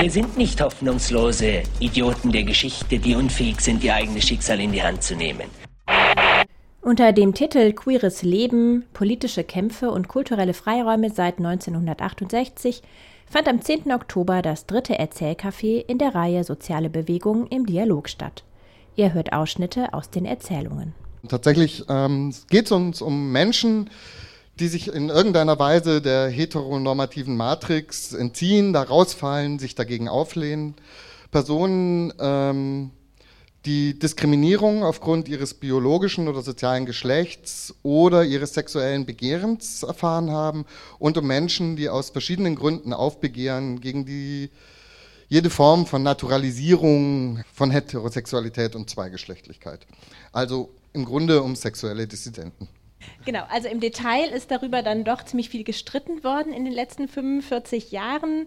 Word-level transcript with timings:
Wir 0.00 0.10
sind 0.10 0.36
nicht 0.36 0.60
hoffnungslose 0.60 1.62
Idioten 1.80 2.32
der 2.32 2.44
Geschichte, 2.44 2.98
die 2.98 3.14
unfähig 3.14 3.60
sind, 3.60 3.84
ihr 3.84 3.94
eigenes 3.94 4.24
Schicksal 4.24 4.60
in 4.60 4.72
die 4.72 4.82
Hand 4.82 5.02
zu 5.02 5.14
nehmen. 5.14 5.48
Unter 6.80 7.12
dem 7.12 7.32
Titel 7.32 7.72
Queeres 7.72 8.22
Leben, 8.22 8.84
politische 8.92 9.42
Kämpfe 9.42 9.90
und 9.90 10.08
kulturelle 10.08 10.52
Freiräume 10.52 11.10
seit 11.10 11.38
1968 11.38 12.82
fand 13.26 13.48
am 13.48 13.62
10. 13.62 13.90
Oktober 13.92 14.42
das 14.42 14.66
dritte 14.66 14.98
Erzählcafé 14.98 15.84
in 15.86 15.98
der 15.98 16.14
Reihe 16.14 16.44
Soziale 16.44 16.90
Bewegung 16.90 17.46
im 17.46 17.64
Dialog 17.64 18.08
statt. 18.08 18.44
Ihr 18.96 19.14
hört 19.14 19.32
Ausschnitte 19.32 19.94
aus 19.94 20.10
den 20.10 20.26
Erzählungen. 20.26 20.94
Tatsächlich 21.26 21.84
ähm, 21.88 22.34
geht 22.50 22.66
es 22.66 22.72
uns 22.72 23.00
um 23.00 23.32
Menschen, 23.32 23.88
die 24.60 24.68
sich 24.68 24.88
in 24.88 25.08
irgendeiner 25.08 25.58
Weise 25.58 26.00
der 26.00 26.28
heteronormativen 26.28 27.36
Matrix 27.36 28.12
entziehen, 28.12 28.72
da 28.72 28.82
rausfallen, 28.82 29.58
sich 29.58 29.74
dagegen 29.74 30.08
auflehnen. 30.08 30.74
Personen, 31.30 32.12
ähm, 32.20 32.90
die 33.66 33.98
Diskriminierung 33.98 34.84
aufgrund 34.84 35.28
ihres 35.28 35.54
biologischen 35.54 36.28
oder 36.28 36.42
sozialen 36.42 36.84
Geschlechts 36.84 37.74
oder 37.82 38.24
ihres 38.24 38.54
sexuellen 38.54 39.06
Begehrens 39.06 39.82
erfahren 39.82 40.30
haben 40.30 40.66
und 40.98 41.16
um 41.16 41.26
Menschen, 41.26 41.74
die 41.74 41.88
aus 41.88 42.10
verschiedenen 42.10 42.56
Gründen 42.56 42.92
aufbegehren 42.92 43.80
gegen 43.80 44.04
die 44.04 44.50
jede 45.28 45.48
Form 45.48 45.86
von 45.86 46.02
Naturalisierung 46.02 47.42
von 47.52 47.70
Heterosexualität 47.70 48.76
und 48.76 48.90
Zweigeschlechtlichkeit. 48.90 49.86
Also 50.30 50.70
im 50.92 51.06
Grunde 51.06 51.42
um 51.42 51.56
sexuelle 51.56 52.06
Dissidenten. 52.06 52.68
Genau, 53.24 53.42
also 53.50 53.68
im 53.68 53.80
Detail 53.80 54.30
ist 54.30 54.50
darüber 54.50 54.82
dann 54.82 55.04
doch 55.04 55.24
ziemlich 55.24 55.48
viel 55.48 55.64
gestritten 55.64 56.24
worden 56.24 56.52
in 56.52 56.64
den 56.64 56.74
letzten 56.74 57.08
45 57.08 57.92
Jahren. 57.92 58.46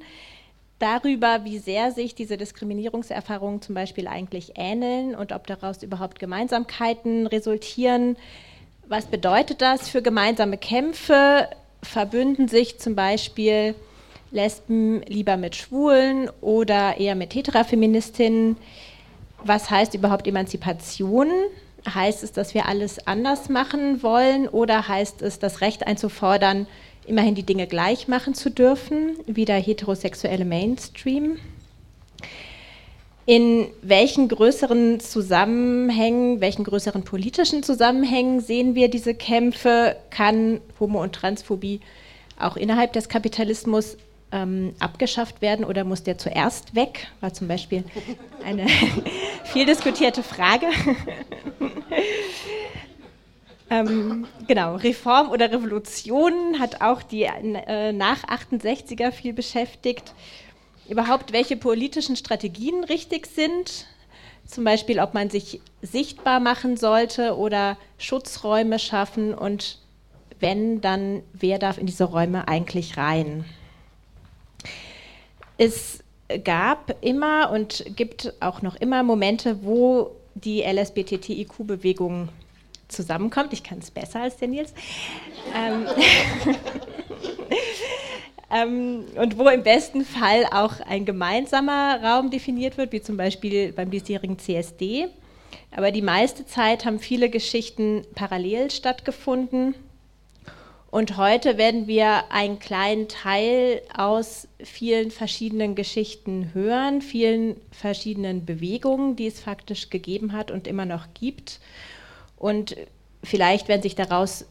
Darüber, 0.80 1.44
wie 1.44 1.58
sehr 1.58 1.92
sich 1.92 2.14
diese 2.14 2.38
Diskriminierungserfahrungen 2.38 3.62
zum 3.64 3.74
Beispiel 3.74 4.08
eigentlich 4.08 4.54
ähneln 4.56 5.16
und 5.16 5.32
ob 5.32 5.48
daraus 5.48 5.82
überhaupt 5.82 6.20
Gemeinsamkeiten 6.20 7.26
resultieren. 7.26 8.16
Was 8.88 9.08
bedeutet 9.08 9.62
das 9.62 9.90
für 9.90 10.04
gemeinsame 10.04 10.58
Kämpfe? 10.58 11.50
Verbünden 11.82 12.48
sich 12.48 12.80
zum 12.80 12.96
Beispiel 12.96 13.74
Lesben 14.30 15.02
lieber 15.04 15.38
mit 15.38 15.56
Schwulen 15.56 16.30
oder 16.42 16.98
eher 16.98 17.16
mit 17.16 17.34
Heterafeministinnen? 17.34 18.58
Was 19.44 19.72
heißt 19.72 19.96
überhaupt 19.96 20.28
Emanzipation? 20.28 21.32
Heißt 21.94 22.24
es, 22.24 22.34
dass 22.34 22.54
wir 22.54 22.68
alles 22.68 23.08
anders 23.08 23.48
machen 23.50 24.04
wollen 24.04 24.48
oder 24.48 24.88
heißt 24.88 25.22
es, 25.22 25.40
das 25.40 25.62
Recht 25.62 25.88
einzufordern, 25.88 26.68
immerhin 27.06 27.36
die 27.36 27.44
Dinge 27.44 27.68
gleich 27.68 28.08
machen 28.08 28.34
zu 28.34 28.52
dürfen, 28.52 29.18
wie 29.26 29.46
der 29.46 29.58
heterosexuelle 29.58 30.44
Mainstream? 30.44 31.40
In 33.26 33.68
welchen 33.82 34.28
größeren 34.28 35.00
Zusammenhängen, 35.00 36.40
welchen 36.42 36.64
größeren 36.64 37.04
politischen 37.04 37.64
Zusammenhängen 37.64 38.40
sehen 38.40 38.76
wir 38.76 38.90
diese 38.90 39.14
Kämpfe? 39.14 39.98
Kann 40.10 40.62
Homo- 40.80 41.02
und 41.02 41.14
Transphobie 41.14 41.82
auch 42.40 42.56
innerhalb 42.56 42.94
des 42.94 43.10
Kapitalismus 43.10 43.98
ähm, 44.32 44.74
abgeschafft 44.80 45.42
werden 45.42 45.66
oder 45.66 45.84
muss 45.84 46.04
der 46.04 46.18
zuerst 46.18 46.76
weg? 46.76 47.08
War 47.22 47.34
zum 47.34 47.48
Beispiel 47.48 47.84
eine 48.44 48.68
viel 49.46 49.66
diskutierte 49.66 50.24
Frage. 50.24 50.68
ähm, 53.70 54.28
genau, 54.48 54.76
Reform 54.76 55.30
oder 55.30 55.52
Revolution 55.52 56.60
hat 56.60 56.82
auch 56.82 57.02
die 57.02 57.24
äh, 57.24 57.94
nach 57.94 58.24
68er 58.26 59.12
viel 59.12 59.34
beschäftigt. 59.34 60.14
Überhaupt, 60.90 61.34
welche 61.34 61.58
politischen 61.58 62.16
Strategien 62.16 62.84
richtig 62.84 63.28
sind, 63.28 63.88
zum 64.46 64.64
Beispiel, 64.64 65.00
ob 65.00 65.14
man 65.14 65.30
sich 65.30 65.60
sichtbar 65.82 66.40
machen 66.40 66.78
sollte 66.78 67.36
oder 67.38 67.78
Schutzräume 67.98 68.80
schaffen 68.80 69.34
und 69.34 69.80
wenn, 70.40 70.82
dann 70.82 71.24
wer 71.34 71.60
darf 71.60 71.78
in 71.78 71.86
diese 71.86 72.06
Räume 72.06 72.48
eigentlich 72.48 72.98
rein? 72.98 73.44
Es 75.58 76.04
gab 76.44 76.96
immer 77.02 77.52
und 77.52 77.86
gibt 77.96 78.34
auch 78.42 78.62
noch 78.62 78.76
immer 78.76 79.04
Momente, 79.04 79.64
wo 79.64 80.12
die 80.36 80.62
LSBTTIQ-Bewegung 80.62 82.30
zusammenkommt. 82.88 83.54
Ich 83.54 83.64
kann 83.64 83.80
es 83.80 83.92
besser 83.92 84.22
als 84.22 84.38
der 84.38 84.50
Nils. 84.50 84.74
Ähm, 85.56 85.88
ähm, 88.54 89.06
und 89.16 89.38
wo 89.38 89.48
im 89.48 89.64
besten 89.64 90.06
Fall 90.06 90.46
auch 90.52 90.80
ein 90.82 91.06
gemeinsamer 91.06 92.02
Raum 92.04 92.30
definiert 92.30 92.78
wird, 92.78 92.92
wie 92.92 93.02
zum 93.02 93.18
Beispiel 93.18 93.72
beim 93.74 93.90
diesjährigen 93.90 94.38
CSD. 94.38 95.08
Aber 95.76 95.92
die 95.92 96.02
meiste 96.02 96.46
Zeit 96.46 96.86
haben 96.86 97.00
viele 97.00 97.30
Geschichten 97.30 98.04
parallel 98.16 98.72
stattgefunden 98.72 99.76
und 100.98 101.16
heute 101.16 101.60
werden 101.60 101.86
wir 101.86 102.32
einen 102.32 102.58
kleinen 102.58 103.08
Teil 103.08 103.84
aus 103.96 104.48
vielen 104.64 105.12
verschiedenen 105.12 105.76
Geschichten 105.76 106.50
hören, 106.56 107.04
vielen 107.04 107.56
verschiedenen 107.70 108.46
Bewegungen, 108.48 109.16
die 109.16 109.28
es 109.28 109.40
faktisch 109.40 109.92
gegeben 109.92 110.34
hat 110.34 110.50
und 110.50 110.66
immer 110.66 110.86
noch 110.86 111.06
gibt. 111.14 111.60
Und 112.36 112.76
vielleicht 113.24 113.68
werden 113.68 113.84
sich 113.84 113.94
daraus 113.94 114.46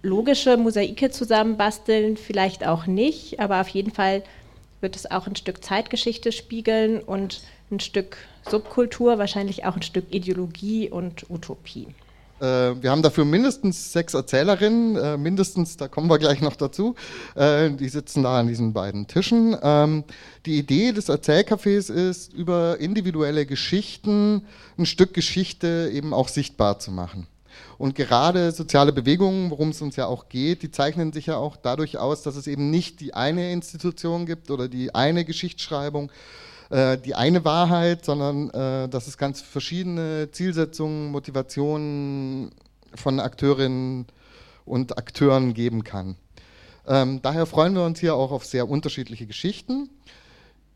logische 0.00 0.56
Mosaike 0.56 1.10
zusammenbasteln, 1.10 2.16
vielleicht 2.16 2.64
auch 2.64 2.86
nicht, 2.86 3.40
aber 3.40 3.60
auf 3.60 3.68
jeden 3.70 3.90
Fall 3.90 4.22
wird 4.80 4.94
es 4.94 5.10
auch 5.10 5.26
ein 5.26 5.34
Stück 5.34 5.64
Zeitgeschichte 5.64 6.30
spiegeln 6.30 7.00
und 7.00 7.40
ein 7.72 7.80
Stück 7.80 8.18
Subkultur, 8.48 9.18
wahrscheinlich 9.18 9.64
auch 9.64 9.74
ein 9.74 9.82
Stück 9.82 10.14
Ideologie 10.14 10.90
und 10.90 11.28
Utopie. 11.28 11.88
Äh, 12.40 12.80
wir 12.82 12.90
haben 12.90 13.02
dafür 13.02 13.24
mindestens 13.24 13.92
sechs 13.92 14.14
Erzählerinnen, 14.14 14.96
äh, 14.96 15.16
mindestens, 15.16 15.76
da 15.76 15.88
kommen 15.88 16.08
wir 16.08 16.18
gleich 16.18 16.40
noch 16.40 16.56
dazu. 16.56 16.94
Äh, 17.34 17.70
die 17.70 17.88
sitzen 17.88 18.22
da 18.22 18.40
an 18.40 18.46
diesen 18.46 18.72
beiden 18.72 19.06
Tischen. 19.06 19.56
Ähm, 19.62 20.04
die 20.46 20.58
Idee 20.58 20.92
des 20.92 21.08
Erzählcafés 21.08 21.90
ist, 21.92 22.32
über 22.32 22.78
individuelle 22.78 23.46
Geschichten 23.46 24.42
ein 24.78 24.86
Stück 24.86 25.14
Geschichte 25.14 25.90
eben 25.92 26.14
auch 26.14 26.28
sichtbar 26.28 26.78
zu 26.78 26.90
machen. 26.92 27.26
Und 27.76 27.94
gerade 27.94 28.52
soziale 28.52 28.92
Bewegungen, 28.92 29.50
worum 29.50 29.70
es 29.70 29.82
uns 29.82 29.96
ja 29.96 30.06
auch 30.06 30.28
geht, 30.28 30.62
die 30.62 30.70
zeichnen 30.70 31.12
sich 31.12 31.26
ja 31.26 31.36
auch 31.36 31.56
dadurch 31.56 31.98
aus, 31.98 32.22
dass 32.22 32.36
es 32.36 32.46
eben 32.46 32.70
nicht 32.70 33.00
die 33.00 33.14
eine 33.14 33.52
Institution 33.52 34.26
gibt 34.26 34.50
oder 34.50 34.68
die 34.68 34.94
eine 34.94 35.24
Geschichtsschreibung, 35.24 36.10
äh, 36.70 36.98
die 36.98 37.14
eine 37.14 37.44
Wahrheit, 37.44 38.04
sondern 38.04 38.50
äh, 38.50 38.88
dass 38.88 39.06
es 39.06 39.18
ganz 39.18 39.40
verschiedene 39.40 40.30
Zielsetzungen, 40.30 41.10
Motivationen 41.10 42.50
von 42.94 43.20
Akteurinnen 43.20 44.06
und 44.64 44.98
Akteuren 44.98 45.54
geben 45.54 45.84
kann. 45.84 46.16
Ähm, 46.86 47.20
daher 47.22 47.46
freuen 47.46 47.74
wir 47.74 47.84
uns 47.84 48.00
hier 48.00 48.14
auch 48.14 48.32
auf 48.32 48.44
sehr 48.44 48.68
unterschiedliche 48.68 49.26
Geschichten. 49.26 49.90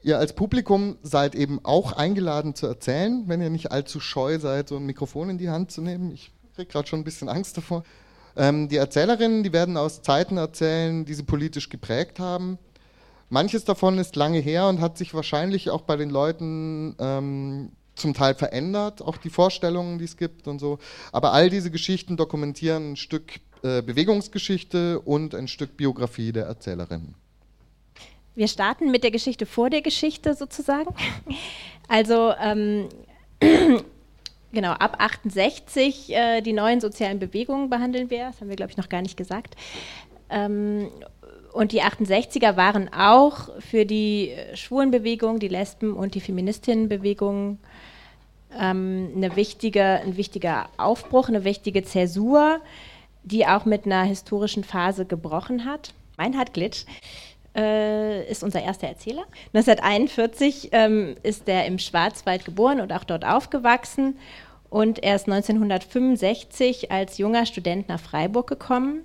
Ihr 0.03 0.19
als 0.19 0.33
Publikum 0.35 0.97
seid 1.03 1.35
eben 1.35 1.61
auch 1.65 1.93
eingeladen 1.93 2.55
zu 2.55 2.67
erzählen, 2.67 3.25
wenn 3.29 3.41
ihr 3.41 3.51
nicht 3.51 3.71
allzu 3.71 4.01
scheu 4.01 4.39
seid, 4.39 4.69
so 4.69 4.77
ein 4.77 4.87
Mikrofon 4.87 5.31
in 5.31 5.39
die 5.39 5.49
Hand 5.49 5.71
zu 5.71 5.81
nehmen. 5.81 6.11
Ich 6.11 6.33
kriege 6.57 6.71
gerade 6.71 6.89
schon 6.89 7.01
ein 7.01 7.05
bisschen 7.05 7.29
Angst 7.29 7.57
davor. 7.57 7.85
Ähm, 8.37 8.69
die 8.69 8.77
Erzählerinnen, 8.77 9.43
die 9.43 9.53
werden 9.53 9.77
aus 9.77 10.03
Zeiten 10.03 10.39
erzählen, 10.39 11.05
die 11.05 11.15
sie 11.15 11.23
politisch 11.23 11.69
geprägt 11.69 12.19
haben. 12.19 12.59
Manches 13.33 13.65
davon 13.65 13.97
ist 13.97 14.15
lange 14.15 14.41
her 14.41 14.69
und 14.69 14.83
hat 14.83 14.99
sich 14.99 15.15
wahrscheinlich 15.15 15.71
auch 15.71 15.81
bei 15.81 15.97
den 15.97 16.11
Leuten 16.11 16.95
ähm, 16.99 17.73
zum 17.95 18.13
Teil 18.13 18.35
verändert, 18.35 19.01
auch 19.01 19.17
die 19.17 19.31
Vorstellungen, 19.31 19.99
die 19.99 20.05
es 20.05 20.19
gibt 20.19 20.47
und 20.49 20.59
so. 20.59 20.79
Aber 21.13 21.33
all 21.33 21.49
diese 21.49 21.71
Geschichten 21.71 22.19
dokumentieren 22.19 22.93
ein 22.93 22.97
Stück 22.97 23.41
äh, 23.63 23.81
Bewegungsgeschichte 23.81 25.01
und 25.01 25.35
ein 25.35 25.49
Stück 25.49 25.79
Biografie 25.79 26.33
der 26.33 26.45
Erzählerinnen. 26.45 27.15
Wir 28.35 28.49
starten 28.49 28.91
mit 28.91 29.03
der 29.03 29.11
Geschichte 29.11 29.47
vor 29.47 29.71
der 29.71 29.81
Geschichte 29.81 30.35
sozusagen. 30.35 30.95
Also 31.89 32.33
ähm, 32.41 32.89
genau, 34.53 34.71
ab 34.71 34.97
68 34.99 36.15
äh, 36.15 36.41
die 36.41 36.53
neuen 36.53 36.81
sozialen 36.81 37.19
Bewegungen 37.19 37.69
behandeln 37.69 38.09
wir, 38.09 38.27
das 38.27 38.41
haben 38.41 38.49
wir, 38.49 38.57
glaube 38.57 38.71
ich, 38.71 38.77
noch 38.77 38.89
gar 38.89 39.03
nicht 39.03 39.17
gesagt. 39.17 39.57
Ähm, 40.31 40.89
und 41.53 41.73
die 41.73 41.83
68er 41.83 42.57
waren 42.57 42.93
auch 42.93 43.51
für 43.61 43.85
die 43.85 44.31
äh, 44.31 44.57
Schwulenbewegung, 44.57 45.39
die 45.39 45.49
Lesben- 45.49 45.95
und 45.95 46.15
die 46.15 46.21
Feministinnenbewegung 46.21 47.59
ähm, 48.59 49.13
eine 49.17 49.37
wichtige, 49.37 49.83
ein 49.83 50.17
wichtiger 50.17 50.69
Aufbruch, 50.77 51.29
eine 51.29 51.45
wichtige 51.45 51.85
Zäsur, 51.85 52.61
die 53.23 53.47
auch 53.47 53.65
mit 53.65 53.87
einer 53.87 54.03
historischen 54.05 54.65
Phase 54.65 55.05
gebrochen 55.05 55.65
hat. 55.65 55.95
Meinhard 56.17 56.55
Glitsch 56.55 56.85
äh, 57.55 58.29
ist 58.31 58.43
unser 58.43 58.63
erster 58.63 58.89
Erzähler. 58.89 59.25
1941 59.55 60.71
ähm, 60.73 61.17
ist 61.23 61.49
er 61.49 61.67
im 61.67 61.79
Schwarzwald 61.79 62.45
geboren 62.45 62.81
und 62.81 62.93
auch 62.93 63.05
dort 63.05 63.25
aufgewachsen. 63.25 64.19
Und 64.71 65.03
er 65.03 65.17
ist 65.17 65.29
1965 65.29 66.91
als 66.91 67.19
junger 67.19 67.45
Student 67.45 67.89
nach 67.89 68.01
Freiburg 68.01 68.47
gekommen. 68.47 69.03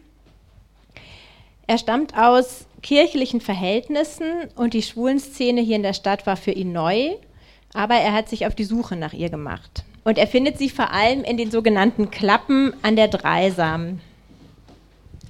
Er 1.67 1.77
stammt 1.77 2.17
aus 2.17 2.65
kirchlichen 2.81 3.41
Verhältnissen 3.41 4.25
und 4.55 4.73
die 4.73 4.81
Schwulenszene 4.81 5.59
hier 5.59 5.75
in 5.75 5.83
der 5.83 5.93
Stadt 5.93 6.25
war 6.25 6.37
für 6.37 6.51
ihn 6.51 6.71
neu, 6.71 7.09
aber 7.73 7.95
er 7.95 8.13
hat 8.13 8.29
sich 8.29 8.47
auf 8.47 8.55
die 8.55 8.63
Suche 8.63 8.95
nach 8.95 9.11
ihr 9.11 9.29
gemacht. 9.29 9.83
Und 10.05 10.17
er 10.17 10.27
findet 10.27 10.57
sie 10.57 10.69
vor 10.69 10.93
allem 10.93 11.25
in 11.25 11.35
den 11.35 11.51
sogenannten 11.51 12.09
Klappen 12.09 12.73
an 12.81 12.95
der 12.95 13.09
Dreisam. 13.09 13.99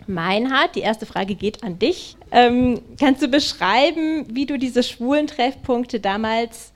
Meinhard, 0.06 0.76
die 0.76 0.82
erste 0.82 1.08
Frage 1.08 1.34
geht 1.34 1.64
an 1.64 1.80
dich. 1.80 2.16
Ähm, 2.32 2.82
kannst 3.00 3.24
du 3.24 3.28
beschreiben, 3.28 4.28
wie 4.30 4.46
du 4.46 4.60
diese 4.60 4.84
schwulen 4.84 5.26
Treffpunkte 5.26 6.00
damals 6.00 6.72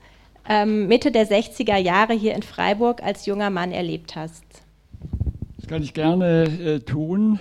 ähm, 0.48 0.88
Mitte 0.88 1.12
der 1.12 1.28
60er 1.28 1.76
Jahre 1.76 2.14
hier 2.14 2.34
in 2.34 2.42
Freiburg 2.42 3.02
als 3.02 3.26
junger 3.26 3.50
Mann 3.50 3.70
erlebt 3.70 4.16
hast? 4.16 4.44
Das 5.58 5.68
kann 5.68 5.84
ich 5.84 5.94
gerne 5.94 6.42
äh, 6.42 6.80
tun. 6.80 7.38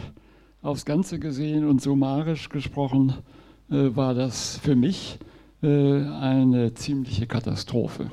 Aufs 0.61 0.85
Ganze 0.85 1.19
gesehen 1.19 1.67
und 1.67 1.81
summarisch 1.81 2.49
gesprochen 2.49 3.13
äh, 3.69 3.95
war 3.95 4.13
das 4.13 4.57
für 4.57 4.75
mich 4.75 5.17
äh, 5.63 5.67
eine 5.67 6.73
ziemliche 6.73 7.25
Katastrophe. 7.27 8.11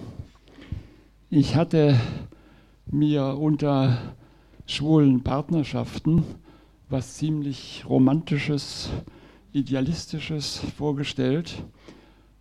Ich 1.31 1.57
hatte 1.57 2.01
mir 2.87 3.37
unter 3.39 3.99
schwulen 4.67 5.23
Partnerschaften 5.23 6.25
was 6.89 7.15
ziemlich 7.15 7.85
Romantisches, 7.89 8.91
Idealistisches 9.53 10.59
vorgestellt. 10.77 11.63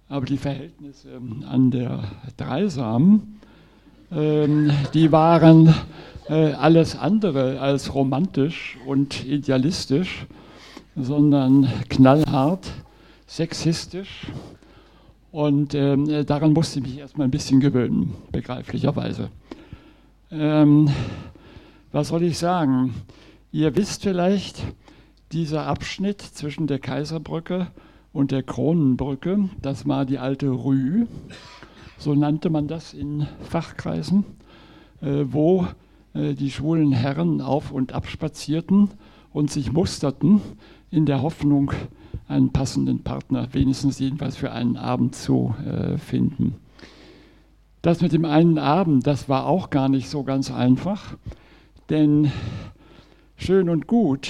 Aber 0.09 0.25
die 0.25 0.37
Verhältnisse 0.37 1.19
an 1.49 1.71
der 1.71 2.03
Dreisam, 2.37 3.36
die 4.09 5.11
waren 5.11 5.73
äh, 6.29 6.53
alles 6.53 6.97
andere 6.97 7.59
als 7.59 7.93
romantisch 7.93 8.77
und 8.85 9.25
idealistisch, 9.25 10.25
sondern 10.95 11.67
knallhart, 11.89 12.67
sexistisch. 13.25 14.27
Und 15.31 15.75
ähm, 15.75 16.25
daran 16.25 16.53
musste 16.53 16.79
ich 16.79 16.85
mich 16.85 16.97
erstmal 16.99 17.27
ein 17.27 17.31
bisschen 17.31 17.59
gewöhnen, 17.59 18.15
begreiflicherweise. 18.31 19.29
Ähm, 20.31 20.89
was 21.91 22.09
soll 22.09 22.23
ich 22.23 22.37
sagen? 22.37 22.93
Ihr 23.51 23.75
wisst 23.75 24.03
vielleicht, 24.03 24.63
dieser 25.31 25.67
Abschnitt 25.67 26.21
zwischen 26.21 26.67
der 26.67 26.79
Kaiserbrücke 26.79 27.67
und 28.13 28.31
der 28.31 28.43
Kronenbrücke, 28.43 29.49
das 29.61 29.87
war 29.87 30.05
die 30.05 30.17
alte 30.17 30.49
Rue, 30.49 31.07
so 31.97 32.13
nannte 32.13 32.49
man 32.49 32.67
das 32.67 32.93
in 32.93 33.27
Fachkreisen, 33.41 34.25
äh, 35.01 35.25
wo 35.25 35.67
äh, 36.13 36.33
die 36.33 36.51
schwulen 36.51 36.91
Herren 36.91 37.41
auf 37.41 37.71
und 37.71 37.93
ab 37.93 38.07
spazierten 38.07 38.89
und 39.33 39.51
sich 39.51 39.71
musterten 39.71 40.41
in 40.89 41.05
der 41.05 41.21
Hoffnung, 41.21 41.71
einen 42.27 42.51
passenden 42.51 43.03
Partner, 43.03 43.47
wenigstens 43.53 43.99
jedenfalls 43.99 44.35
für 44.35 44.51
einen 44.51 44.75
Abend 44.75 45.15
zu 45.15 45.55
äh, 45.65 45.97
finden. 45.97 46.55
Das 47.81 48.01
mit 48.01 48.11
dem 48.11 48.25
einen 48.25 48.57
Abend, 48.57 49.07
das 49.07 49.29
war 49.29 49.45
auch 49.45 49.69
gar 49.69 49.87
nicht 49.87 50.09
so 50.09 50.23
ganz 50.23 50.51
einfach, 50.51 51.15
denn 51.89 52.31
schön 53.37 53.69
und 53.69 53.87
gut, 53.87 54.29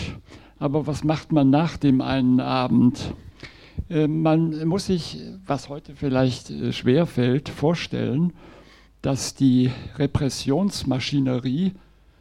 aber 0.60 0.86
was 0.86 1.04
macht 1.04 1.32
man 1.32 1.50
nach 1.50 1.78
dem 1.78 2.02
einen 2.02 2.40
Abend? 2.40 3.14
Äh, 3.90 4.08
man 4.08 4.68
muss 4.68 4.88
sich, 4.88 5.20
was 5.46 5.70
heute 5.70 5.96
vielleicht 5.96 6.50
äh, 6.50 6.72
schwer 6.74 7.06
fällt, 7.06 7.50
vorstellen, 7.50 8.34
dass 9.02 9.36
die 9.36 9.72
Repressionsmaschinerie 9.96 11.74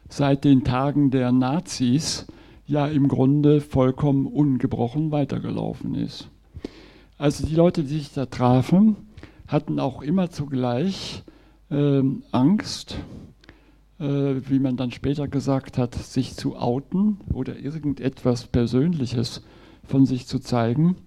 seit 0.09 0.43
den 0.43 0.63
Tagen 0.63 1.11
der 1.11 1.31
Nazis 1.31 2.27
ja 2.65 2.87
im 2.87 3.07
Grunde 3.07 3.61
vollkommen 3.61 4.25
ungebrochen 4.25 5.11
weitergelaufen 5.11 5.95
ist. 5.95 6.29
Also 7.17 7.45
die 7.45 7.55
Leute, 7.55 7.83
die 7.83 7.97
sich 7.97 8.13
da 8.13 8.25
trafen, 8.25 8.95
hatten 9.47 9.79
auch 9.79 10.01
immer 10.01 10.29
zugleich 10.29 11.23
äh, 11.71 12.01
Angst, 12.31 12.97
äh, 13.99 14.03
wie 14.03 14.59
man 14.59 14.77
dann 14.77 14.91
später 14.91 15.27
gesagt 15.27 15.77
hat, 15.77 15.95
sich 15.95 16.35
zu 16.35 16.57
outen 16.57 17.17
oder 17.33 17.57
irgendetwas 17.57 18.47
Persönliches 18.47 19.41
von 19.83 20.05
sich 20.05 20.27
zu 20.27 20.39
zeigen, 20.39 20.97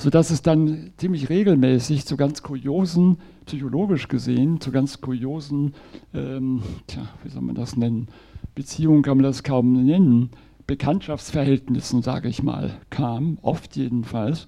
sodass 0.00 0.30
es 0.30 0.42
dann 0.42 0.92
ziemlich 0.96 1.28
regelmäßig 1.28 2.06
zu 2.06 2.16
ganz 2.16 2.42
kuriosen, 2.42 3.18
psychologisch 3.46 4.08
gesehen, 4.08 4.60
zu 4.60 4.72
ganz 4.72 5.00
kuriosen, 5.00 5.74
ähm, 6.14 6.62
tja, 6.86 7.02
wie 7.22 7.28
soll 7.28 7.42
man 7.42 7.54
das 7.54 7.76
nennen, 7.76 8.08
Beziehungen 8.54 9.02
kann 9.02 9.18
man 9.18 9.24
das 9.24 9.42
kaum 9.42 9.84
nennen, 9.84 10.30
Bekanntschaftsverhältnissen, 10.66 12.02
sage 12.02 12.28
ich 12.28 12.42
mal, 12.42 12.78
kam, 12.90 13.38
oft 13.42 13.76
jedenfalls. 13.76 14.46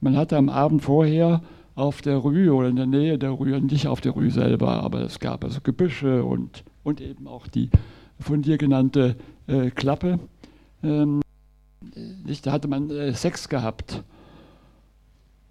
Man 0.00 0.16
hatte 0.16 0.36
am 0.36 0.48
Abend 0.48 0.82
vorher 0.82 1.42
auf 1.74 2.00
der 2.00 2.16
Rue 2.16 2.52
oder 2.52 2.68
in 2.68 2.76
der 2.76 2.86
Nähe 2.86 3.18
der 3.18 3.30
Rue, 3.30 3.60
nicht 3.60 3.88
auf 3.88 4.00
der 4.00 4.12
Rue 4.12 4.30
selber, 4.30 4.82
aber 4.82 5.00
es 5.00 5.18
gab 5.18 5.44
also 5.44 5.60
Gebüsche 5.60 6.24
und 6.24 6.64
und 6.88 7.00
eben 7.00 7.26
auch 7.26 7.46
die 7.48 7.70
von 8.18 8.42
dir 8.42 8.58
genannte 8.58 9.16
äh, 9.46 9.70
Klappe. 9.70 10.18
Ähm, 10.82 11.20
nicht, 12.24 12.46
da 12.46 12.52
hatte 12.52 12.68
man 12.68 12.90
äh, 12.90 13.12
Sex 13.12 13.48
gehabt. 13.48 14.02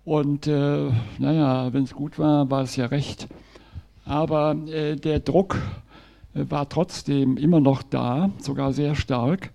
Und 0.08 0.48
äh, 0.48 0.90
naja, 1.20 1.74
wenn 1.74 1.84
es 1.84 1.94
gut 1.94 2.18
war, 2.18 2.50
war 2.50 2.62
es 2.62 2.78
ja 2.78 2.86
recht. 2.86 3.28
Aber 4.06 4.56
äh, 4.56 4.96
der 4.96 5.20
Druck 5.20 5.58
äh, 6.34 6.46
war 6.50 6.70
trotzdem 6.70 7.36
immer 7.36 7.60
noch 7.60 7.84
da, 7.84 8.32
sogar 8.40 8.72
sehr 8.72 8.96
stark. 8.96 9.52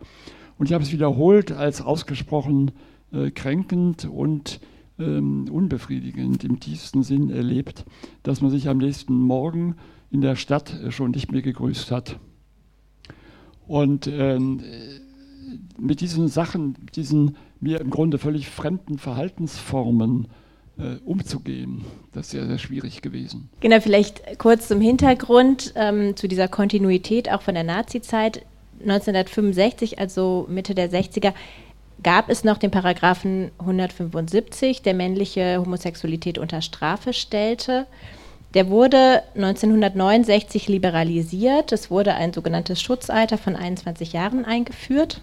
Und 0.59 0.67
ich 0.67 0.75
habe 0.75 0.85
es 0.85 0.93
wiederholt 0.93 1.53
als 1.53 1.81
ausgesprochen 1.81 2.73
äh, 3.15 3.31
kränkend 3.31 4.05
und 4.05 4.61
ähm, 4.99 5.49
unbefriedigend 5.51 6.45
im 6.45 6.61
tiefsten 6.61 7.03
Sinn 7.03 7.31
erlebt, 7.31 7.87
dass 8.23 8.43
man 8.43 8.51
sich 8.51 8.69
am 8.69 8.77
nächsten 8.77 9.15
Morgen 9.15 9.77
in 10.11 10.21
der 10.21 10.37
Stadt 10.37 10.79
schon 10.91 11.13
nicht 11.13 11.33
mehr 11.33 11.41
gegrüßt 11.41 11.91
hat. 11.91 12.19
Und 13.67 14.07
ähm, 14.07 14.61
mit 15.79 16.03
diesen 16.03 16.29
Sachen, 16.29 16.77
diesen 16.95 17.39
mir 17.59 17.81
im 17.81 17.89
Grunde 17.89 18.19
völlig 18.19 18.51
fremden 18.51 18.99
Verhaltensformen 18.99 20.29
umzugehen, 21.05 21.85
das 22.13 22.27
ist 22.27 22.31
sehr, 22.33 22.47
sehr 22.47 22.59
schwierig 22.59 23.03
gewesen. 23.03 23.51
Genau, 23.61 23.81
vielleicht 23.81 24.39
kurz 24.39 24.69
zum 24.69 24.81
Hintergrund 24.81 25.73
ähm, 25.77 26.17
zu 26.17 26.29
dieser 26.29 26.49
Kontinuität 26.49 27.31
auch 27.31 27.43
von 27.43 27.55
der 27.55 27.65
Nazizeit. 27.65 28.45
1965, 28.81 29.99
also 29.99 30.47
Mitte 30.49 30.75
der 30.75 30.91
60er, 30.91 31.35
gab 32.03 32.29
es 32.29 32.43
noch 32.43 32.59
den 32.59 32.71
Paragraphen 32.71 33.51
175, 33.59 34.83
der 34.83 34.95
männliche 34.95 35.59
Homosexualität 35.59 36.39
unter 36.39 36.63
Strafe 36.63 37.13
stellte. 37.13 37.87
Der 38.55 38.69
wurde 38.69 39.23
1969 39.35 40.69
liberalisiert. 40.69 41.73
Es 41.73 41.91
wurde 41.91 42.15
ein 42.15 42.33
sogenanntes 42.33 42.83
Schutzalter 42.83 43.39
von 43.39 43.57
21 43.57 44.13
Jahren 44.13 44.45
eingeführt. 44.45 45.21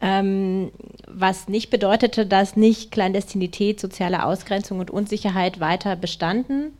Ähm, 0.00 0.70
was 1.06 1.48
nicht 1.48 1.70
bedeutete, 1.70 2.24
dass 2.24 2.56
nicht 2.56 2.92
Klandestinität, 2.92 3.80
soziale 3.80 4.24
Ausgrenzung 4.24 4.78
und 4.78 4.90
Unsicherheit 4.90 5.58
weiter 5.58 5.96
bestanden. 5.96 6.72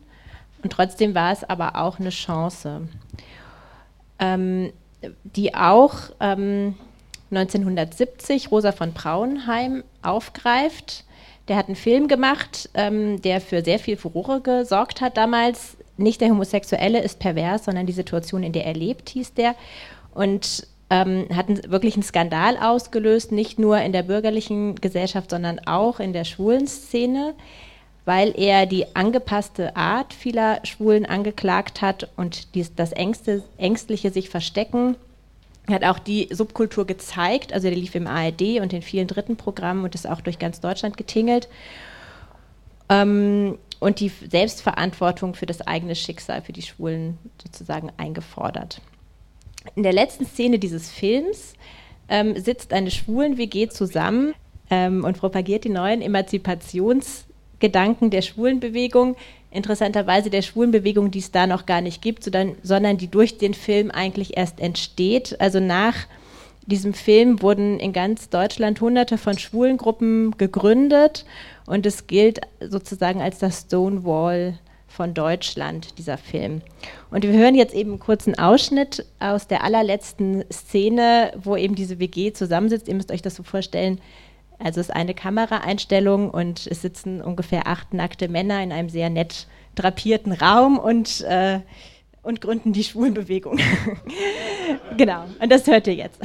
Und 0.63 0.71
trotzdem 0.71 1.15
war 1.15 1.33
es 1.33 1.43
aber 1.43 1.75
auch 1.75 1.99
eine 1.99 2.11
Chance, 2.11 2.87
ähm, 4.19 4.71
die 5.23 5.53
auch 5.53 5.95
ähm, 6.19 6.75
1970 7.31 8.51
Rosa 8.51 8.71
von 8.71 8.93
Braunheim 8.93 9.83
aufgreift 10.01 11.03
der 11.49 11.57
hat 11.57 11.65
einen 11.65 11.75
Film 11.75 12.07
gemacht, 12.07 12.69
ähm, 12.75 13.21
der 13.21 13.41
für 13.41 13.63
sehr 13.63 13.79
viel 13.79 13.97
Furore 13.97 14.39
gesorgt 14.39 15.01
hat 15.01 15.17
damals. 15.17 15.75
Nicht 15.97 16.21
der 16.21 16.29
Homosexuelle 16.29 17.01
ist 17.01 17.19
pervers, 17.19 17.65
sondern 17.65 17.87
die 17.87 17.93
Situation, 17.93 18.43
in 18.43 18.53
der 18.53 18.65
er 18.65 18.75
lebt, 18.75 19.09
hieß 19.09 19.33
der. 19.33 19.55
Und 20.13 20.67
ähm, 20.89 21.27
hat 21.35 21.69
wirklich 21.69 21.95
einen 21.95 22.03
Skandal 22.03 22.57
ausgelöst, 22.57 23.31
nicht 23.31 23.59
nur 23.59 23.79
in 23.79 23.91
der 23.91 24.03
bürgerlichen 24.03 24.75
Gesellschaft, 24.75 25.29
sondern 25.29 25.59
auch 25.65 25.99
in 25.99 26.13
der 26.13 26.23
schwulen 26.23 26.67
Szene, 26.67 27.35
weil 28.05 28.33
er 28.35 28.65
die 28.65 28.95
angepasste 28.95 29.75
Art 29.75 30.13
vieler 30.13 30.59
Schwulen 30.63 31.05
angeklagt 31.05 31.81
hat 31.81 32.09
und 32.15 32.55
dies, 32.55 32.73
das 32.75 32.91
Ängste, 32.91 33.43
ängstliche 33.57 34.11
sich 34.11 34.29
verstecken 34.29 34.95
hat 35.73 35.83
auch 35.83 35.99
die 35.99 36.27
Subkultur 36.31 36.85
gezeigt, 36.85 37.53
also 37.53 37.67
der 37.67 37.77
lief 37.77 37.95
im 37.95 38.07
ARD 38.07 38.59
und 38.61 38.73
in 38.73 38.81
vielen 38.81 39.07
dritten 39.07 39.37
Programmen 39.37 39.83
und 39.83 39.95
ist 39.95 40.07
auch 40.07 40.21
durch 40.21 40.39
ganz 40.39 40.59
Deutschland 40.59 40.97
getingelt. 40.97 41.47
Ähm, 42.89 43.57
und 43.79 43.99
die 43.99 44.09
Selbstverantwortung 44.09 45.35
für 45.35 45.45
das 45.45 45.61
eigene 45.61 45.95
Schicksal 45.95 46.41
für 46.41 46.53
die 46.53 46.61
Schwulen 46.61 47.17
sozusagen 47.41 47.91
eingefordert. 47.97 48.81
In 49.75 49.83
der 49.83 49.93
letzten 49.93 50.25
Szene 50.25 50.59
dieses 50.59 50.89
Films 50.89 51.53
ähm, 52.09 52.39
sitzt 52.39 52.73
eine 52.73 52.91
Schwulen-WG 52.91 53.69
zusammen 53.69 54.33
ähm, 54.69 55.03
und 55.03 55.17
propagiert 55.17 55.63
die 55.63 55.69
neuen 55.69 56.01
Emanzipationsgedanken 56.01 58.09
der 58.09 58.21
Schwulenbewegung. 58.21 59.15
Interessanterweise 59.51 60.29
der 60.29 60.41
Schwulenbewegung, 60.41 61.11
die 61.11 61.19
es 61.19 61.31
da 61.31 61.47
noch 61.47 61.65
gar 61.65 61.81
nicht 61.81 62.01
gibt, 62.01 62.23
sondern, 62.23 62.55
sondern 62.63 62.97
die 62.97 63.07
durch 63.07 63.37
den 63.37 63.53
Film 63.53 63.91
eigentlich 63.91 64.37
erst 64.37 64.59
entsteht. 64.59 65.39
Also 65.39 65.59
nach 65.59 65.95
diesem 66.65 66.93
Film 66.93 67.41
wurden 67.41 67.79
in 67.79 67.93
ganz 67.93 68.29
Deutschland 68.29 68.79
hunderte 68.79 69.17
von 69.17 69.37
Schwulengruppen 69.37 70.37
gegründet 70.37 71.25
und 71.65 71.85
es 71.85 72.05
gilt 72.05 72.41
sozusagen 72.59 73.21
als 73.21 73.39
das 73.39 73.61
Stonewall 73.61 74.59
von 74.99 75.13
Deutschland, 75.13 75.97
dieser 75.97 76.17
Film. 76.17 76.61
Und 77.09 77.23
wir 77.23 77.31
hören 77.31 77.55
jetzt 77.55 77.73
eben 77.73 77.91
einen 77.91 77.99
kurzen 77.99 78.37
Ausschnitt 78.37 79.05
aus 79.19 79.47
der 79.47 79.63
allerletzten 79.63 80.43
Szene, 80.51 81.31
wo 81.41 81.55
eben 81.55 81.73
diese 81.73 81.99
WG 81.99 82.33
zusammensitzt. 82.33 82.89
Ihr 82.89 82.95
müsst 82.95 83.09
euch 83.09 83.21
das 83.21 83.35
so 83.35 83.43
vorstellen. 83.43 84.01
Also 84.57 84.81
es 84.81 84.89
ist 84.89 84.93
eine 84.93 85.13
Kameraeinstellung 85.13 86.29
und 86.29 86.67
es 86.67 86.81
sitzen 86.81 87.21
ungefähr 87.21 87.65
acht 87.65 87.93
nackte 87.93 88.27
Männer 88.27 88.61
in 88.61 88.73
einem 88.73 88.89
sehr 88.89 89.09
nett 89.09 89.47
drapierten 89.75 90.33
Raum 90.33 90.77
und, 90.77 91.21
äh, 91.21 91.61
und 92.21 92.41
gründen 92.41 92.73
die 92.73 92.83
Schwulenbewegung. 92.83 93.57
genau, 94.97 95.23
und 95.39 95.49
das 95.49 95.65
hört 95.67 95.87
ihr 95.87 95.95
jetzt. 95.95 96.19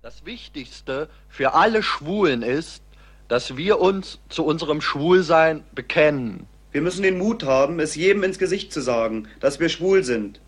Das 0.00 0.24
Wichtigste 0.24 1.08
für 1.28 1.54
alle 1.54 1.82
Schwulen 1.82 2.42
ist, 2.42 2.84
dass 3.26 3.56
wir 3.56 3.80
uns 3.80 4.20
zu 4.28 4.44
unserem 4.44 4.80
Schwulsein 4.80 5.64
bekennen. 5.74 6.46
Wir 6.70 6.82
müssen 6.82 7.02
den 7.02 7.16
Mut 7.16 7.44
haben, 7.44 7.80
es 7.80 7.94
jedem 7.94 8.22
ins 8.24 8.38
Gesicht 8.38 8.72
zu 8.72 8.82
sagen, 8.82 9.26
dass 9.40 9.58
wir 9.58 9.70
schwul 9.70 10.04
sind. 10.04 10.38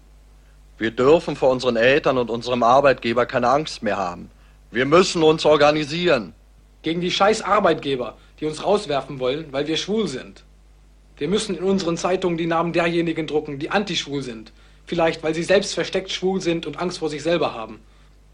Wir 0.77 0.91
dürfen 0.91 1.35
vor 1.35 1.51
unseren 1.51 1.77
Eltern 1.77 2.19
und 2.19 2.31
unserem 2.31 2.63
Arbeitgeber 2.63 3.25
keine 3.25 3.49
Angst 3.49 3.83
mehr 3.83 3.97
haben. 3.97 4.31
Wir 4.71 4.85
müssen 4.85 5.23
uns 5.23 5.47
organisieren. 5.47 6.35
Gegen 6.83 7.01
die 7.01 7.11
scheiß 7.11 7.41
Arbeitgeber, 7.43 8.19
die 8.39 8.47
uns 8.47 8.63
rauswerfen 8.63 9.19
wollen, 9.19 9.47
weil 9.51 9.67
wir 9.67 9.79
schwul 9.79 10.09
sind. 10.09 10.45
Wir 11.17 11.29
müssen 11.29 11.57
in 11.57 11.65
unseren 11.65 11.97
Zeitungen 11.97 12.37
die 12.37 12.47
Namen 12.47 12.73
derjenigen 12.75 13.27
drucken, 13.27 13.59
die 13.59 13.71
antischwul 13.71 14.23
sind. 14.23 14.53
Vielleicht, 14.85 15.23
weil 15.23 15.35
sie 15.35 15.43
selbst 15.43 15.75
versteckt 15.75 16.11
schwul 16.11 16.41
sind 16.41 16.67
und 16.67 16.79
Angst 16.79 16.99
vor 16.99 17.09
sich 17.09 17.23
selber 17.23 17.55
haben. 17.55 17.81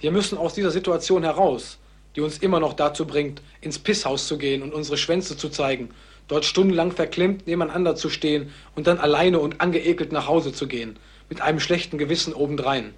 Wir 0.01 0.11
müssen 0.11 0.39
aus 0.39 0.55
dieser 0.55 0.71
Situation 0.73 1.23
heraus, 1.23 1.79
die 2.17 2.21
uns 2.21 2.39
immer 2.39 2.59
noch 2.59 2.75
dazu 2.75 3.07
bringt, 3.07 3.43
ins 3.61 3.79
Pisshaus 3.79 4.27
zu 4.27 4.39
gehen 4.39 4.63
und 4.63 4.75
unsere 4.75 4.97
Schwänze 4.97 5.37
zu 5.37 5.49
zeigen 5.49 5.91
dort 6.29 6.45
stundenlang 6.45 6.93
verklemmt 6.93 7.47
nebeneinander 7.47 7.97
zu 7.97 8.11
stehen 8.11 8.53
und 8.75 8.87
dann 8.87 8.99
alleine 8.99 9.39
und 9.39 9.61
angeekelt 9.61 10.13
nach 10.13 10.27
Hause 10.27 10.53
zu 10.53 10.67
gehen, 10.67 10.99
mit 11.29 11.41
einem 11.41 11.61
schlechten 11.61 11.99
Gewissen 11.99 12.35
obendrein. 12.35 12.95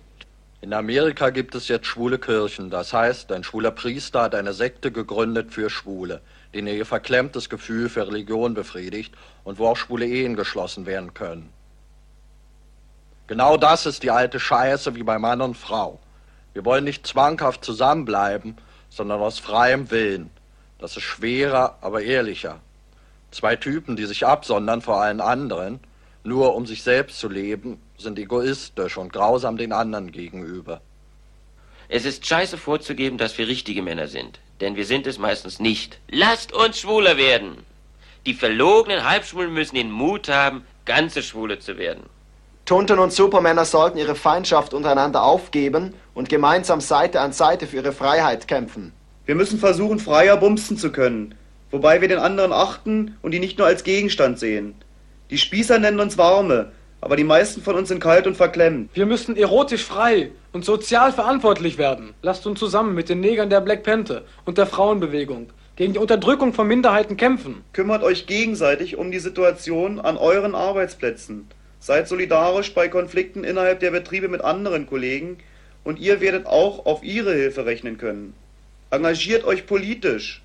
In 0.60 0.72
Amerika 0.72 1.30
gibt 1.30 1.54
es 1.54 1.68
jetzt 1.68 1.86
schwule 1.86 2.18
Kirchen, 2.18 2.68
das 2.68 2.92
heißt, 2.92 3.30
ein 3.30 3.44
schwuler 3.44 3.70
Priester 3.70 4.22
hat 4.22 4.34
eine 4.34 4.52
Sekte 4.52 4.90
gegründet 4.90 5.52
für 5.52 5.70
Schwule, 5.70 6.20
denen 6.52 6.66
ihr 6.68 6.84
verklemmtes 6.84 7.48
Gefühl 7.48 7.88
für 7.88 8.08
Religion 8.08 8.54
befriedigt 8.54 9.14
und 9.44 9.58
wo 9.58 9.68
auch 9.68 9.76
schwule 9.76 10.06
Ehen 10.06 10.34
geschlossen 10.34 10.84
werden 10.84 11.14
können. 11.14 11.50
Genau 13.28 13.56
das 13.56 13.86
ist 13.86 14.02
die 14.02 14.10
alte 14.10 14.40
Scheiße 14.40 14.94
wie 14.96 15.02
bei 15.02 15.18
Mann 15.18 15.42
und 15.42 15.56
Frau. 15.56 16.00
Wir 16.54 16.64
wollen 16.64 16.84
nicht 16.84 17.06
zwanghaft 17.06 17.64
zusammenbleiben, 17.64 18.56
sondern 18.88 19.20
aus 19.20 19.38
freiem 19.38 19.90
Willen. 19.90 20.30
Das 20.78 20.96
ist 20.96 21.04
schwerer, 21.04 21.78
aber 21.82 22.02
ehrlicher. 22.02 22.60
Zwei 23.30 23.56
Typen, 23.56 23.96
die 23.96 24.06
sich 24.06 24.26
absondern 24.26 24.80
vor 24.80 25.00
allen 25.00 25.20
anderen, 25.20 25.80
nur 26.24 26.54
um 26.54 26.66
sich 26.66 26.82
selbst 26.82 27.18
zu 27.18 27.28
leben, 27.28 27.80
sind 27.96 28.18
egoistisch 28.18 28.96
und 28.96 29.12
grausam 29.12 29.56
den 29.56 29.72
anderen 29.72 30.12
gegenüber. 30.12 30.80
Es 31.88 32.04
ist 32.04 32.26
scheiße 32.26 32.58
vorzugeben, 32.58 33.18
dass 33.18 33.38
wir 33.38 33.48
richtige 33.48 33.82
Männer 33.82 34.08
sind, 34.08 34.40
denn 34.60 34.76
wir 34.76 34.84
sind 34.84 35.06
es 35.06 35.18
meistens 35.18 35.58
nicht. 35.58 35.98
Lasst 36.10 36.52
uns 36.52 36.80
schwuler 36.80 37.16
werden! 37.16 37.64
Die 38.26 38.34
verlogenen 38.34 39.08
Halbschwulen 39.08 39.54
müssen 39.54 39.76
den 39.76 39.90
Mut 39.90 40.28
haben, 40.28 40.64
ganze 40.84 41.22
Schwule 41.22 41.58
zu 41.58 41.78
werden. 41.78 42.04
Tunten 42.66 42.98
und 42.98 43.12
Supermänner 43.14 43.64
sollten 43.64 43.96
ihre 43.96 44.14
Feindschaft 44.14 44.74
untereinander 44.74 45.22
aufgeben 45.22 45.94
und 46.12 46.28
gemeinsam 46.28 46.82
Seite 46.82 47.20
an 47.20 47.32
Seite 47.32 47.66
für 47.66 47.76
ihre 47.76 47.92
Freiheit 47.92 48.46
kämpfen. 48.46 48.92
Wir 49.24 49.34
müssen 49.34 49.58
versuchen, 49.58 49.98
freier 49.98 50.36
bumsen 50.36 50.76
zu 50.76 50.92
können, 50.92 51.34
wobei 51.70 52.00
wir 52.00 52.08
den 52.08 52.18
anderen 52.18 52.52
achten 52.52 53.16
und 53.22 53.34
ihn 53.34 53.40
nicht 53.40 53.58
nur 53.58 53.66
als 53.66 53.84
Gegenstand 53.84 54.38
sehen. 54.38 54.74
Die 55.30 55.38
Spießer 55.38 55.78
nennen 55.78 56.00
uns 56.00 56.16
Warme, 56.16 56.72
aber 57.00 57.16
die 57.16 57.24
meisten 57.24 57.62
von 57.62 57.76
uns 57.76 57.88
sind 57.88 58.00
kalt 58.00 58.26
und 58.26 58.36
verklemmt. 58.36 58.90
Wir 58.94 59.06
müssen 59.06 59.36
erotisch 59.36 59.84
frei 59.84 60.30
und 60.52 60.64
sozial 60.64 61.12
verantwortlich 61.12 61.78
werden. 61.78 62.14
Lasst 62.22 62.46
uns 62.46 62.58
zusammen 62.58 62.94
mit 62.94 63.08
den 63.08 63.20
Negern 63.20 63.50
der 63.50 63.60
Black 63.60 63.82
Panther 63.82 64.22
und 64.44 64.58
der 64.58 64.66
Frauenbewegung 64.66 65.50
gegen 65.76 65.92
die 65.92 66.00
Unterdrückung 66.00 66.52
von 66.54 66.66
Minderheiten 66.66 67.16
kämpfen. 67.16 67.62
Kümmert 67.72 68.02
euch 68.02 68.26
gegenseitig 68.26 68.96
um 68.96 69.12
die 69.12 69.20
Situation 69.20 70.00
an 70.00 70.16
euren 70.16 70.56
Arbeitsplätzen. 70.56 71.46
Seid 71.78 72.08
solidarisch 72.08 72.74
bei 72.74 72.88
Konflikten 72.88 73.44
innerhalb 73.44 73.78
der 73.78 73.92
Betriebe 73.92 74.28
mit 74.28 74.40
anderen 74.40 74.86
Kollegen 74.86 75.38
und 75.84 76.00
ihr 76.00 76.20
werdet 76.20 76.46
auch 76.46 76.84
auf 76.86 77.04
ihre 77.04 77.32
Hilfe 77.32 77.64
rechnen 77.64 77.96
können. 77.96 78.34
Engagiert 78.90 79.44
euch 79.44 79.66
politisch. 79.66 80.42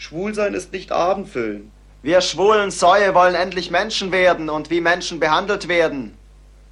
Schwulsein 0.00 0.54
ist 0.54 0.72
nicht 0.72 0.92
Abendfüllen. 0.92 1.72
Wir 2.02 2.20
schwulen 2.20 2.70
Säue 2.70 3.16
wollen 3.16 3.34
endlich 3.34 3.72
Menschen 3.72 4.12
werden 4.12 4.48
und 4.48 4.70
wie 4.70 4.80
Menschen 4.80 5.18
behandelt 5.18 5.66
werden. 5.66 6.16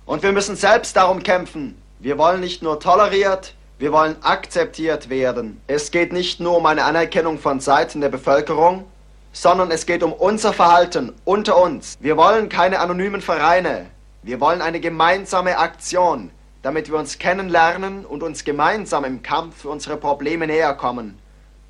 Und 0.06 0.22
wir 0.22 0.30
müssen 0.30 0.54
selbst 0.54 0.94
darum 0.96 1.24
kämpfen. 1.24 1.76
Wir 1.98 2.18
wollen 2.18 2.38
nicht 2.38 2.62
nur 2.62 2.78
toleriert, 2.78 3.54
wir 3.80 3.90
wollen 3.90 4.14
akzeptiert 4.22 5.10
werden. 5.10 5.60
Es 5.66 5.90
geht 5.90 6.12
nicht 6.12 6.38
nur 6.38 6.56
um 6.56 6.66
eine 6.66 6.84
Anerkennung 6.84 7.40
von 7.40 7.58
Seiten 7.58 8.00
der 8.00 8.10
Bevölkerung, 8.10 8.84
sondern 9.32 9.72
es 9.72 9.86
geht 9.86 10.04
um 10.04 10.12
unser 10.12 10.52
Verhalten 10.52 11.12
unter 11.24 11.60
uns. 11.60 11.96
Wir 11.98 12.16
wollen 12.16 12.48
keine 12.48 12.78
anonymen 12.78 13.22
Vereine. 13.22 13.86
Wir 14.22 14.40
wollen 14.40 14.62
eine 14.62 14.78
gemeinsame 14.78 15.58
Aktion, 15.58 16.30
damit 16.62 16.92
wir 16.92 16.98
uns 16.98 17.18
kennenlernen 17.18 18.06
und 18.06 18.22
uns 18.22 18.44
gemeinsam 18.44 19.04
im 19.04 19.24
Kampf 19.24 19.62
für 19.62 19.70
unsere 19.70 19.96
Probleme 19.96 20.46
näher 20.46 20.74
kommen 20.74 21.18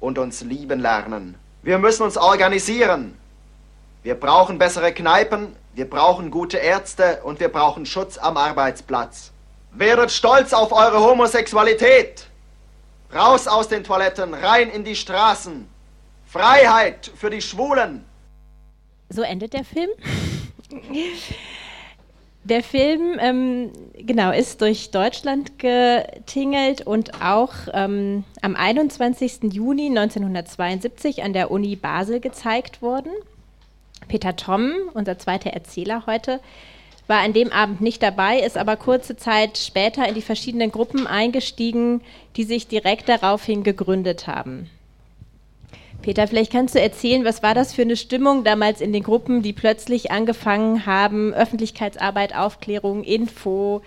und 0.01 0.19
uns 0.19 0.43
lieben 0.43 0.81
lernen. 0.81 1.37
Wir 1.67 1.79
müssen 1.79 2.05
uns 2.05 2.17
organisieren. 2.17 3.19
Wir 4.05 4.15
brauchen 4.15 4.57
bessere 4.57 4.93
Kneipen, 4.93 5.57
wir 5.75 5.91
brauchen 5.91 6.31
gute 6.31 6.59
Ärzte 6.59 7.23
und 7.25 7.41
wir 7.41 7.49
brauchen 7.49 7.87
Schutz 7.87 8.19
am 8.19 8.37
Arbeitsplatz. 8.37 9.33
Werdet 9.73 10.13
stolz 10.13 10.53
auf 10.53 10.71
eure 10.71 11.01
Homosexualität. 11.01 12.29
Raus 13.13 13.49
aus 13.49 13.67
den 13.67 13.83
Toiletten, 13.83 14.33
rein 14.33 14.71
in 14.71 14.85
die 14.85 14.95
Straßen. 14.95 15.69
Freiheit 16.25 17.11
für 17.17 17.31
die 17.31 17.43
Schwulen. 17.43 18.05
So 19.09 19.23
endet 19.23 19.53
der 19.53 19.65
Film. 19.65 19.91
Der 22.49 22.63
Film, 22.63 23.19
ähm, 23.19 23.73
genau, 23.99 24.31
ist 24.31 24.61
durch 24.61 24.93
Deutschland 24.93 25.59
getingelt 25.59 26.87
und 26.87 27.21
auch 27.21 27.51
ähm, 27.73 28.23
am 28.41 28.55
21. 28.55 29.53
Juni 29.53 29.87
1972 29.89 31.25
an 31.25 31.33
der 31.33 31.51
Uni 31.51 31.75
Basel 31.75 32.21
gezeigt 32.21 32.83
worden. 32.83 33.11
Peter 34.07 34.37
Tom, 34.37 34.71
unser 34.95 35.19
zweiter 35.19 35.51
Erzähler 35.51 36.05
heute, 36.07 36.39
war 37.09 37.19
an 37.19 37.33
dem 37.33 37.51
Abend 37.51 37.81
nicht 37.81 38.01
dabei, 38.01 38.39
ist 38.39 38.57
aber 38.57 38.77
kurze 38.77 39.17
Zeit 39.17 39.59
später 39.59 40.09
in 40.09 40.15
die 40.15 40.23
verschiedenen 40.23 40.71
Gruppen 40.71 41.09
eingestiegen, 41.09 42.01
die 42.37 42.45
sich 42.45 42.69
direkt 42.69 43.09
daraufhin 43.09 43.65
gegründet 43.65 44.29
haben. 44.29 44.71
Peter, 46.07 46.29
vielleicht 46.29 46.53
kannst 46.53 46.77
du 46.77 46.81
erzählen, 46.81 47.25
was 47.25 47.43
war 47.43 47.53
das 47.53 47.75
für 47.75 47.83
eine 47.83 47.97
Stimmung 47.97 48.45
damals 48.45 48.81
in 48.81 48.93
den 48.93 49.03
Gruppen, 49.03 49.43
die 49.43 49.53
plötzlich 49.53 50.13
angefangen 50.13 50.87
haben, 50.87 51.35
Öffentlichkeitsarbeit, 51.35 52.33
Aufklärung, 52.33 53.03
Info, 53.03 53.83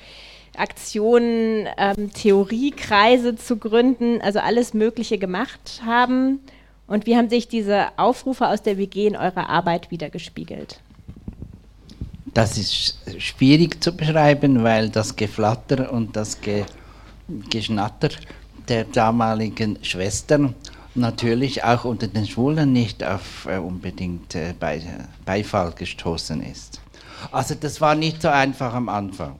Aktionen, 0.58 1.66
ähm, 1.78 2.12
Theoriekreise 2.12 3.38
zu 3.38 3.56
gründen, 3.56 4.20
also 4.20 4.40
alles 4.40 4.74
Mögliche 4.74 5.18
gemacht 5.18 5.82
haben. 5.86 6.42
Und 6.88 7.06
wie 7.06 7.16
haben 7.16 7.30
sich 7.30 7.48
diese 7.48 7.88
Aufrufe 7.96 8.50
aus 8.50 8.62
der 8.62 8.78
WG 8.78 9.08
in 9.08 9.16
eurer 9.16 9.48
Arbeit 9.48 9.90
wiedergespiegelt? 9.90 10.82
Das 12.34 12.58
ist 12.58 12.98
schwierig 13.18 13.82
zu 13.82 13.96
beschreiben, 13.96 14.62
weil 14.66 14.90
das 14.90 15.16
Geflatter 15.16 15.90
und 15.94 16.18
das 16.18 16.42
Ge 16.42 16.66
Geschnatter 17.50 18.10
der 18.68 18.84
damaligen 18.84 19.78
Schwestern 19.84 20.56
natürlich 21.00 21.64
auch 21.64 21.86
unter 21.86 22.08
den 22.08 22.28
Schwulen 22.28 22.74
nicht 22.74 23.04
auf 23.04 23.48
äh, 23.48 23.58
unbedingt 23.58 24.36
äh, 24.36 24.54
Be 24.60 24.82
Beifall 25.26 25.72
gestoßen 25.72 26.42
ist. 26.44 26.82
Also 27.32 27.56
das 27.56 27.82
war 27.82 27.96
nicht 27.96 28.22
so 28.22 28.30
einfach 28.30 28.74
am 28.74 28.90
Anfang. 28.90 29.40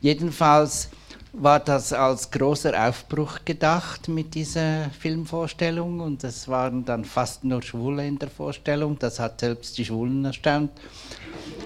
Jedenfalls 0.00 0.90
war 1.32 1.60
das 1.60 1.92
als 1.92 2.30
großer 2.30 2.88
Aufbruch 2.88 3.40
gedacht 3.44 4.08
mit 4.08 4.34
dieser 4.34 4.90
Filmvorstellung 4.90 6.00
und 6.00 6.24
es 6.24 6.48
waren 6.48 6.84
dann 6.84 7.04
fast 7.04 7.44
nur 7.44 7.62
Schwule 7.62 8.06
in 8.06 8.18
der 8.18 8.30
Vorstellung. 8.30 8.98
Das 8.98 9.18
hat 9.18 9.40
selbst 9.40 9.76
die 9.76 9.84
Schwulen 9.84 10.24
erstaunt. 10.24 10.70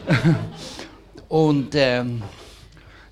und 1.29 1.75
ähm, 1.75 2.23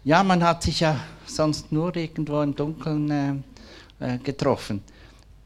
ja, 0.05 0.23
man 0.25 0.43
hat 0.43 0.63
sich 0.63 0.81
ja 0.81 0.97
sonst 1.27 1.71
nur 1.71 1.95
irgendwo 1.95 2.43
im 2.43 2.55
Dunkeln 2.57 3.45
äh, 4.01 4.15
äh 4.15 4.19
getroffen. 4.19 4.83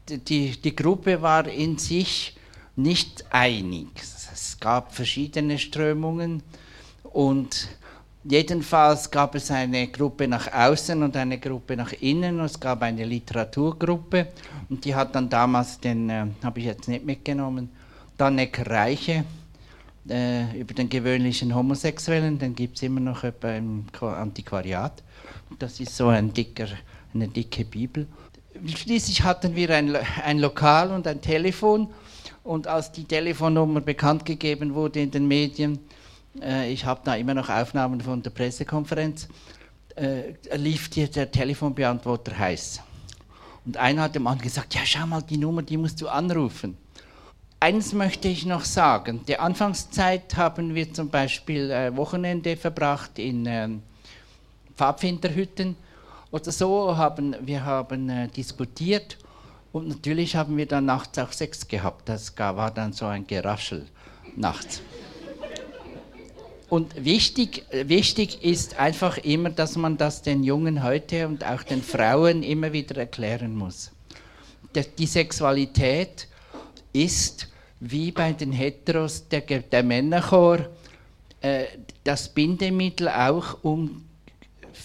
Die, 0.09 0.61
die 0.61 0.75
Gruppe 0.75 1.21
war 1.21 1.47
in 1.47 1.77
sich 1.77 2.35
nicht 2.75 3.25
einig. 3.31 3.87
Es 3.95 4.57
gab 4.59 4.93
verschiedene 4.93 5.57
Strömungen 5.57 6.43
und 7.03 7.69
Jedenfalls 8.25 9.11
gab 9.11 9.35
es 9.35 9.51
eine 9.51 9.89
Gruppe 9.89 10.29
nach 10.29 10.51
außen 10.53 11.03
und 11.03 11.17
eine 11.17 11.39
Gruppe 11.39 11.75
nach 11.75 11.91
innen. 11.91 12.39
Es 12.39 12.57
gab 12.57 12.81
eine 12.81 13.03
Literaturgruppe 13.03 14.27
und 14.69 14.85
die 14.85 14.95
hat 14.95 15.13
dann 15.13 15.29
damals 15.29 15.77
den, 15.81 16.09
äh, 16.09 16.27
habe 16.41 16.59
ich 16.59 16.65
jetzt 16.65 16.87
nicht 16.87 17.05
mitgenommen, 17.05 17.69
Danek 18.17 18.69
Reiche 18.69 19.25
äh, 20.07 20.57
über 20.57 20.73
den 20.73 20.87
gewöhnlichen 20.87 21.53
Homosexuellen, 21.53 22.39
den 22.39 22.55
gibt 22.55 22.77
es 22.77 22.83
immer 22.83 23.01
noch 23.01 23.29
beim 23.41 23.85
Antiquariat. 23.99 25.03
Das 25.59 25.81
ist 25.81 25.97
so 25.97 26.07
ein 26.07 26.33
dicker, 26.33 26.67
eine 27.13 27.27
dicke 27.27 27.65
Bibel. 27.65 28.07
Schließlich 28.75 29.23
hatten 29.23 29.55
wir 29.55 29.71
ein, 29.71 29.95
ein 30.23 30.39
Lokal 30.39 30.91
und 30.91 31.07
ein 31.07 31.21
Telefon 31.21 31.89
und 32.43 32.67
als 32.67 32.91
die 32.91 33.03
Telefonnummer 33.03 33.81
bekannt 33.81 34.25
gegeben 34.25 34.75
wurde 34.75 35.01
in 35.01 35.09
den 35.09 35.27
Medien, 35.27 35.79
äh, 36.39 36.71
ich 36.71 36.85
habe 36.85 37.01
da 37.03 37.15
immer 37.15 37.33
noch 37.33 37.49
Aufnahmen 37.49 37.99
von 38.01 38.21
der 38.21 38.29
Pressekonferenz, 38.29 39.27
äh, 39.95 40.33
lief 40.55 40.89
dir 40.89 41.07
der 41.07 41.31
Telefonbeantworter 41.31 42.37
heiß. 42.37 42.81
Und 43.65 43.77
einer 43.77 44.03
hat 44.03 44.15
dem 44.15 44.27
anderen 44.27 44.43
gesagt, 44.43 44.75
ja 44.75 44.81
schau 44.83 45.07
mal, 45.07 45.21
die 45.21 45.37
Nummer, 45.37 45.63
die 45.63 45.77
musst 45.77 45.99
du 46.01 46.07
anrufen. 46.07 46.77
Eins 47.59 47.93
möchte 47.93 48.27
ich 48.27 48.45
noch 48.45 48.65
sagen, 48.65 49.21
der 49.27 49.41
Anfangszeit 49.41 50.35
haben 50.35 50.75
wir 50.75 50.93
zum 50.93 51.09
Beispiel 51.09 51.71
äh, 51.71 51.95
Wochenende 51.95 52.55
verbracht 52.57 53.17
in 53.17 53.45
äh, 53.45 53.69
Pfadfinderhütten 54.75 55.75
oder 56.33 56.51
so, 56.51 56.97
haben, 56.97 57.35
wir 57.41 57.63
haben 57.63 58.09
äh, 58.09 58.27
diskutiert 58.27 59.19
und 59.71 59.87
natürlich 59.87 60.35
haben 60.35 60.57
wir 60.57 60.65
dann 60.65 60.85
nachts 60.85 61.19
auch 61.19 61.31
Sex 61.31 61.67
gehabt. 61.67 62.09
Das 62.09 62.33
war 62.37 62.71
dann 62.71 62.91
so 62.91 63.05
ein 63.05 63.27
Geraschel 63.27 63.85
nachts. 64.35 64.81
Und 66.69 67.05
wichtig, 67.05 67.65
wichtig 67.71 68.43
ist 68.43 68.79
einfach 68.79 69.19
immer, 69.19 69.51
dass 69.51 69.75
man 69.75 69.95
das 69.95 70.23
den 70.23 70.43
Jungen 70.43 70.81
heute 70.81 71.27
und 71.27 71.45
auch 71.45 71.61
den 71.61 71.83
Frauen 71.83 72.41
immer 72.41 72.73
wieder 72.73 72.97
erklären 72.97 73.55
muss. 73.55 73.91
Die 74.97 75.05
Sexualität 75.05 76.27
ist 76.93 77.47
wie 77.79 78.11
bei 78.11 78.33
den 78.33 78.51
Heteros 78.51 79.27
der, 79.27 79.41
der 79.41 79.83
Männerchor 79.83 80.67
äh, 81.41 81.65
das 82.03 82.27
Bindemittel 82.27 83.07
auch, 83.07 83.63
um 83.63 84.05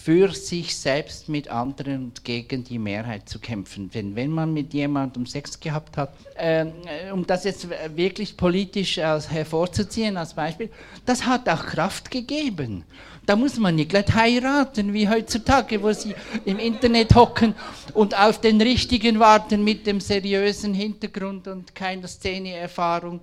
für 0.09 0.33
sich 0.33 0.75
selbst 0.75 1.29
mit 1.29 1.49
anderen 1.49 2.05
und 2.05 2.23
gegen 2.23 2.63
die 2.63 2.79
Mehrheit 2.79 3.29
zu 3.29 3.37
kämpfen. 3.37 3.91
Wenn, 3.93 4.15
wenn 4.15 4.31
man 4.31 4.51
mit 4.51 4.73
jemandem 4.73 5.27
Sex 5.27 5.59
gehabt 5.59 5.97
hat, 5.97 6.11
äh, 6.33 6.65
um 7.13 7.27
das 7.27 7.43
jetzt 7.43 7.67
wirklich 7.95 8.35
politisch 8.35 8.97
als, 8.97 9.29
hervorzuziehen 9.29 10.17
als 10.17 10.33
Beispiel, 10.33 10.71
das 11.05 11.27
hat 11.27 11.47
auch 11.47 11.63
Kraft 11.63 12.09
gegeben. 12.09 12.85
Da 13.27 13.35
muss 13.35 13.59
man 13.59 13.75
nicht 13.75 13.89
gleich 13.89 14.11
heiraten, 14.11 14.93
wie 14.93 15.07
heutzutage, 15.07 15.83
wo 15.83 15.93
sie 15.93 16.15
im 16.43 16.57
Internet 16.57 17.13
hocken 17.13 17.53
und 17.93 18.19
auf 18.19 18.41
den 18.41 18.59
Richtigen 18.59 19.19
warten 19.19 19.63
mit 19.63 19.85
dem 19.85 19.99
seriösen 19.99 20.73
Hintergrund 20.73 21.47
und 21.47 21.75
keiner 21.75 22.07
Szeneerfahrung 22.07 23.19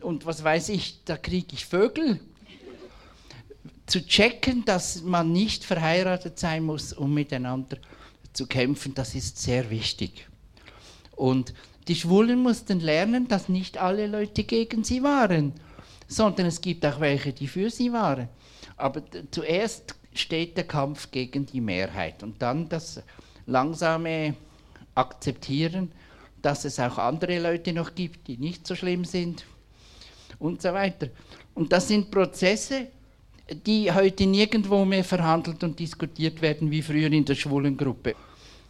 und 0.00 0.26
was 0.26 0.44
weiß 0.44 0.68
ich, 0.68 1.00
da 1.04 1.16
kriege 1.16 1.54
ich 1.54 1.66
Vögel 1.66 2.20
zu 3.90 4.06
checken, 4.06 4.64
dass 4.64 5.02
man 5.02 5.32
nicht 5.32 5.64
verheiratet 5.64 6.38
sein 6.38 6.62
muss, 6.64 6.92
um 6.92 7.12
miteinander 7.12 7.76
zu 8.32 8.46
kämpfen, 8.46 8.94
das 8.94 9.14
ist 9.14 9.38
sehr 9.38 9.68
wichtig. 9.70 10.28
Und 11.16 11.52
die 11.88 11.96
Schwulen 11.96 12.40
mussten 12.40 12.78
lernen, 12.78 13.26
dass 13.26 13.48
nicht 13.48 13.78
alle 13.78 14.06
Leute 14.06 14.44
gegen 14.44 14.84
sie 14.84 15.02
waren, 15.02 15.54
sondern 16.06 16.46
es 16.46 16.60
gibt 16.60 16.86
auch 16.86 17.00
welche, 17.00 17.32
die 17.32 17.48
für 17.48 17.68
sie 17.68 17.92
waren. 17.92 18.28
Aber 18.76 19.02
zuerst 19.32 19.96
steht 20.14 20.56
der 20.56 20.68
Kampf 20.68 21.10
gegen 21.10 21.46
die 21.46 21.60
Mehrheit 21.60 22.22
und 22.22 22.40
dann 22.40 22.68
das 22.68 23.02
langsame 23.46 24.36
Akzeptieren, 24.94 25.90
dass 26.42 26.64
es 26.64 26.78
auch 26.78 26.98
andere 26.98 27.40
Leute 27.40 27.72
noch 27.72 27.94
gibt, 27.94 28.28
die 28.28 28.36
nicht 28.36 28.66
so 28.66 28.76
schlimm 28.76 29.04
sind 29.04 29.44
und 30.38 30.62
so 30.62 30.72
weiter. 30.72 31.08
Und 31.54 31.72
das 31.72 31.88
sind 31.88 32.10
Prozesse, 32.10 32.88
die 33.50 33.92
heute 33.92 34.26
nirgendwo 34.26 34.84
mehr 34.84 35.04
verhandelt 35.04 35.62
und 35.64 35.78
diskutiert 35.78 36.40
werden 36.40 36.70
wie 36.70 36.82
früher 36.82 37.10
in 37.12 37.24
der 37.24 37.34
schwulen 37.34 37.76
Gruppe. 37.76 38.14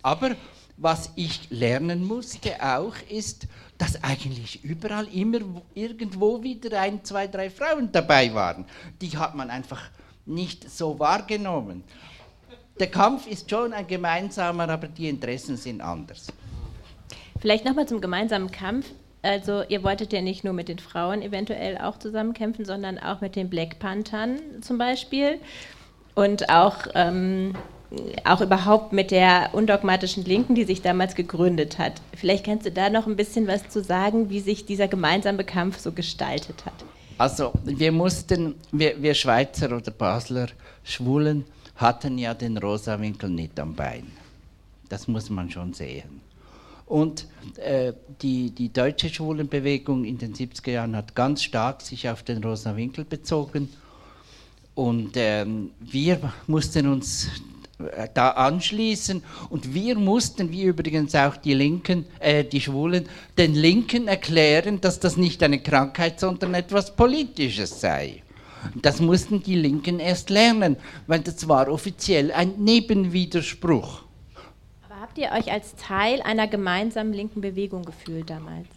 Aber 0.03 0.37
was 0.77 1.11
ich 1.15 1.51
lernen 1.51 2.07
musste 2.07 2.55
auch, 2.63 2.95
ist, 3.11 3.47
dass 3.77 4.03
eigentlich 4.03 4.65
überall 4.65 5.07
immer 5.09 5.41
irgendwo 5.75 6.43
wieder 6.43 6.81
ein, 6.81 7.05
zwei, 7.05 7.27
drei 7.27 7.51
Frauen 7.51 7.93
dabei 7.93 8.33
waren. 8.33 8.65
Die 9.01 9.17
hat 9.17 9.35
man 9.35 9.51
einfach 9.51 9.83
nicht 10.25 10.71
so 10.71 10.99
wahrgenommen. 10.99 11.85
Der 12.79 12.91
Kampf 12.91 13.27
ist 13.27 13.51
schon 13.51 13.75
ein 13.75 13.87
gemeinsamer, 13.87 14.69
aber 14.71 14.89
die 14.89 15.09
Interessen 15.09 15.59
sind 15.59 15.83
anders. 15.83 16.29
Vielleicht 17.41 17.65
nochmal 17.67 17.87
zum 17.87 18.01
gemeinsamen 18.01 18.51
Kampf. 18.51 18.87
Also 19.23 19.63
ihr 19.69 19.83
wolltet 19.83 20.13
ja 20.13 20.23
nicht 20.23 20.45
nur 20.45 20.55
mit 20.55 20.69
den 20.69 20.79
Frauen 20.79 21.23
eventuell 21.23 21.77
auch 21.79 21.99
zusammenkämpfen, 21.99 22.65
sondern 22.65 22.99
auch 22.99 23.21
mit 23.21 23.37
den 23.37 23.51
Black 23.51 23.79
Panthern 23.79 24.39
zum 24.63 24.79
Beispiel 24.79 25.39
und 26.15 26.49
auch, 26.49 26.87
ähm, 26.95 27.55
auch 28.25 28.41
überhaupt 28.41 28.93
mit 28.93 29.11
der 29.11 29.51
undogmatischen 29.53 30.25
Linken, 30.25 30.55
die 30.55 30.65
sich 30.65 30.81
damals 30.81 31.15
gegründet 31.15 31.79
hat. 31.79 32.01
Vielleicht 32.15 32.47
kannst 32.47 32.65
du 32.65 32.71
da 32.71 32.89
noch 32.89 33.07
ein 33.07 33.17
bisschen 33.17 33.47
was 33.47 33.69
zu 33.69 33.83
sagen, 33.83 34.31
wie 34.31 34.41
sich 34.41 34.65
dieser 34.65 34.89
gemeinsame 34.89 35.45
Kampf 35.45 35.79
so 35.79 35.93
gestaltet 35.93 36.65
hat. 36.65 36.85
Also 37.19 37.53
wir 37.65 37.93
mussten, 37.93 38.55
wir, 38.73 39.03
wir 39.03 39.13
Schweizer 39.13 39.77
oder 39.77 39.91
Basler 39.91 40.47
Schwulen 40.83 41.45
hatten 41.77 42.17
ja 42.17 42.33
den 42.33 42.57
rosa 42.57 42.99
Winkel 42.99 43.29
nicht 43.29 43.61
am 43.61 43.75
Bein. 43.75 44.07
Das 44.89 45.07
muss 45.07 45.29
man 45.29 45.51
schon 45.51 45.75
sehen. 45.75 46.23
Und 46.91 47.29
äh, 47.59 47.93
die, 48.21 48.51
die 48.51 48.73
deutsche 48.73 49.11
Schwulenbewegung 49.11 50.05
in 50.05 50.19
den 50.19 50.35
70er 50.35 50.73
Jahren 50.73 50.97
hat 50.97 51.15
ganz 51.15 51.45
stark 51.45 51.83
sich 51.83 52.09
auf 52.09 52.25
den 52.25 52.43
Rosa 52.43 52.75
Winkel 52.75 53.05
bezogen. 53.05 53.69
Und 54.75 55.13
ähm, 55.15 55.71
wir 55.79 56.33
mussten 56.49 56.89
uns 56.89 57.29
äh, 57.79 58.09
da 58.13 58.31
anschließen 58.31 59.23
und 59.51 59.73
wir 59.73 59.97
mussten, 59.97 60.51
wie 60.51 60.65
übrigens 60.65 61.15
auch 61.15 61.37
die 61.37 61.55
Linken, 61.55 62.07
äh, 62.19 62.43
die 62.43 62.61
Schwulen, 62.61 63.09
den 63.39 63.55
Linken 63.55 64.09
erklären, 64.09 64.81
dass 64.81 64.99
das 64.99 65.17
nicht 65.17 65.45
eine 65.45 65.61
Krankheit, 65.61 66.19
sondern 66.19 66.55
etwas 66.55 66.97
Politisches 66.97 67.81
sei. 67.81 68.25
Das 68.83 68.99
mussten 68.99 69.41
die 69.45 69.55
Linken 69.55 70.01
erst 70.01 70.29
lernen, 70.29 70.77
weil 71.07 71.21
das 71.21 71.47
war 71.47 71.69
offiziell 71.69 72.33
ein 72.33 72.55
Nebenwiderspruch 72.59 74.10
habt 75.11 75.19
ihr 75.19 75.33
euch 75.33 75.51
als 75.51 75.75
Teil 75.75 76.23
einer 76.23 76.47
gemeinsamen 76.47 77.13
linken 77.13 77.41
Bewegung 77.41 77.83
gefühlt 77.83 78.31
damals? 78.31 78.69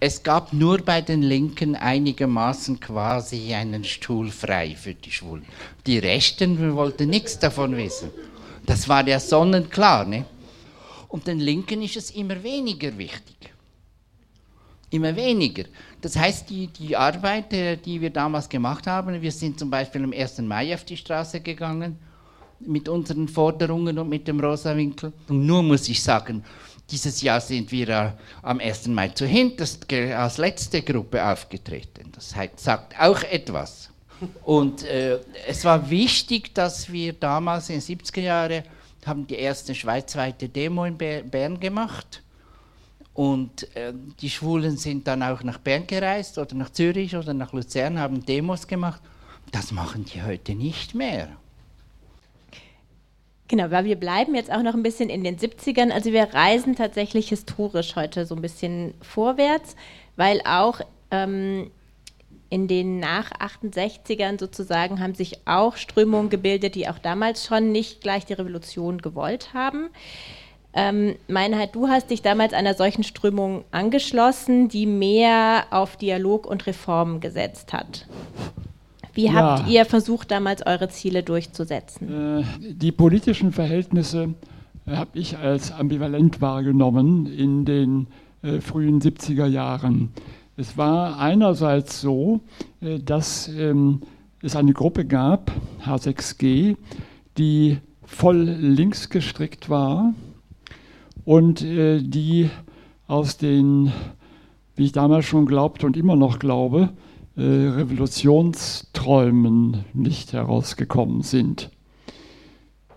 Es 0.00 0.22
gab 0.22 0.52
nur 0.52 0.78
bei 0.78 1.00
den 1.00 1.22
Linken 1.22 1.76
einigermaßen 1.76 2.80
quasi 2.80 3.54
einen 3.54 3.84
Stuhl 3.84 4.32
frei 4.32 4.74
für 4.74 4.94
die 4.94 5.12
Schwulen. 5.12 5.44
Die 5.86 5.98
Rechten 5.98 6.74
wollten 6.74 7.08
nichts 7.08 7.38
davon 7.38 7.76
wissen. 7.76 8.10
Das 8.66 8.88
war 8.88 9.06
ja 9.06 9.20
sonnenklar. 9.20 10.04
Ne? 10.06 10.24
Und 11.08 11.28
den 11.28 11.38
Linken 11.38 11.82
ist 11.82 11.96
es 11.96 12.10
immer 12.10 12.42
weniger 12.42 12.98
wichtig. 12.98 13.36
Immer 14.90 15.14
weniger. 15.14 15.64
Das 16.00 16.16
heißt, 16.16 16.50
die, 16.50 16.66
die 16.66 16.96
Arbeit, 16.96 17.52
äh, 17.52 17.76
die 17.76 18.00
wir 18.00 18.10
damals 18.10 18.48
gemacht 18.48 18.88
haben, 18.88 19.22
wir 19.22 19.32
sind 19.32 19.58
zum 19.58 19.70
Beispiel 19.70 20.02
am 20.02 20.12
1. 20.12 20.38
Mai 20.38 20.74
auf 20.74 20.84
die 20.84 20.96
Straße 20.96 21.40
gegangen 21.40 21.96
mit 22.66 22.88
unseren 22.88 23.28
Forderungen 23.28 23.98
und 23.98 24.08
mit 24.08 24.28
dem 24.28 24.40
Rosa-Winkel. 24.40 25.12
Und 25.28 25.46
nur 25.46 25.62
muss 25.62 25.88
ich 25.88 26.02
sagen, 26.02 26.44
dieses 26.90 27.22
Jahr 27.22 27.40
sind 27.40 27.72
wir 27.72 27.88
äh, 27.88 28.10
am 28.42 28.60
1. 28.60 28.88
Mai 28.88 29.08
zuhinterst 29.08 29.90
als 29.92 30.38
letzte 30.38 30.82
Gruppe 30.82 31.24
aufgetreten. 31.24 32.12
Das 32.12 32.34
sagt 32.56 32.94
auch 33.00 33.22
etwas. 33.22 33.90
Und 34.44 34.84
äh, 34.84 35.18
es 35.46 35.64
war 35.64 35.88
wichtig, 35.90 36.54
dass 36.54 36.92
wir 36.92 37.12
damals 37.12 37.70
in 37.70 37.80
den 37.80 37.98
70er 37.98 38.20
Jahren 38.20 38.62
haben 39.04 39.26
die 39.26 39.34
erste 39.34 39.74
schweizweite 39.74 40.48
Demo 40.48 40.84
in 40.84 40.96
Bern 40.96 41.58
gemacht. 41.58 42.22
Und 43.14 43.74
äh, 43.76 43.92
die 44.20 44.30
Schwulen 44.30 44.76
sind 44.76 45.06
dann 45.06 45.22
auch 45.22 45.42
nach 45.42 45.58
Bern 45.58 45.86
gereist 45.86 46.38
oder 46.38 46.54
nach 46.54 46.70
Zürich 46.70 47.16
oder 47.16 47.34
nach 47.34 47.52
Luzern, 47.52 47.98
haben 47.98 48.24
Demos 48.24 48.66
gemacht. 48.66 49.02
Das 49.50 49.72
machen 49.72 50.04
die 50.04 50.22
heute 50.22 50.54
nicht 50.54 50.94
mehr. 50.94 51.28
Genau, 53.52 53.70
weil 53.70 53.84
wir 53.84 53.96
bleiben 53.96 54.34
jetzt 54.34 54.50
auch 54.50 54.62
noch 54.62 54.72
ein 54.72 54.82
bisschen 54.82 55.10
in 55.10 55.24
den 55.24 55.36
70ern. 55.36 55.90
Also 55.90 56.10
wir 56.10 56.32
reisen 56.32 56.74
tatsächlich 56.74 57.28
historisch 57.28 57.96
heute 57.96 58.24
so 58.24 58.34
ein 58.34 58.40
bisschen 58.40 58.94
vorwärts, 59.02 59.76
weil 60.16 60.40
auch 60.46 60.80
ähm, 61.10 61.70
in 62.48 62.66
den 62.66 62.98
nach 62.98 63.30
68ern 63.32 64.40
sozusagen 64.40 65.00
haben 65.00 65.14
sich 65.14 65.46
auch 65.46 65.76
Strömungen 65.76 66.30
gebildet, 66.30 66.76
die 66.76 66.88
auch 66.88 66.98
damals 66.98 67.44
schon 67.44 67.72
nicht 67.72 68.00
gleich 68.00 68.24
die 68.24 68.32
Revolution 68.32 69.02
gewollt 69.02 69.52
haben. 69.52 69.90
Ähm, 70.72 71.16
Meinheit, 71.28 71.74
du 71.74 71.88
hast 71.88 72.08
dich 72.08 72.22
damals 72.22 72.54
einer 72.54 72.72
solchen 72.72 73.04
Strömung 73.04 73.66
angeschlossen, 73.70 74.70
die 74.70 74.86
mehr 74.86 75.66
auf 75.68 75.98
Dialog 75.98 76.46
und 76.46 76.66
Reform 76.66 77.20
gesetzt 77.20 77.74
hat. 77.74 78.06
Wie 79.14 79.26
ja. 79.26 79.32
habt 79.32 79.68
ihr 79.68 79.84
versucht, 79.84 80.30
damals 80.30 80.64
eure 80.66 80.88
Ziele 80.88 81.22
durchzusetzen? 81.22 82.40
Äh, 82.40 82.44
die 82.72 82.92
politischen 82.92 83.52
Verhältnisse 83.52 84.34
habe 84.86 85.18
ich 85.18 85.38
als 85.38 85.72
ambivalent 85.72 86.40
wahrgenommen 86.40 87.26
in 87.26 87.64
den 87.64 88.06
äh, 88.42 88.60
frühen 88.60 89.00
70er 89.00 89.46
Jahren. 89.46 90.10
Es 90.56 90.76
war 90.76 91.18
einerseits 91.18 92.00
so, 92.00 92.40
äh, 92.80 92.98
dass 92.98 93.48
ähm, 93.48 94.02
es 94.42 94.56
eine 94.56 94.72
Gruppe 94.72 95.04
gab, 95.04 95.52
H6G, 95.86 96.76
die 97.38 97.78
voll 98.04 98.42
links 98.42 99.08
gestrickt 99.08 99.70
war 99.70 100.12
und 101.24 101.62
äh, 101.62 102.00
die 102.02 102.50
aus 103.06 103.36
den, 103.36 103.92
wie 104.76 104.84
ich 104.86 104.92
damals 104.92 105.24
schon 105.24 105.46
glaubte 105.46 105.86
und 105.86 105.96
immer 105.96 106.16
noch 106.16 106.38
glaube, 106.38 106.90
äh, 107.36 107.42
Revolutionsträumen 107.42 109.84
nicht 109.94 110.32
herausgekommen 110.32 111.22
sind. 111.22 111.70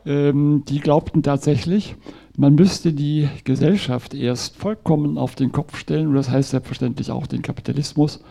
Ähm, 0.06 0.63
die 0.67 0.80
glaubten 0.80 1.24
tatsächlich, 1.24 1.95
man 2.38 2.56
müsste 2.56 2.93
die 2.93 3.28
Gesellschaft 3.43 4.13
erst 4.13 4.56
vollkommen 4.58 5.17
auf 5.17 5.36
den 5.36 5.52
Kopf 5.52 5.78
stellen, 5.78 6.08
und 6.08 6.15
das 6.15 6.30
heißt 6.30 6.52
selbstverständlich 6.52 7.12
auch 7.12 7.28
den 7.28 7.41
Kapitalismus 7.41 8.21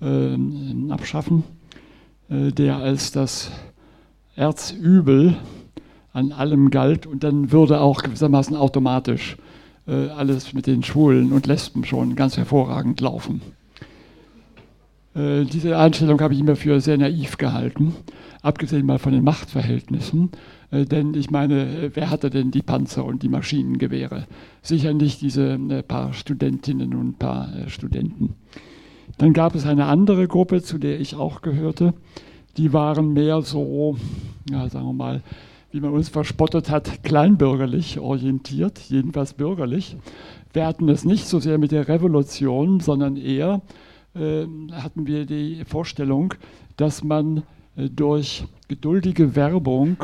äh, 0.00 0.36
abschaffen, 0.90 1.44
äh, 2.28 2.50
der 2.50 2.78
als 2.78 3.12
das 3.12 3.50
Erzübel 4.34 5.36
an 6.12 6.32
allem 6.32 6.70
galt 6.70 7.06
und 7.06 7.24
dann 7.24 7.52
würde 7.52 7.80
auch 7.80 8.02
gewissermaßen 8.02 8.56
automatisch 8.56 9.36
äh, 9.86 10.08
alles 10.08 10.52
mit 10.52 10.66
den 10.66 10.82
Schwulen 10.82 11.32
und 11.32 11.46
Lesben 11.46 11.84
schon 11.84 12.16
ganz 12.16 12.36
hervorragend 12.36 13.00
laufen. 13.00 13.40
Äh, 15.14 15.44
diese 15.44 15.76
Einstellung 15.76 16.20
habe 16.20 16.34
ich 16.34 16.40
immer 16.40 16.56
für 16.56 16.80
sehr 16.80 16.98
naiv 16.98 17.36
gehalten, 17.36 17.94
abgesehen 18.40 18.86
mal 18.86 18.98
von 18.98 19.12
den 19.12 19.24
Machtverhältnissen. 19.24 20.30
Äh, 20.70 20.84
denn 20.84 21.14
ich 21.14 21.30
meine, 21.30 21.62
äh, 21.62 21.90
wer 21.94 22.10
hatte 22.10 22.30
denn 22.30 22.50
die 22.50 22.62
Panzer 22.62 23.04
und 23.04 23.22
die 23.22 23.28
Maschinengewehre? 23.28 24.26
Sicher 24.62 24.94
nicht 24.94 25.20
diese 25.20 25.54
äh, 25.54 25.82
paar 25.82 26.12
Studentinnen 26.14 26.94
und 26.94 27.18
paar 27.18 27.54
äh, 27.54 27.68
Studenten. 27.68 28.34
Dann 29.18 29.34
gab 29.34 29.54
es 29.54 29.66
eine 29.66 29.86
andere 29.86 30.26
Gruppe, 30.26 30.62
zu 30.62 30.78
der 30.78 30.98
ich 30.98 31.16
auch 31.16 31.42
gehörte. 31.42 31.92
Die 32.56 32.72
waren 32.72 33.12
mehr 33.12 33.42
so, 33.42 33.96
ja, 34.50 34.68
sagen 34.68 34.86
wir 34.86 34.92
mal, 34.92 35.22
wie 35.70 35.80
man 35.80 35.92
uns 35.92 36.08
verspottet 36.08 36.70
hat, 36.70 37.02
kleinbürgerlich 37.02 37.98
orientiert, 37.98 38.78
jedenfalls 38.78 39.34
bürgerlich. 39.34 39.96
Wir 40.52 40.66
hatten 40.66 40.88
es 40.90 41.04
nicht 41.04 41.26
so 41.26 41.40
sehr 41.40 41.56
mit 41.58 41.72
der 41.72 41.88
Revolution, 41.88 42.80
sondern 42.80 43.16
eher 43.16 43.62
hatten 44.14 45.06
wir 45.06 45.26
die 45.26 45.64
Vorstellung, 45.64 46.34
dass 46.76 47.02
man 47.02 47.44
äh, 47.76 47.88
durch 47.88 48.44
geduldige 48.68 49.36
Werbung 49.36 49.96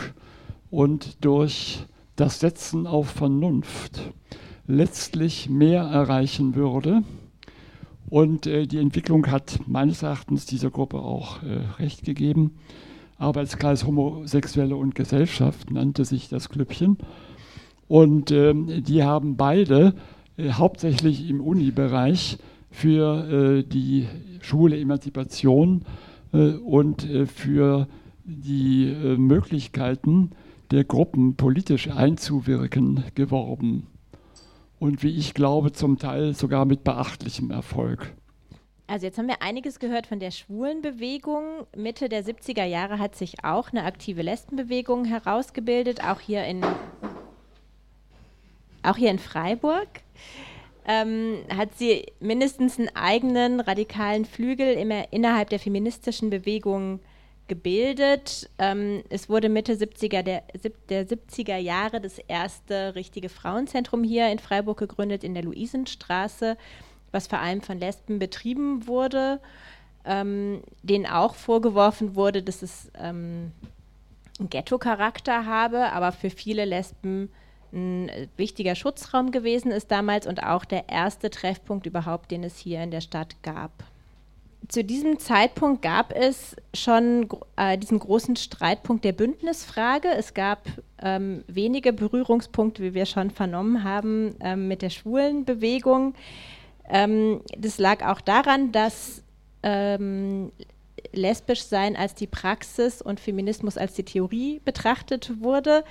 und 0.71 1.25
durch 1.25 1.87
das 2.17 2.41
Setzen 2.41 2.87
auf 2.87 3.11
Vernunft 3.11 4.13
letztlich 4.67 5.49
mehr 5.49 5.83
erreichen 5.83 6.55
würde. 6.55 7.03
Und 8.11 8.47
äh, 8.47 8.67
die 8.67 8.79
Entwicklung 8.79 9.31
hat 9.31 9.61
meines 9.67 10.03
Erachtens 10.03 10.47
dieser 10.47 10.71
Gruppe 10.71 10.99
auch 10.99 11.43
äh, 11.43 11.61
recht 11.79 12.05
gegeben. 12.05 12.53
Arbeitskreis 13.19 13.85
Homosexuelle 13.87 14.77
und 14.77 14.95
Gesellschaft 14.95 15.71
nannte 15.71 16.05
sich 16.05 16.29
das 16.29 16.49
Klüppchen. 16.49 16.99
Und 17.87 18.31
ähm, 18.31 18.85
die 18.85 19.03
haben 19.03 19.37
beide 19.37 19.95
äh, 20.37 20.53
hauptsächlich 20.53 21.29
im 21.29 21.41
Uni-Bereich 21.41 22.39
für 22.79 23.59
äh, 23.59 23.63
die 23.65 24.07
schwule 24.41 24.79
Emanzipation 24.79 25.85
äh, 26.33 26.53
und 26.53 27.09
äh, 27.11 27.27
für 27.27 27.89
die 28.25 28.85
äh, 28.87 29.17
Möglichkeiten 29.17 30.31
der 30.71 30.85
Gruppen 30.85 31.35
politisch 31.35 31.89
einzuwirken 31.89 33.05
geworben. 33.17 33.89
Und 34.79 35.03
wie 35.03 35.11
ich 35.11 35.35
glaube, 35.35 35.73
zum 35.73 35.99
Teil 35.99 36.35
sogar 36.35 36.67
mit 36.67 36.85
beachtlichem 36.85 37.51
Erfolg. 37.51 38.15
Also 38.87 39.07
jetzt 39.07 39.19
haben 39.19 39.27
wir 39.27 39.43
einiges 39.43 39.81
gehört 39.81 40.07
von 40.07 40.21
der 40.21 40.31
Schwulenbewegung. 40.31 41.67
Mitte 41.77 42.09
der 42.09 42.25
70er 42.25 42.65
Jahre 42.65 43.01
hat 43.01 43.17
sich 43.17 43.45
auch 43.45 43.71
eine 43.71 43.85
aktive 43.85 44.23
Lesbenbewegung 44.23 45.05
herausgebildet, 45.05 46.05
auch 46.05 46.21
hier 46.21 46.45
in, 46.45 46.65
auch 48.85 48.97
hier 48.97 49.11
in 49.11 49.19
Freiburg. 49.19 49.89
Ähm, 50.91 51.45
hat 51.55 51.77
sie 51.77 52.07
mindestens 52.19 52.79
einen 52.79 52.89
eigenen 52.97 53.61
radikalen 53.61 54.25
Flügel 54.25 54.73
immer 54.75 55.13
innerhalb 55.13 55.51
der 55.51 55.61
feministischen 55.61 56.31
Bewegung 56.31 57.01
gebildet. 57.47 58.49
Ähm, 58.59 59.05
es 59.11 59.29
wurde 59.29 59.51
Mitte 59.51 59.75
70er 59.75 60.23
der, 60.23 60.43
der 60.89 61.07
70er 61.07 61.59
Jahre 61.59 62.01
das 62.01 62.19
erste 62.19 62.95
richtige 62.95 63.29
Frauenzentrum 63.29 64.03
hier 64.03 64.33
in 64.33 64.39
Freiburg 64.39 64.79
gegründet, 64.79 65.25
in 65.25 65.35
der 65.35 65.45
Luisenstraße 65.45 66.57
was 67.13 67.27
vor 67.27 67.39
allem 67.39 67.63
von 67.63 67.79
Lesben 67.79 68.19
betrieben 68.19 68.87
wurde, 68.87 69.41
ähm, 70.05 70.63
denen 70.83 71.07
auch 71.07 71.35
vorgeworfen 71.35 72.15
wurde, 72.15 72.43
dass 72.43 72.63
es 72.63 72.91
ähm, 72.99 73.53
einen 74.39 74.51
Ghetto-Charakter 74.51 75.47
habe, 75.47 75.93
aber 75.93 76.13
für 76.13 76.31
viele 76.31 76.65
Lesben 76.65 77.31
ein 77.73 78.11
wichtiger 78.37 78.75
Schutzraum 78.75 79.31
gewesen 79.31 79.71
ist 79.71 79.91
damals 79.91 80.27
und 80.27 80.43
auch 80.43 80.65
der 80.65 80.89
erste 80.89 81.31
Treffpunkt 81.31 81.87
überhaupt, 81.87 82.31
den 82.31 82.45
es 82.45 82.59
hier 82.59 82.83
in 82.83 82.91
der 82.91 83.01
Stadt 83.01 83.43
gab. 83.43 83.85
Zu 84.69 84.85
diesem 84.85 85.19
Zeitpunkt 85.19 85.83
gab 85.83 86.13
es 86.15 86.57
schon 86.75 87.29
äh, 87.57 87.79
diesen 87.79 87.99
großen 87.99 88.37
Streitpunkt 88.37 89.05
der 89.05 89.13
Bündnisfrage. 89.13 90.09
Es 90.09 90.35
gab 90.35 90.67
ähm, 91.01 91.45
wenige 91.47 91.93
Berührungspunkte, 91.93 92.83
wie 92.83 92.95
wir 92.95 93.07
schon 93.07 93.31
vernommen 93.31 93.85
haben, 93.85 94.35
ähm, 94.41 94.69
mit 94.69 94.83
der 94.83 94.91
Schwulenbewegung. 94.91 96.15
Ähm, 96.89 97.41
das 97.57 97.79
lag 97.79 98.05
auch 98.05 98.21
daran, 98.21 98.73
dass 98.73 99.23
ähm, 99.63 100.53
lesbisch 101.13 101.63
sein 101.63 101.97
als 101.97 102.15
die 102.15 102.27
Praxis 102.27 103.01
und 103.01 103.21
Feminismus 103.21 103.79
als 103.79 103.95
die 103.95 104.05
Theorie 104.05 104.61
betrachtet 104.65 105.41
wurde 105.41 105.85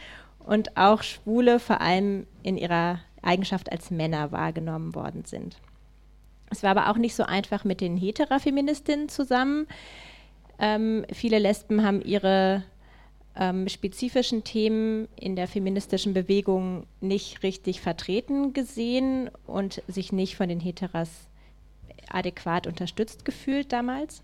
und 0.47 0.77
auch 0.77 1.03
Schwule 1.03 1.60
vor 1.60 1.81
allem 1.81 2.25
in 2.41 2.57
ihrer 2.57 2.99
Eigenschaft 3.21 3.71
als 3.71 3.91
Männer 3.91 4.31
wahrgenommen 4.31 4.95
worden 4.95 5.25
sind. 5.25 5.57
Es 6.49 6.63
war 6.63 6.71
aber 6.71 6.89
auch 6.89 6.97
nicht 6.97 7.15
so 7.15 7.23
einfach 7.23 7.65
mit 7.65 7.81
den 7.81 7.97
Heterafeministinnen 7.97 9.10
zusammen. 9.10 9.67
Ähm, 10.60 11.05
viele 11.12 11.39
Lesben 11.39 11.83
haben 11.83 12.01
ihre 12.01 12.63
ähm, 13.36 13.67
spezifischen 13.67 14.45
Themen 14.45 15.10
in 15.15 15.36
der 15.36 15.47
feministischen 15.47 16.13
Bewegung 16.13 16.88
nicht 17.01 17.43
richtig 17.43 17.81
vertreten 17.81 18.53
gesehen 18.53 19.29
und 19.45 19.83
sich 19.88 20.13
nicht 20.13 20.38
von 20.38 20.47
den 20.47 20.62
Heteras 20.62 21.10
adäquat 22.10 22.65
unterstützt 22.67 23.25
gefühlt 23.25 23.73
damals. 23.73 24.23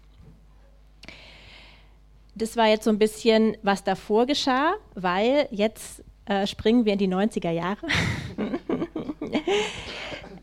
Das 2.35 2.57
war 2.57 2.67
jetzt 2.67 2.85
so 2.85 2.89
ein 2.89 2.97
bisschen, 2.97 3.57
was 3.61 3.83
davor 3.83 4.25
geschah, 4.25 4.73
weil 4.95 5.47
jetzt 5.51 6.01
äh, 6.25 6.47
springen 6.47 6.85
wir 6.85 6.93
in 6.93 6.99
die 6.99 7.07
90er 7.07 7.51
Jahre. 7.51 7.87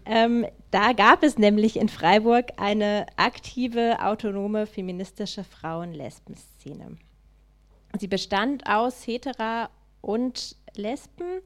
ähm, 0.04 0.46
da 0.70 0.92
gab 0.92 1.22
es 1.22 1.38
nämlich 1.38 1.76
in 1.76 1.88
Freiburg 1.88 2.52
eine 2.56 3.06
aktive, 3.16 4.02
autonome, 4.02 4.66
feministische 4.66 5.44
Frauen-Lesben-Szene. 5.44 6.96
Sie 7.98 8.08
bestand 8.08 8.66
aus 8.66 9.06
Hetera 9.06 9.70
und 10.00 10.56
Lesben 10.76 11.42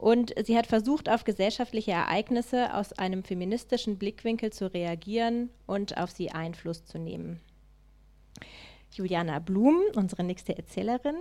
und 0.00 0.32
sie 0.44 0.56
hat 0.56 0.66
versucht, 0.66 1.10
auf 1.10 1.24
gesellschaftliche 1.24 1.92
Ereignisse 1.92 2.74
aus 2.74 2.94
einem 2.94 3.22
feministischen 3.22 3.98
Blickwinkel 3.98 4.50
zu 4.50 4.72
reagieren 4.72 5.50
und 5.66 5.98
auf 5.98 6.10
sie 6.10 6.30
Einfluss 6.30 6.86
zu 6.86 6.98
nehmen. 6.98 7.38
Juliana 8.92 9.38
Blum, 9.38 9.78
unsere 9.94 10.24
nächste 10.24 10.56
Erzählerin, 10.56 11.16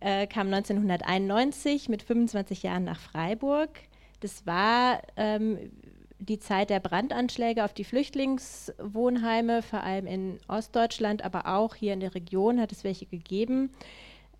äh, 0.00 0.26
kam 0.26 0.52
1991 0.52 1.88
mit 1.88 2.02
25 2.02 2.62
Jahren 2.62 2.84
nach 2.84 3.00
Freiburg. 3.00 3.70
Das 4.20 4.46
war 4.46 5.02
ähm, 5.16 5.70
die 6.18 6.38
Zeit 6.38 6.70
der 6.70 6.80
Brandanschläge 6.80 7.64
auf 7.64 7.74
die 7.74 7.84
Flüchtlingswohnheime, 7.84 9.62
vor 9.62 9.82
allem 9.82 10.06
in 10.06 10.38
Ostdeutschland, 10.48 11.22
aber 11.22 11.46
auch 11.46 11.74
hier 11.74 11.92
in 11.92 12.00
der 12.00 12.14
Region 12.14 12.60
hat 12.60 12.72
es 12.72 12.84
welche 12.84 13.06
gegeben. 13.06 13.70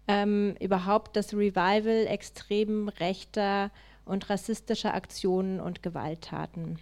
ähm, 0.08 0.54
überhaupt 0.60 1.16
das 1.16 1.34
Revival 1.34 2.06
extrem 2.08 2.88
rechter 2.88 3.70
und 4.04 4.30
rassistischer 4.30 4.94
Aktionen 4.94 5.60
und 5.60 5.82
Gewalttaten. 5.82 6.78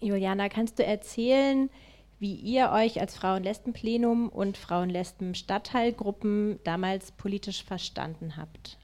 Juliana, 0.00 0.48
kannst 0.48 0.78
du 0.78 0.84
erzählen, 0.84 1.70
wie 2.18 2.34
ihr 2.34 2.70
euch 2.72 3.00
als 3.00 3.16
Frauen-Lesben-Plenum 3.16 4.28
und 4.28 4.56
Frauen-Lesben-Stadtteilgruppen 4.56 6.58
damals 6.64 7.12
politisch 7.12 7.64
verstanden 7.64 8.36
habt? 8.36 8.78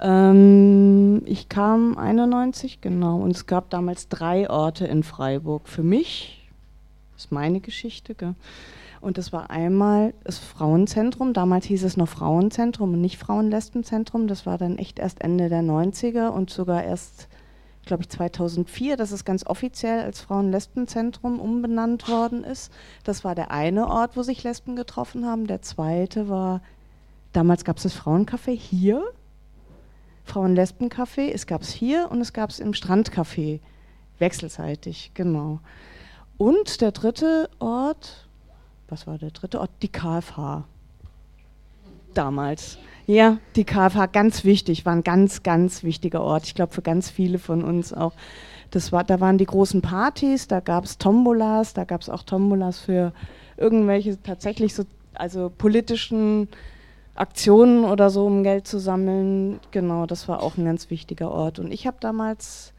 Ähm, 0.00 1.22
ich 1.24 1.48
kam 1.48 1.96
91, 1.96 2.80
genau, 2.80 3.20
und 3.20 3.32
es 3.32 3.46
gab 3.46 3.70
damals 3.70 4.08
drei 4.08 4.48
Orte 4.48 4.86
in 4.86 5.02
Freiburg. 5.02 5.68
Für 5.68 5.82
mich, 5.82 6.48
das 7.14 7.26
ist 7.26 7.32
meine 7.32 7.60
Geschichte, 7.60 8.14
gell? 8.14 8.34
und 9.00 9.18
das 9.18 9.32
war 9.32 9.50
einmal 9.50 10.14
das 10.24 10.38
Frauenzentrum, 10.38 11.32
damals 11.32 11.66
hieß 11.66 11.84
es 11.84 11.96
noch 11.96 12.08
Frauenzentrum 12.08 12.94
und 12.94 13.00
nicht 13.00 13.18
Frauen-Lesben-Zentrum, 13.18 14.28
das 14.28 14.46
war 14.46 14.58
dann 14.58 14.78
echt 14.78 14.98
erst 14.98 15.20
Ende 15.20 15.48
der 15.48 15.62
90er 15.62 16.28
und 16.28 16.50
sogar 16.50 16.84
erst 16.84 17.28
glaube 17.88 18.04
ich, 18.04 18.08
2004, 18.10 18.96
dass 18.96 19.10
es 19.10 19.24
ganz 19.24 19.44
offiziell 19.44 20.00
als 20.02 20.20
Frauen-Lesben-Zentrum 20.20 21.40
umbenannt 21.40 22.08
worden 22.08 22.44
ist. 22.44 22.72
Das 23.02 23.24
war 23.24 23.34
der 23.34 23.50
eine 23.50 23.88
Ort, 23.88 24.16
wo 24.16 24.22
sich 24.22 24.44
Lesben 24.44 24.76
getroffen 24.76 25.26
haben. 25.26 25.48
Der 25.48 25.62
zweite 25.62 26.28
war, 26.28 26.62
damals 27.32 27.64
gab 27.64 27.78
es 27.78 27.82
das 27.82 27.94
Frauencafé 27.94 28.52
hier, 28.52 29.02
Frauen-Lesben-Café. 30.24 31.32
Es 31.32 31.46
gab 31.46 31.62
es 31.62 31.70
hier 31.70 32.08
und 32.10 32.20
es 32.20 32.32
gab 32.32 32.50
es 32.50 32.60
im 32.60 32.72
Strandcafé, 32.72 33.60
wechselseitig, 34.18 35.10
genau. 35.14 35.60
Und 36.36 36.80
der 36.80 36.92
dritte 36.92 37.50
Ort, 37.58 38.28
was 38.88 39.06
war 39.06 39.18
der 39.18 39.30
dritte 39.30 39.60
Ort? 39.60 39.70
Die 39.82 39.88
KFH. 39.88 40.64
Damals. 42.14 42.78
Ja, 43.08 43.38
die 43.56 43.64
KFH, 43.64 44.04
ganz 44.12 44.44
wichtig, 44.44 44.84
war 44.84 44.92
ein 44.92 45.02
ganz, 45.02 45.42
ganz 45.42 45.82
wichtiger 45.82 46.20
Ort. 46.20 46.44
Ich 46.44 46.54
glaube, 46.54 46.74
für 46.74 46.82
ganz 46.82 47.08
viele 47.08 47.38
von 47.38 47.64
uns 47.64 47.94
auch. 47.94 48.12
Das 48.70 48.92
war, 48.92 49.02
da 49.02 49.18
waren 49.18 49.38
die 49.38 49.46
großen 49.46 49.80
Partys, 49.80 50.46
da 50.46 50.60
gab 50.60 50.84
es 50.84 50.98
Tombolas, 50.98 51.72
da 51.72 51.84
gab 51.84 52.02
es 52.02 52.10
auch 52.10 52.22
Tombolas 52.22 52.80
für 52.80 53.14
irgendwelche 53.56 54.22
tatsächlich 54.22 54.74
so, 54.74 54.84
also 55.14 55.50
politischen 55.56 56.48
Aktionen 57.14 57.84
oder 57.84 58.10
so, 58.10 58.26
um 58.26 58.42
Geld 58.42 58.66
zu 58.66 58.78
sammeln. 58.78 59.58
Genau, 59.70 60.04
das 60.04 60.28
war 60.28 60.42
auch 60.42 60.58
ein 60.58 60.66
ganz 60.66 60.90
wichtiger 60.90 61.30
Ort. 61.30 61.58
Und 61.60 61.72
ich 61.72 61.86
habe 61.86 61.96
damals 62.00 62.74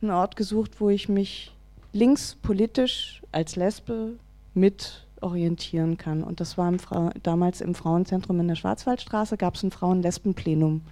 einen 0.00 0.12
Ort 0.12 0.36
gesucht, 0.36 0.80
wo 0.80 0.90
ich 0.90 1.08
mich 1.08 1.52
linkspolitisch 1.92 3.20
als 3.32 3.56
Lesbe 3.56 4.12
mit 4.54 5.08
orientieren 5.20 5.96
kann. 5.96 6.22
Und 6.22 6.40
das 6.40 6.58
war 6.58 6.68
im 6.68 6.78
damals 7.22 7.60
im 7.60 7.74
Frauenzentrum 7.74 8.40
in 8.40 8.48
der 8.48 8.54
Schwarzwaldstraße, 8.54 9.36
gab 9.36 9.54
es 9.54 9.62
ein 9.62 9.70
Frauen-Lesben-Plenum. 9.70 10.82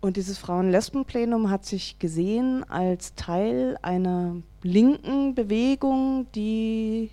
Und 0.00 0.16
dieses 0.18 0.36
Frauen-Lesben-Plenum 0.38 1.50
hat 1.50 1.64
sich 1.64 1.98
gesehen 1.98 2.62
als 2.68 3.14
Teil 3.14 3.78
einer 3.80 4.36
linken 4.62 5.34
Bewegung, 5.34 6.26
die 6.34 7.10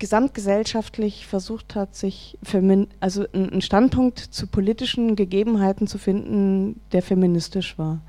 gesamtgesellschaftlich 0.00 1.28
versucht 1.28 1.76
hat, 1.76 1.94
sich 1.94 2.36
also 2.98 3.24
einen 3.32 3.62
Standpunkt 3.62 4.18
zu 4.18 4.48
politischen 4.48 5.14
Gegebenheiten 5.14 5.86
zu 5.86 5.98
finden, 5.98 6.80
der 6.90 7.02
feministisch 7.02 7.78
war. 7.78 8.00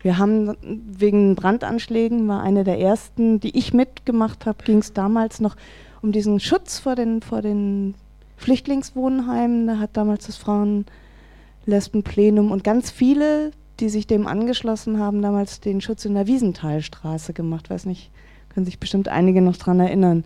Wir 0.00 0.18
haben 0.18 0.56
wegen 0.62 1.34
Brandanschlägen, 1.34 2.28
war 2.28 2.42
eine 2.42 2.64
der 2.64 2.78
ersten, 2.78 3.40
die 3.40 3.56
ich 3.56 3.74
mitgemacht 3.74 4.46
habe, 4.46 4.62
ging 4.64 4.78
es 4.78 4.92
damals 4.92 5.40
noch 5.40 5.56
um 6.02 6.12
diesen 6.12 6.40
Schutz 6.40 6.78
vor 6.78 6.94
den, 6.94 7.22
vor 7.22 7.40
den 7.42 7.94
Flüchtlingswohnheimen. 8.36 9.66
Da 9.66 9.78
hat 9.78 9.96
damals 9.96 10.26
das 10.26 10.36
Frauen-Lesben-Plenum 10.36 12.50
und 12.50 12.64
ganz 12.64 12.90
viele, 12.90 13.52
die 13.80 13.88
sich 13.88 14.06
dem 14.06 14.26
angeschlossen 14.26 14.98
haben, 14.98 15.22
damals 15.22 15.60
den 15.60 15.80
Schutz 15.80 16.04
in 16.04 16.12
der 16.14 16.26
Wiesenthalstraße 16.26 17.32
gemacht. 17.32 17.70
Weiß 17.70 17.86
nicht, 17.86 18.10
können 18.54 18.66
sich 18.66 18.78
bestimmt 18.78 19.08
einige 19.08 19.40
noch 19.42 19.56
daran 19.56 19.80
erinnern. 19.80 20.24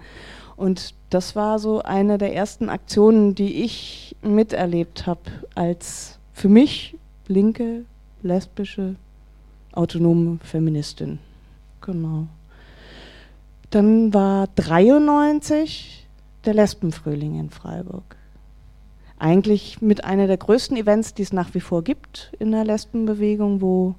Und 0.57 0.95
das 1.09 1.37
war 1.37 1.59
so 1.59 1.83
eine 1.83 2.19
der 2.19 2.35
ersten 2.35 2.69
Aktionen, 2.69 3.35
die 3.35 3.65
ich 3.65 4.15
miterlebt 4.23 5.07
habe 5.07 5.23
als 5.55 6.19
für 6.35 6.49
mich 6.49 6.97
linke, 7.27 7.85
lesbische 8.23 8.97
autonome 9.73 10.39
Feministin. 10.43 11.19
Genau. 11.81 12.27
Dann 13.71 14.13
war 14.13 14.49
93 14.57 16.07
der 16.45 16.55
Lesbenfrühling 16.55 17.39
in 17.39 17.51
Freiburg. 17.51 18.17
Eigentlich 19.19 19.83
mit 19.83 20.05
einer 20.05 20.27
der 20.27 20.39
größten 20.39 20.77
Events, 20.77 21.15
die 21.15 21.23
es 21.23 21.33
nach 21.33 21.55
wie 21.55 21.61
vor 21.61 21.85
gibt 21.85 22.33
in 22.39 22.53
der 22.53 22.65
Lesbenbewegung, 22.65 23.61
wo 23.61 23.95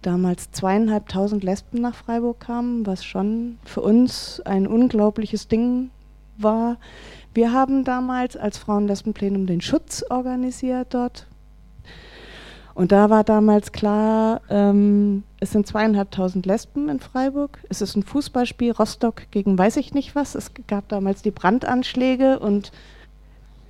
damals 0.00 0.52
zweieinhalbtausend 0.52 1.42
Lesben 1.42 1.80
nach 1.80 1.94
Freiburg 1.94 2.40
kamen, 2.40 2.86
was 2.86 3.04
schon 3.04 3.58
für 3.64 3.80
uns 3.80 4.40
ein 4.44 4.66
unglaubliches 4.66 5.48
Ding 5.48 5.90
war. 6.36 6.76
Wir 7.32 7.52
haben 7.52 7.84
damals 7.84 8.36
als 8.36 8.58
Frauen-Lesben-Plenum 8.58 9.46
den 9.46 9.60
Schutz 9.60 10.04
organisiert 10.08 10.94
dort, 10.94 11.26
und 12.74 12.90
da 12.90 13.08
war 13.08 13.22
damals 13.22 13.70
klar, 13.70 14.40
ähm, 14.50 15.22
es 15.38 15.52
sind 15.52 15.66
zweieinhalbtausend 15.66 16.44
Lesben 16.44 16.88
in 16.88 16.98
Freiburg. 16.98 17.58
Es 17.68 17.80
ist 17.80 17.96
ein 17.96 18.02
Fußballspiel, 18.02 18.72
Rostock 18.72 19.30
gegen 19.30 19.56
weiß 19.56 19.76
ich 19.76 19.94
nicht 19.94 20.16
was. 20.16 20.34
Es 20.34 20.50
gab 20.66 20.88
damals 20.88 21.22
die 21.22 21.30
Brandanschläge 21.30 22.40
und 22.40 22.72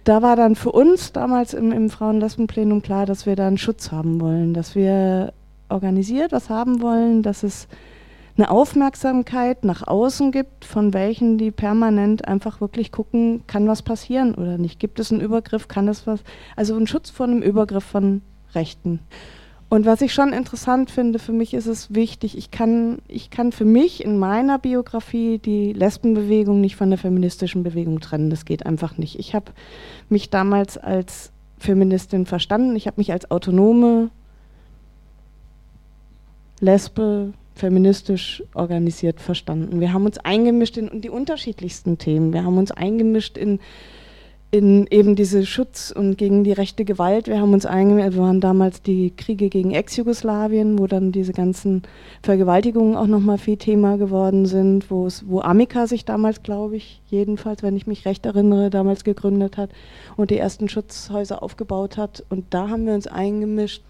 da 0.04 0.22
war 0.22 0.36
dann 0.36 0.56
für 0.56 0.72
uns 0.72 1.12
damals 1.12 1.52
im, 1.52 1.70
im 1.70 1.90
Frauen-Lesben-Plenum 1.90 2.82
klar, 2.82 3.04
dass 3.04 3.26
wir 3.26 3.36
da 3.36 3.46
einen 3.46 3.58
Schutz 3.58 3.92
haben 3.92 4.20
wollen, 4.20 4.54
dass 4.54 4.74
wir 4.74 5.32
organisiert 5.68 6.32
was 6.32 6.48
haben 6.48 6.80
wollen, 6.80 7.22
dass 7.22 7.42
es 7.42 7.68
eine 8.36 8.50
Aufmerksamkeit 8.50 9.64
nach 9.64 9.86
außen 9.86 10.32
gibt, 10.32 10.64
von 10.64 10.92
welchen 10.92 11.38
die 11.38 11.50
permanent 11.50 12.26
einfach 12.26 12.60
wirklich 12.60 12.90
gucken, 12.90 13.42
kann 13.46 13.68
was 13.68 13.82
passieren 13.82 14.34
oder 14.34 14.58
nicht. 14.58 14.80
Gibt 14.80 14.98
es 14.98 15.12
einen 15.12 15.20
Übergriff, 15.20 15.68
kann 15.68 15.88
es 15.88 16.06
was, 16.06 16.20
also 16.56 16.76
ein 16.76 16.86
Schutz 16.86 17.10
vor 17.10 17.26
einem 17.26 17.42
Übergriff 17.42 17.84
von 17.84 18.22
Rechten. 18.54 19.00
Und 19.68 19.86
was 19.86 20.02
ich 20.02 20.14
schon 20.14 20.32
interessant 20.32 20.90
finde, 20.90 21.18
für 21.18 21.32
mich 21.32 21.52
ist 21.52 21.66
es 21.66 21.94
wichtig, 21.94 22.38
ich 22.38 22.50
kann, 22.50 22.98
ich 23.08 23.30
kann 23.30 23.50
für 23.50 23.64
mich 23.64 24.04
in 24.04 24.18
meiner 24.18 24.58
Biografie 24.58 25.38
die 25.38 25.72
Lesbenbewegung 25.72 26.60
nicht 26.60 26.76
von 26.76 26.90
der 26.90 26.98
feministischen 26.98 27.64
Bewegung 27.64 28.00
trennen. 28.00 28.30
Das 28.30 28.44
geht 28.44 28.66
einfach 28.66 28.98
nicht. 28.98 29.18
Ich 29.18 29.34
habe 29.34 29.52
mich 30.08 30.30
damals 30.30 30.78
als 30.78 31.32
Feministin 31.58 32.26
verstanden. 32.26 32.76
Ich 32.76 32.86
habe 32.86 32.98
mich 32.98 33.10
als 33.10 33.30
autonome 33.30 34.10
Lesbe 36.60 37.32
feministisch 37.54 38.42
organisiert 38.54 39.20
verstanden. 39.20 39.80
Wir 39.80 39.92
haben 39.92 40.04
uns 40.04 40.18
eingemischt 40.18 40.76
in, 40.76 40.88
in 40.88 41.00
die 41.00 41.10
unterschiedlichsten 41.10 41.98
Themen. 41.98 42.32
Wir 42.32 42.44
haben 42.44 42.58
uns 42.58 42.70
eingemischt 42.70 43.38
in 43.38 43.60
in 44.54 44.86
eben 44.86 45.16
diese 45.16 45.44
Schutz 45.44 45.90
und 45.90 46.16
gegen 46.16 46.44
die 46.44 46.52
rechte 46.52 46.84
Gewalt. 46.84 47.26
Wir 47.26 47.40
haben 47.40 47.52
uns 47.54 47.66
eingemeldet, 47.66 48.16
waren 48.16 48.40
damals 48.40 48.82
die 48.82 49.10
Kriege 49.10 49.48
gegen 49.48 49.72
Ex-Jugoslawien, 49.72 50.78
wo 50.78 50.86
dann 50.86 51.10
diese 51.10 51.32
ganzen 51.32 51.82
Vergewaltigungen 52.22 52.94
auch 52.94 53.08
nochmal 53.08 53.38
viel 53.38 53.56
Thema 53.56 53.96
geworden 53.98 54.46
sind, 54.46 54.92
wo 54.92 55.08
es, 55.08 55.28
wo 55.28 55.40
Amica 55.40 55.88
sich 55.88 56.04
damals, 56.04 56.44
glaube 56.44 56.76
ich, 56.76 57.02
jedenfalls, 57.08 57.64
wenn 57.64 57.76
ich 57.76 57.88
mich 57.88 58.06
recht 58.06 58.26
erinnere, 58.26 58.70
damals 58.70 59.02
gegründet 59.02 59.56
hat 59.56 59.70
und 60.16 60.30
die 60.30 60.38
ersten 60.38 60.68
Schutzhäuser 60.68 61.42
aufgebaut 61.42 61.96
hat. 61.96 62.22
Und 62.28 62.44
da 62.50 62.68
haben 62.68 62.86
wir 62.86 62.94
uns 62.94 63.08
eingemischt. 63.08 63.82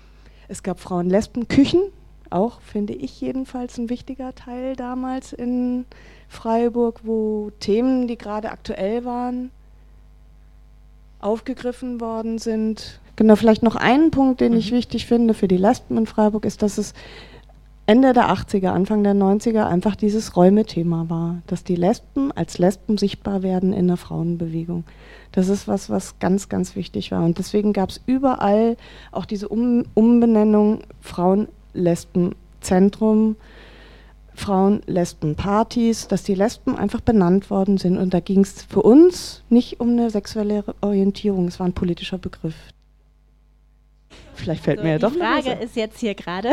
Es 0.48 0.62
gab 0.62 0.80
Frauen-Lesben-Küchen, 0.80 1.82
auch 2.30 2.62
finde 2.62 2.94
ich 2.94 3.20
jedenfalls 3.20 3.76
ein 3.76 3.90
wichtiger 3.90 4.34
Teil 4.34 4.76
damals 4.76 5.34
in 5.34 5.84
Freiburg, 6.26 7.00
wo 7.02 7.50
Themen, 7.60 8.08
die 8.08 8.16
gerade 8.16 8.50
aktuell 8.50 9.04
waren, 9.04 9.50
aufgegriffen 11.24 12.00
worden 12.00 12.38
sind. 12.38 13.00
Genau, 13.16 13.36
vielleicht 13.36 13.62
noch 13.62 13.76
einen 13.76 14.10
Punkt, 14.10 14.40
den 14.40 14.52
mhm. 14.52 14.58
ich 14.58 14.72
wichtig 14.72 15.06
finde 15.06 15.34
für 15.34 15.48
die 15.48 15.56
Lesben 15.56 15.96
in 15.96 16.06
Freiburg, 16.06 16.44
ist, 16.44 16.62
dass 16.62 16.78
es 16.78 16.94
Ende 17.86 18.14
der 18.14 18.30
80er, 18.30 18.68
Anfang 18.68 19.04
der 19.04 19.14
90er 19.14 19.66
einfach 19.66 19.94
dieses 19.94 20.36
Räumethema 20.36 21.04
war, 21.08 21.42
dass 21.46 21.64
die 21.64 21.76
Lesben 21.76 22.32
als 22.32 22.56
Lesben 22.56 22.96
sichtbar 22.96 23.42
werden 23.42 23.74
in 23.74 23.88
der 23.88 23.98
Frauenbewegung. 23.98 24.84
Das 25.32 25.48
ist 25.48 25.68
was, 25.68 25.90
was 25.90 26.18
ganz, 26.18 26.48
ganz 26.48 26.76
wichtig 26.76 27.12
war. 27.12 27.22
Und 27.24 27.36
deswegen 27.38 27.74
gab 27.74 27.90
es 27.90 28.00
überall 28.06 28.78
auch 29.12 29.26
diese 29.26 29.48
um 29.48 29.84
Umbenennung 29.92 30.80
Frauen-Lesben-Zentrum, 31.02 33.36
Frauen, 34.34 34.82
Lesben, 34.86 35.36
Partys, 35.36 36.08
dass 36.08 36.24
die 36.24 36.34
Lesben 36.34 36.76
einfach 36.76 37.00
benannt 37.00 37.50
worden 37.50 37.78
sind. 37.78 37.96
Und 37.96 38.12
da 38.12 38.20
ging 38.20 38.40
es 38.40 38.62
für 38.64 38.82
uns 38.82 39.42
nicht 39.48 39.80
um 39.80 39.90
eine 39.90 40.10
sexuelle 40.10 40.64
Orientierung, 40.80 41.48
es 41.48 41.60
war 41.60 41.66
ein 41.66 41.72
politischer 41.72 42.18
Begriff. 42.18 42.54
Vielleicht 44.34 44.64
fällt 44.64 44.78
also 44.80 44.86
mir 44.86 44.92
ja 44.92 44.98
doch 44.98 45.12
Die 45.12 45.18
Frage 45.18 45.52
ist 45.62 45.76
jetzt 45.76 46.00
hier 46.00 46.14
gerade, 46.14 46.52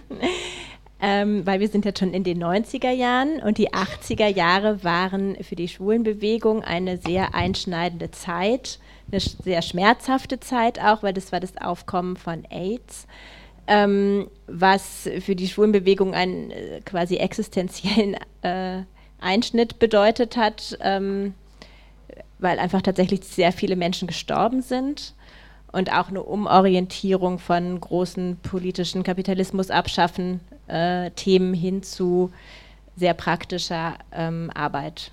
ähm, 1.00 1.44
weil 1.44 1.60
wir 1.60 1.68
sind 1.68 1.84
jetzt 1.84 1.98
schon 1.98 2.14
in 2.14 2.24
den 2.24 2.42
90er 2.42 2.90
Jahren 2.90 3.40
und 3.42 3.58
die 3.58 3.72
80er 3.72 4.28
Jahre 4.28 4.84
waren 4.84 5.36
für 5.42 5.56
die 5.56 5.68
Schwulenbewegung 5.68 6.62
eine 6.62 6.98
sehr 6.98 7.34
einschneidende 7.34 8.12
Zeit, 8.12 8.78
eine 9.10 9.20
sehr 9.20 9.62
schmerzhafte 9.62 10.38
Zeit 10.40 10.80
auch, 10.80 11.02
weil 11.02 11.12
das 11.12 11.32
war 11.32 11.40
das 11.40 11.56
Aufkommen 11.56 12.16
von 12.16 12.44
AIDS. 12.50 13.06
Ähm, 13.68 14.28
was 14.46 15.08
für 15.20 15.34
die 15.34 15.48
Schwulenbewegung 15.48 16.14
einen 16.14 16.50
äh, 16.52 16.80
quasi 16.84 17.16
existenziellen 17.16 18.16
äh, 18.42 18.82
Einschnitt 19.20 19.78
bedeutet 19.78 20.36
hat, 20.36 20.78
ähm, 20.80 21.34
weil 22.38 22.58
einfach 22.58 22.82
tatsächlich 22.82 23.24
sehr 23.24 23.50
viele 23.52 23.76
Menschen 23.76 24.06
gestorben 24.06 24.62
sind 24.62 25.14
und 25.72 25.92
auch 25.92 26.08
eine 26.08 26.22
Umorientierung 26.22 27.38
von 27.38 27.80
großen 27.80 28.38
politischen 28.42 29.02
Kapitalismus 29.02 29.70
abschaffen 29.70 30.40
äh, 30.68 31.10
Themen 31.12 31.54
hin 31.54 31.82
zu 31.82 32.30
sehr 32.96 33.14
praktischer 33.14 33.94
ähm, 34.12 34.50
Arbeit. 34.54 35.10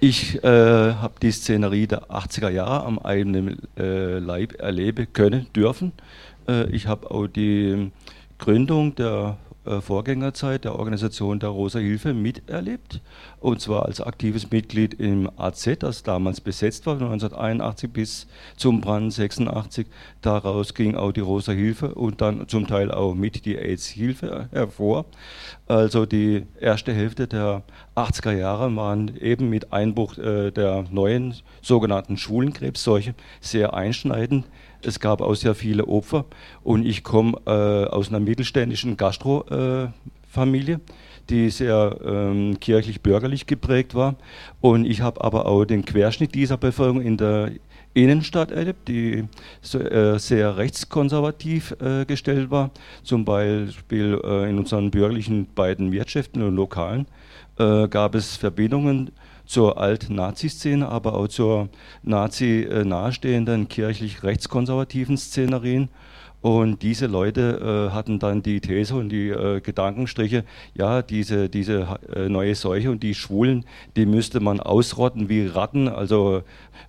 Ich 0.00 0.42
äh, 0.44 0.46
habe 0.46 1.14
die 1.22 1.32
Szenerie 1.32 1.86
der 1.86 2.10
80er 2.10 2.50
Jahre 2.50 2.84
am 2.84 2.98
eigenen 2.98 3.58
äh, 3.78 4.18
Leib 4.18 4.60
erleben 4.60 5.06
können, 5.12 5.46
dürfen. 5.54 5.92
Äh, 6.48 6.70
ich 6.70 6.86
habe 6.86 7.10
auch 7.10 7.26
die 7.26 7.90
Gründung 8.38 8.94
der 8.94 9.38
äh, 9.66 9.80
Vorgängerzeit 9.80 10.64
der 10.64 10.78
Organisation 10.78 11.40
der 11.40 11.48
Rosa 11.48 11.80
Hilfe 11.80 12.14
miterlebt. 12.14 13.00
Und 13.40 13.60
zwar 13.60 13.86
als 13.86 14.00
aktives 14.00 14.50
Mitglied 14.50 14.94
im 14.94 15.28
AZ, 15.36 15.68
das 15.80 16.04
damals 16.04 16.40
besetzt 16.40 16.86
war, 16.86 16.98
von 16.98 17.06
1981 17.08 17.92
bis 17.92 18.26
zum 18.56 18.80
Brand 18.80 19.12
86. 19.12 19.88
Daraus 20.22 20.72
ging 20.74 20.94
auch 20.94 21.10
die 21.10 21.20
Rosa 21.20 21.52
Hilfe 21.52 21.94
und 21.94 22.20
dann 22.20 22.46
zum 22.48 22.68
Teil 22.68 22.92
auch 22.92 23.14
mit 23.14 23.44
die 23.44 23.56
AIDS-Hilfe 23.56 24.48
hervor. 24.52 25.06
Also 25.66 26.06
die 26.06 26.46
erste 26.60 26.92
Hälfte 26.92 27.26
der 27.26 27.62
80er 27.96 28.32
Jahre 28.32 28.74
waren 28.76 29.16
eben 29.16 29.48
mit 29.48 29.72
Einbruch 29.72 30.16
äh, 30.16 30.52
der 30.52 30.84
neuen 30.90 31.34
sogenannten 31.60 32.16
Schwulenkrebsseuche 32.16 33.14
sehr 33.40 33.74
einschneidend. 33.74 34.44
Es 34.86 35.00
gab 35.00 35.20
auch 35.20 35.34
sehr 35.34 35.56
viele 35.56 35.86
Opfer 35.86 36.26
und 36.62 36.86
ich 36.86 37.02
komme 37.02 37.38
äh, 37.46 37.50
aus 37.90 38.08
einer 38.08 38.20
mittelständischen 38.20 38.96
Gastrofamilie, 38.96 40.74
äh, 40.74 40.80
die 41.28 41.50
sehr 41.50 41.98
ähm, 42.04 42.60
kirchlich-bürgerlich 42.60 43.46
geprägt 43.46 43.96
war. 43.96 44.14
Und 44.60 44.84
ich 44.84 45.00
habe 45.00 45.24
aber 45.24 45.46
auch 45.46 45.64
den 45.64 45.84
Querschnitt 45.84 46.36
dieser 46.36 46.56
Bevölkerung 46.56 47.02
in 47.02 47.16
der 47.16 47.50
Innenstadt 47.94 48.52
erlebt, 48.52 48.86
die 48.86 49.24
äh, 49.74 50.18
sehr 50.18 50.56
rechtskonservativ 50.56 51.74
äh, 51.80 52.04
gestellt 52.04 52.52
war. 52.52 52.70
Zum 53.02 53.24
Beispiel 53.24 54.20
in 54.48 54.58
unseren 54.58 54.92
bürgerlichen 54.92 55.48
beiden 55.54 55.90
Wirtschaften 55.90 56.42
und 56.42 56.54
Lokalen 56.54 57.06
gab 57.58 58.14
es 58.14 58.36
Verbindungen 58.36 59.12
zur 59.46 59.78
Alt-Nazi-Szene, 59.78 60.88
aber 60.88 61.14
auch 61.14 61.28
zur 61.28 61.68
Nazi 62.02 62.68
nahestehenden 62.84 63.68
kirchlich-rechtskonservativen 63.68 65.16
Szenerien. 65.16 65.88
Und 66.46 66.82
diese 66.82 67.06
Leute 67.06 67.88
äh, 67.90 67.92
hatten 67.92 68.20
dann 68.20 68.40
die 68.40 68.60
These 68.60 68.94
und 68.94 69.08
die 69.08 69.30
äh, 69.30 69.60
Gedankenstriche, 69.60 70.44
ja, 70.74 71.02
diese, 71.02 71.48
diese 71.48 71.98
äh, 72.14 72.28
neue 72.28 72.54
Seuche 72.54 72.92
und 72.92 73.02
die 73.02 73.16
Schwulen, 73.16 73.64
die 73.96 74.06
müsste 74.06 74.38
man 74.38 74.60
ausrotten 74.60 75.28
wie 75.28 75.46
Ratten, 75.46 75.88
also 75.88 76.42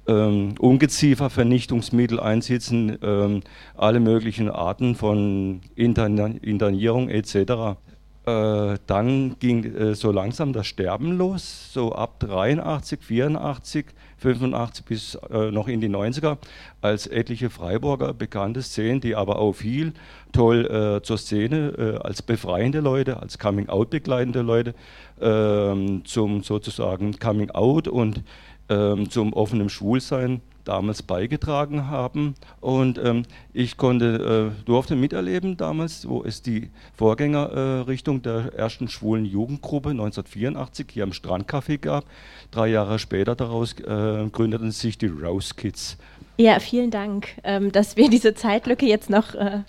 ähm, 0.07 0.53
Ungeziefervernichtungsmittel 0.59 2.19
einsetzen, 2.19 2.99
ähm, 3.01 3.41
alle 3.75 3.99
möglichen 3.99 4.51
Arten 4.51 4.93
von 4.93 5.61
Internierung 5.75 7.09
etc. 7.09 7.79
Äh, 8.27 8.77
dann 8.87 9.39
ging 9.39 9.63
äh, 9.63 9.95
so 9.95 10.11
langsam 10.11 10.51
das 10.51 10.67
Sterben 10.67 11.17
los, 11.17 11.71
so 11.71 11.93
ab 11.93 12.19
83, 12.19 13.01
84, 13.01 13.85
85 14.17 14.85
bis 14.85 15.15
äh, 15.31 15.49
noch 15.49 15.69
in 15.69 15.79
die 15.79 15.87
90er, 15.87 16.37
als 16.81 17.07
etliche 17.07 17.49
Freiburger 17.49 18.13
bekannte 18.13 18.61
Szenen, 18.61 18.99
die 18.99 19.15
aber 19.15 19.39
auch 19.39 19.53
viel 19.53 19.93
toll 20.33 20.65
äh, 20.65 21.01
zur 21.03 21.17
Szene 21.17 21.73
äh, 21.77 22.05
als 22.05 22.21
befreiende 22.21 22.81
Leute, 22.81 23.21
als 23.21 23.39
Coming-out 23.39 23.91
begleitende 23.91 24.41
Leute 24.41 24.75
ähm, 25.21 26.03
zum 26.03 26.43
sozusagen 26.43 27.17
Coming-out 27.17 27.87
und 27.87 28.23
ähm, 28.67 29.09
zum 29.09 29.31
offenen 29.31 29.69
Schwulsein 29.69 30.41
damals 30.67 31.01
beigetragen 31.01 31.89
haben. 31.89 32.35
Und 32.59 32.97
ähm, 32.97 33.23
ich 33.53 33.77
konnte, 33.77 34.53
äh, 34.55 34.63
durfte 34.65 34.95
miterleben 34.95 35.57
damals, 35.57 36.07
wo 36.07 36.23
es 36.23 36.41
die 36.41 36.69
Vorgängerrichtung 36.95 38.17
äh, 38.17 38.21
der 38.21 38.53
ersten 38.55 38.87
schwulen 38.87 39.25
Jugendgruppe 39.25 39.89
1984 39.89 40.87
hier 40.91 41.03
am 41.03 41.11
Strandcafé 41.11 41.77
gab. 41.77 42.05
Drei 42.51 42.67
Jahre 42.67 42.99
später 42.99 43.35
daraus 43.35 43.73
äh, 43.79 44.27
gründeten 44.31 44.71
sich 44.71 44.97
die 44.97 45.07
Rose 45.07 45.53
Kids. 45.55 45.97
Ja, 46.37 46.59
vielen 46.59 46.91
Dank, 46.91 47.29
ähm, 47.43 47.71
dass 47.71 47.97
wir 47.97 48.09
diese 48.09 48.35
Zeitlücke 48.35 48.85
jetzt 48.85 49.09
noch 49.09 49.33
äh, 49.33 49.61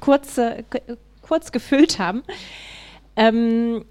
kurz, 0.00 0.40
kurz 1.22 1.52
gefüllt 1.52 1.98
haben. 1.98 2.22
Ähm, 3.16 3.84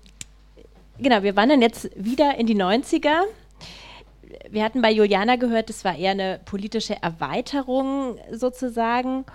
genau, 1.00 1.24
wir 1.24 1.36
wandern 1.36 1.62
jetzt 1.62 1.90
wieder 1.96 2.38
in 2.38 2.48
die 2.48 2.56
90er 2.56 3.22
wir 4.52 4.64
hatten 4.64 4.82
bei 4.82 4.92
Juliana 4.92 5.36
gehört, 5.36 5.70
es 5.70 5.86
war 5.86 5.96
eher 5.98 6.12
eine 6.12 6.40
politische 6.46 7.02
Erweiterung 7.02 8.18
sozusagen. 8.32 9.26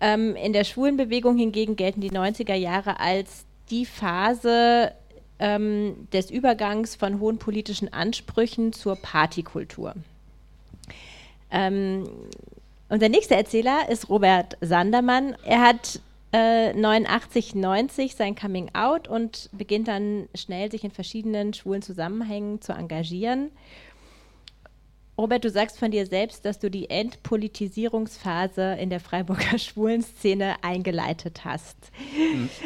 Ähm, 0.00 0.36
in 0.36 0.52
der 0.52 0.64
Schwulenbewegung 0.64 1.36
hingegen 1.36 1.76
gelten 1.76 2.00
die 2.00 2.10
90er 2.10 2.54
Jahre 2.54 2.98
als 3.00 3.44
die 3.70 3.86
Phase 3.86 4.92
ähm, 5.38 6.08
des 6.12 6.30
Übergangs 6.30 6.94
von 6.94 7.20
hohen 7.20 7.38
politischen 7.38 7.92
Ansprüchen 7.92 8.72
zur 8.72 8.96
Partykultur. 8.96 9.94
Ähm, 11.50 12.08
unser 12.88 13.08
nächster 13.08 13.36
Erzähler 13.36 13.88
ist 13.88 14.08
Robert 14.08 14.56
Sandermann. 14.60 15.36
Er 15.44 15.60
hat 15.60 16.00
äh, 16.32 16.72
89, 16.72 17.54
90 17.54 18.14
sein 18.16 18.34
Coming 18.34 18.70
Out 18.74 19.08
und 19.08 19.50
beginnt 19.52 19.88
dann 19.88 20.28
schnell 20.34 20.70
sich 20.70 20.84
in 20.84 20.90
verschiedenen 20.90 21.54
schwulen 21.54 21.82
Zusammenhängen 21.82 22.60
zu 22.60 22.72
engagieren. 22.72 23.50
Robert, 25.18 25.44
du 25.44 25.50
sagst 25.50 25.78
von 25.78 25.90
dir 25.90 26.06
selbst, 26.06 26.46
dass 26.46 26.58
du 26.58 26.70
die 26.70 26.88
Entpolitisierungsphase 26.88 28.76
in 28.80 28.88
der 28.88 28.98
Freiburger 28.98 29.58
Schwulenszene 29.58 30.56
eingeleitet 30.62 31.44
hast. 31.44 31.76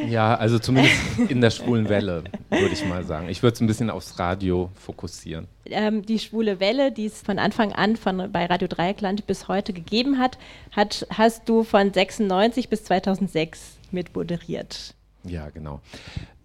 Ja, 0.06 0.36
also 0.36 0.60
zumindest 0.60 0.94
in 1.28 1.40
der 1.40 1.50
schwulen 1.50 1.88
Welle, 1.88 2.22
würde 2.48 2.72
ich 2.72 2.86
mal 2.86 3.02
sagen. 3.04 3.28
Ich 3.28 3.42
würde 3.42 3.54
es 3.54 3.60
ein 3.60 3.66
bisschen 3.66 3.90
aufs 3.90 4.20
Radio 4.20 4.70
fokussieren. 4.74 5.48
Ähm, 5.64 6.06
die 6.06 6.20
schwule 6.20 6.60
Welle, 6.60 6.92
die 6.92 7.06
es 7.06 7.20
von 7.20 7.40
Anfang 7.40 7.72
an 7.72 7.96
von, 7.96 8.30
bei 8.30 8.46
Radio 8.46 8.68
Dreieckland 8.68 9.26
bis 9.26 9.48
heute 9.48 9.72
gegeben 9.72 10.18
hat, 10.18 10.38
hat, 10.70 11.04
hast 11.10 11.48
du 11.48 11.64
von 11.64 11.92
96 11.92 12.68
bis 12.68 12.84
2006 12.84 13.76
mit 13.90 14.14
moderiert. 14.14 14.94
Ja, 15.24 15.50
genau. 15.50 15.80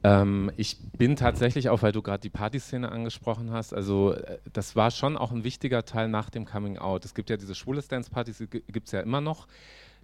Ähm, 0.03 0.51
ich 0.57 0.77
bin 0.97 1.15
tatsächlich 1.15 1.69
auch, 1.69 1.81
weil 1.83 1.91
du 1.91 2.01
gerade 2.01 2.21
die 2.21 2.29
Partyszene 2.29 2.91
angesprochen 2.91 3.51
hast, 3.51 3.73
also 3.73 4.13
äh, 4.13 4.39
das 4.51 4.75
war 4.75 4.89
schon 4.89 5.15
auch 5.15 5.31
ein 5.31 5.43
wichtiger 5.43 5.85
Teil 5.85 6.07
nach 6.07 6.29
dem 6.29 6.45
Coming 6.45 6.77
Out. 6.77 7.05
Es 7.05 7.13
gibt 7.13 7.29
ja 7.29 7.37
diese 7.37 7.53
schwule 7.53 7.81
Dance-Partys, 7.81 8.37
die 8.39 8.47
gibt 8.47 8.87
es 8.87 8.91
ja 8.91 9.01
immer 9.01 9.21
noch. 9.21 9.47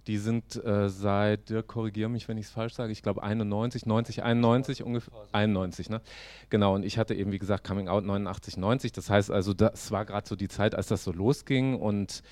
Die 0.08 0.16
sind 0.16 0.56
äh, 0.64 0.88
seit, 0.88 1.50
Dirk, 1.50 1.68
korrigiere 1.68 2.08
mich, 2.08 2.28
wenn 2.28 2.38
ich 2.38 2.46
es 2.46 2.50
falsch 2.50 2.74
sage, 2.74 2.90
ich 2.90 3.02
glaube 3.02 3.22
91, 3.22 3.84
90, 3.84 4.22
91 4.22 4.82
ungefähr, 4.82 5.12
91, 5.32 5.90
ne? 5.90 6.00
Genau, 6.48 6.74
und 6.74 6.82
ich 6.82 6.98
hatte 6.98 7.14
eben, 7.14 7.30
wie 7.30 7.38
gesagt, 7.38 7.62
Coming 7.62 7.88
Out 7.88 8.04
89, 8.04 8.56
90. 8.56 8.92
Das 8.92 9.10
heißt 9.10 9.30
also, 9.30 9.52
das 9.52 9.90
war 9.90 10.06
gerade 10.06 10.26
so 10.26 10.34
die 10.34 10.48
Zeit, 10.48 10.74
als 10.74 10.88
das 10.88 11.04
so 11.04 11.12
losging 11.12 11.78
und 11.78 12.22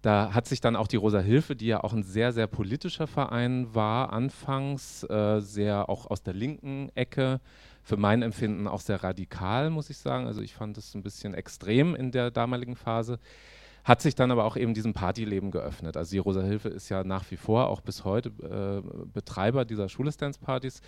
da 0.00 0.32
hat 0.32 0.46
sich 0.46 0.60
dann 0.60 0.76
auch 0.76 0.86
die 0.86 0.96
Rosa 0.96 1.18
Hilfe, 1.18 1.56
die 1.56 1.66
ja 1.66 1.82
auch 1.82 1.92
ein 1.92 2.02
sehr, 2.02 2.32
sehr 2.32 2.46
politischer 2.46 3.06
Verein 3.06 3.74
war, 3.74 4.12
anfangs 4.12 5.02
äh, 5.04 5.40
sehr 5.40 5.88
auch 5.88 6.10
aus 6.10 6.22
der 6.22 6.34
linken 6.34 6.90
Ecke, 6.94 7.40
für 7.82 7.96
mein 7.96 8.22
Empfinden 8.22 8.68
auch 8.68 8.80
sehr 8.80 9.02
radikal, 9.02 9.70
muss 9.70 9.90
ich 9.90 9.98
sagen. 9.98 10.26
Also 10.26 10.40
ich 10.40 10.54
fand 10.54 10.78
es 10.78 10.94
ein 10.94 11.02
bisschen 11.02 11.34
extrem 11.34 11.94
in 11.94 12.12
der 12.12 12.30
damaligen 12.30 12.76
Phase. 12.76 13.18
Hat 13.84 14.02
sich 14.02 14.14
dann 14.14 14.30
aber 14.30 14.44
auch 14.44 14.56
eben 14.56 14.74
diesem 14.74 14.94
Partyleben 14.94 15.50
geöffnet. 15.50 15.96
Also 15.96 16.12
die 16.12 16.18
Rosa 16.18 16.42
Hilfe 16.42 16.70
ist 16.70 16.88
ja 16.88 17.04
nach 17.04 17.30
wie 17.30 17.36
vor 17.36 17.68
auch 17.68 17.80
bis 17.80 18.04
heute 18.04 18.30
äh, 18.40 19.06
Betreiber 19.12 19.64
dieser 19.64 19.88
Schulestance-Partys 19.88 20.80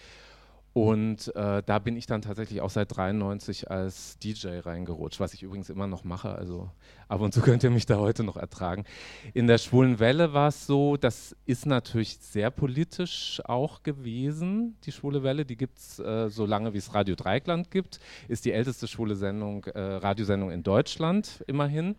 und 0.77 1.35
äh, 1.35 1.63
da 1.65 1.79
bin 1.79 1.97
ich 1.97 2.05
dann 2.05 2.21
tatsächlich 2.21 2.61
auch 2.61 2.69
seit 2.69 2.95
93 2.95 3.71
als 3.71 4.19
DJ 4.19 4.59
reingerutscht, 4.59 5.21
was 5.21 5.33
ich 5.33 5.43
übrigens 5.43 5.71
immer 5.71 5.87
noch 5.87 6.05
mache. 6.05 6.35
Also 6.35 6.71
ab 7.09 7.23
und 7.23 7.33
zu 7.33 7.41
könnt 7.41 7.65
ihr 7.65 7.71
mich 7.71 7.87
da 7.87 7.97
heute 7.97 8.25
noch 8.25 8.37
ertragen. 8.37 8.85
In 9.33 9.47
der 9.47 9.57
Schwulen 9.57 10.01
Welle 10.01 10.35
war 10.35 10.49
es 10.49 10.67
so, 10.67 10.99
das 10.99 11.35
ist 11.47 11.65
natürlich 11.65 12.19
sehr 12.19 12.51
politisch 12.51 13.41
auch 13.47 13.85
gewesen, 13.85 14.77
die 14.85 14.93
Schwule 14.93 15.23
Welle. 15.23 15.47
Die 15.47 15.57
gibt 15.57 15.79
es 15.79 15.99
äh, 15.99 16.29
so 16.29 16.45
lange, 16.45 16.75
wie 16.75 16.79
es 16.79 16.93
Radio 16.93 17.15
Dreikland 17.15 17.71
gibt. 17.71 17.99
Ist 18.29 18.45
die 18.45 18.53
älteste 18.53 18.87
schwule 18.87 19.17
Sendung, 19.17 19.65
äh, 19.65 19.81
Radiosendung 19.81 20.51
in 20.51 20.63
Deutschland 20.63 21.43
immerhin. 21.47 21.97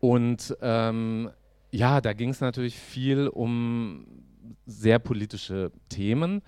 Und 0.00 0.56
ähm, 0.60 1.30
ja, 1.70 2.00
da 2.00 2.12
ging 2.12 2.30
es 2.30 2.40
natürlich 2.40 2.78
viel 2.78 3.28
um 3.28 4.06
sehr 4.66 4.98
politische 4.98 5.72
Themen. 5.88 6.42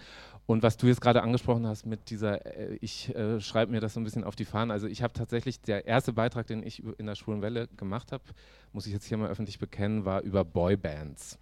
Und 0.46 0.62
was 0.62 0.76
du 0.76 0.86
jetzt 0.86 1.00
gerade 1.00 1.22
angesprochen 1.22 1.66
hast 1.66 1.86
mit 1.86 2.10
dieser, 2.10 2.44
äh, 2.44 2.76
ich 2.80 3.14
äh, 3.14 3.40
schreibe 3.40 3.72
mir 3.72 3.80
das 3.80 3.94
so 3.94 4.00
ein 4.00 4.04
bisschen 4.04 4.24
auf 4.24 4.36
die 4.36 4.44
Fahnen. 4.44 4.70
Also 4.70 4.86
ich 4.86 5.02
habe 5.02 5.14
tatsächlich, 5.14 5.60
der 5.62 5.86
erste 5.86 6.12
Beitrag, 6.12 6.46
den 6.46 6.62
ich 6.62 6.82
in 6.98 7.06
der 7.06 7.14
Schwulen 7.14 7.40
Welle 7.40 7.68
gemacht 7.76 8.12
habe, 8.12 8.24
muss 8.72 8.86
ich 8.86 8.92
jetzt 8.92 9.06
hier 9.06 9.16
mal 9.16 9.30
öffentlich 9.30 9.58
bekennen, 9.58 10.04
war 10.04 10.20
über 10.20 10.44
Boybands. 10.44 11.38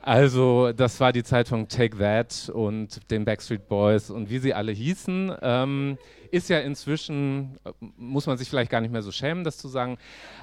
Also 0.00 0.72
das 0.72 1.00
war 1.00 1.12
die 1.12 1.24
Zeit 1.24 1.48
von 1.48 1.68
Take 1.68 1.98
That 1.98 2.50
und 2.54 3.10
den 3.10 3.24
Backstreet 3.24 3.68
Boys 3.68 4.10
und 4.10 4.30
wie 4.30 4.38
sie 4.38 4.54
alle 4.54 4.72
hießen. 4.72 5.34
Ähm, 5.42 5.98
ist 6.30 6.48
ja 6.48 6.60
inzwischen, 6.60 7.58
äh, 7.64 7.72
muss 7.96 8.26
man 8.26 8.38
sich 8.38 8.48
vielleicht 8.48 8.70
gar 8.70 8.80
nicht 8.80 8.92
mehr 8.92 9.02
so 9.02 9.12
schämen, 9.12 9.44
das 9.44 9.58
zu 9.58 9.68
sagen, 9.68 9.98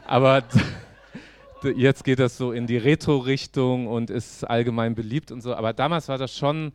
aber 0.05 0.43
jetzt 1.75 2.03
geht 2.03 2.19
das 2.19 2.37
so 2.37 2.51
in 2.51 2.67
die 2.67 2.77
Retro-Richtung 2.77 3.87
und 3.87 4.09
ist 4.09 4.43
allgemein 4.43 4.95
beliebt 4.95 5.31
und 5.31 5.41
so. 5.41 5.55
Aber 5.55 5.73
damals 5.73 6.07
war 6.07 6.17
das 6.17 6.35
schon 6.35 6.71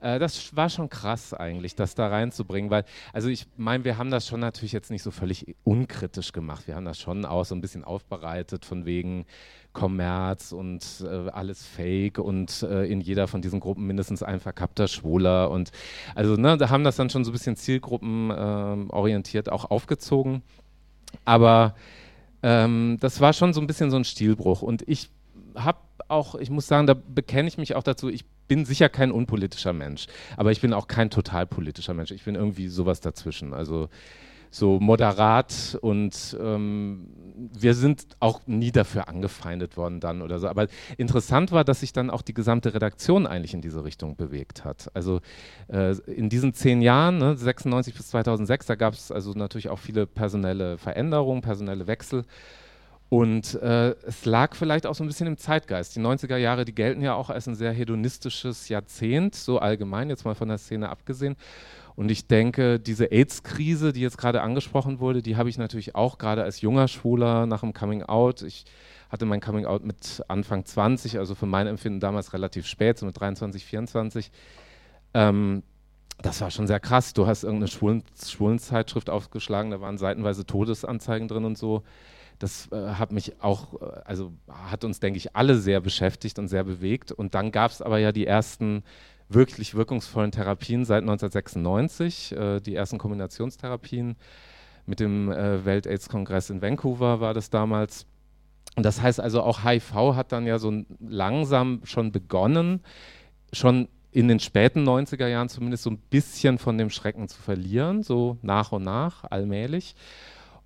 äh, 0.00 0.18
das 0.18 0.56
war 0.56 0.68
schon 0.68 0.88
krass 0.88 1.34
eigentlich, 1.34 1.74
das 1.74 1.94
da 1.94 2.08
reinzubringen, 2.08 2.70
weil, 2.70 2.84
also 3.12 3.28
ich 3.28 3.46
meine, 3.56 3.84
wir 3.84 3.98
haben 3.98 4.10
das 4.10 4.26
schon 4.26 4.40
natürlich 4.40 4.72
jetzt 4.72 4.90
nicht 4.90 5.02
so 5.02 5.10
völlig 5.10 5.56
unkritisch 5.64 6.32
gemacht. 6.32 6.66
Wir 6.66 6.76
haben 6.76 6.84
das 6.84 6.98
schon 6.98 7.24
auch 7.24 7.44
so 7.44 7.54
ein 7.54 7.60
bisschen 7.60 7.84
aufbereitet 7.84 8.64
von 8.64 8.86
wegen 8.86 9.26
Kommerz 9.72 10.52
und 10.52 10.82
äh, 11.04 11.28
alles 11.30 11.64
Fake 11.64 12.18
und 12.18 12.62
äh, 12.62 12.84
in 12.86 13.00
jeder 13.00 13.28
von 13.28 13.40
diesen 13.40 13.60
Gruppen 13.60 13.86
mindestens 13.86 14.22
ein 14.22 14.40
verkappter 14.40 14.88
Schwuler 14.88 15.50
und 15.50 15.70
also 16.14 16.34
ne, 16.34 16.56
da 16.56 16.70
haben 16.70 16.82
das 16.82 16.96
dann 16.96 17.10
schon 17.10 17.24
so 17.24 17.30
ein 17.30 17.34
bisschen 17.34 17.56
zielgruppenorientiert 17.56 19.46
ähm, 19.46 19.52
auch 19.52 19.70
aufgezogen. 19.70 20.42
Aber 21.24 21.74
ähm, 22.42 22.96
das 23.00 23.20
war 23.20 23.32
schon 23.32 23.52
so 23.52 23.60
ein 23.60 23.66
bisschen 23.66 23.90
so 23.90 23.96
ein 23.96 24.04
Stilbruch 24.04 24.62
und 24.62 24.82
ich 24.88 25.10
habe 25.54 25.78
auch, 26.08 26.34
ich 26.34 26.50
muss 26.50 26.66
sagen, 26.66 26.86
da 26.86 26.94
bekenne 26.94 27.48
ich 27.48 27.58
mich 27.58 27.76
auch 27.76 27.82
dazu, 27.82 28.08
ich 28.08 28.24
bin 28.50 28.64
sicher 28.64 28.88
kein 28.88 29.12
unpolitischer 29.12 29.72
Mensch, 29.72 30.08
aber 30.36 30.50
ich 30.50 30.60
bin 30.60 30.72
auch 30.72 30.88
kein 30.88 31.08
total 31.08 31.46
politischer 31.46 31.94
Mensch. 31.94 32.10
Ich 32.10 32.24
bin 32.24 32.34
irgendwie 32.34 32.66
sowas 32.66 33.00
dazwischen. 33.00 33.54
Also 33.54 33.88
so 34.50 34.80
moderat 34.80 35.78
und 35.80 36.36
ähm, 36.40 37.06
wir 37.52 37.74
sind 37.74 38.08
auch 38.18 38.40
nie 38.46 38.72
dafür 38.72 39.08
angefeindet 39.08 39.76
worden 39.76 40.00
dann 40.00 40.20
oder 40.20 40.40
so. 40.40 40.48
Aber 40.48 40.66
interessant 40.96 41.52
war, 41.52 41.62
dass 41.62 41.78
sich 41.78 41.92
dann 41.92 42.10
auch 42.10 42.22
die 42.22 42.34
gesamte 42.34 42.74
Redaktion 42.74 43.28
eigentlich 43.28 43.54
in 43.54 43.62
diese 43.62 43.84
Richtung 43.84 44.16
bewegt 44.16 44.64
hat. 44.64 44.90
Also 44.94 45.20
äh, 45.68 45.94
in 46.06 46.28
diesen 46.28 46.52
zehn 46.52 46.82
Jahren, 46.82 47.18
ne, 47.18 47.36
96 47.36 47.94
bis 47.94 48.08
2006, 48.08 48.66
da 48.66 48.74
gab 48.74 48.94
es 48.94 49.12
also 49.12 49.32
natürlich 49.34 49.68
auch 49.68 49.78
viele 49.78 50.08
personelle 50.08 50.76
Veränderungen, 50.76 51.42
personelle 51.42 51.86
Wechsel. 51.86 52.24
Und 53.10 53.60
äh, 53.60 53.90
es 54.06 54.24
lag 54.24 54.54
vielleicht 54.54 54.86
auch 54.86 54.94
so 54.94 55.02
ein 55.02 55.08
bisschen 55.08 55.26
im 55.26 55.36
Zeitgeist. 55.36 55.96
Die 55.96 56.00
90er 56.00 56.36
Jahre, 56.36 56.64
die 56.64 56.74
gelten 56.74 57.02
ja 57.02 57.14
auch 57.14 57.28
als 57.28 57.48
ein 57.48 57.56
sehr 57.56 57.72
hedonistisches 57.72 58.68
Jahrzehnt, 58.68 59.34
so 59.34 59.58
allgemein, 59.58 60.08
jetzt 60.08 60.24
mal 60.24 60.36
von 60.36 60.48
der 60.48 60.58
Szene 60.58 60.88
abgesehen. 60.88 61.34
Und 61.96 62.08
ich 62.08 62.28
denke, 62.28 62.78
diese 62.78 63.06
AIDS-Krise, 63.10 63.92
die 63.92 64.00
jetzt 64.00 64.16
gerade 64.16 64.42
angesprochen 64.42 65.00
wurde, 65.00 65.22
die 65.22 65.36
habe 65.36 65.48
ich 65.48 65.58
natürlich 65.58 65.96
auch 65.96 66.18
gerade 66.18 66.44
als 66.44 66.60
junger 66.60 66.86
Schwuler 66.86 67.46
nach 67.46 67.62
dem 67.62 67.74
Coming 67.74 68.04
Out. 68.04 68.42
Ich 68.42 68.64
hatte 69.10 69.26
mein 69.26 69.40
Coming 69.40 69.66
Out 69.66 69.84
mit 69.84 70.22
Anfang 70.28 70.64
20, 70.64 71.18
also 71.18 71.34
für 71.34 71.46
mein 71.46 71.66
Empfinden 71.66 71.98
damals 71.98 72.32
relativ 72.32 72.68
spät, 72.68 72.96
so 72.96 73.06
mit 73.06 73.18
23, 73.18 73.64
24. 73.64 74.30
Ähm, 75.14 75.64
das 76.22 76.40
war 76.40 76.52
schon 76.52 76.68
sehr 76.68 76.78
krass. 76.78 77.12
Du 77.12 77.26
hast 77.26 77.42
irgendeine 77.42 77.72
Schwulen 77.72 78.04
Schwulenzeitschrift 78.24 79.10
aufgeschlagen, 79.10 79.72
da 79.72 79.80
waren 79.80 79.98
seitenweise 79.98 80.46
Todesanzeigen 80.46 81.26
drin 81.26 81.44
und 81.44 81.58
so 81.58 81.82
das 82.40 82.72
äh, 82.72 82.94
hat 82.94 83.12
mich 83.12 83.40
auch, 83.40 83.80
äh, 83.80 84.00
also 84.04 84.32
hat 84.48 84.82
uns, 84.84 84.98
denke 84.98 85.18
ich, 85.18 85.36
alle 85.36 85.56
sehr 85.56 85.80
beschäftigt 85.80 86.38
und 86.38 86.48
sehr 86.48 86.64
bewegt. 86.64 87.12
Und 87.12 87.34
dann 87.34 87.52
gab 87.52 87.70
es 87.70 87.80
aber 87.82 87.98
ja 87.98 88.10
die 88.10 88.26
ersten 88.26 88.82
wirklich 89.28 89.74
wirkungsvollen 89.74 90.32
Therapien 90.32 90.84
seit 90.84 91.02
1996, 91.02 92.32
äh, 92.32 92.60
die 92.60 92.74
ersten 92.74 92.98
Kombinationstherapien 92.98 94.16
mit 94.86 94.98
dem 94.98 95.30
äh, 95.30 95.64
Welt-AIDS-Kongress 95.64 96.50
in 96.50 96.62
Vancouver 96.62 97.20
war 97.20 97.34
das 97.34 97.50
damals. 97.50 98.06
Und 98.74 98.84
das 98.84 99.00
heißt 99.00 99.20
also 99.20 99.42
auch 99.42 99.64
HIV 99.64 99.94
hat 100.14 100.32
dann 100.32 100.46
ja 100.46 100.58
so 100.58 100.72
langsam 100.98 101.80
schon 101.84 102.10
begonnen, 102.10 102.80
schon 103.52 103.88
in 104.12 104.26
den 104.26 104.40
späten 104.40 104.88
90er 104.88 105.28
Jahren 105.28 105.48
zumindest 105.48 105.84
so 105.84 105.90
ein 105.90 105.98
bisschen 105.98 106.58
von 106.58 106.78
dem 106.78 106.90
Schrecken 106.90 107.28
zu 107.28 107.40
verlieren, 107.40 108.02
so 108.02 108.38
nach 108.42 108.72
und 108.72 108.82
nach, 108.82 109.24
allmählich. 109.24 109.94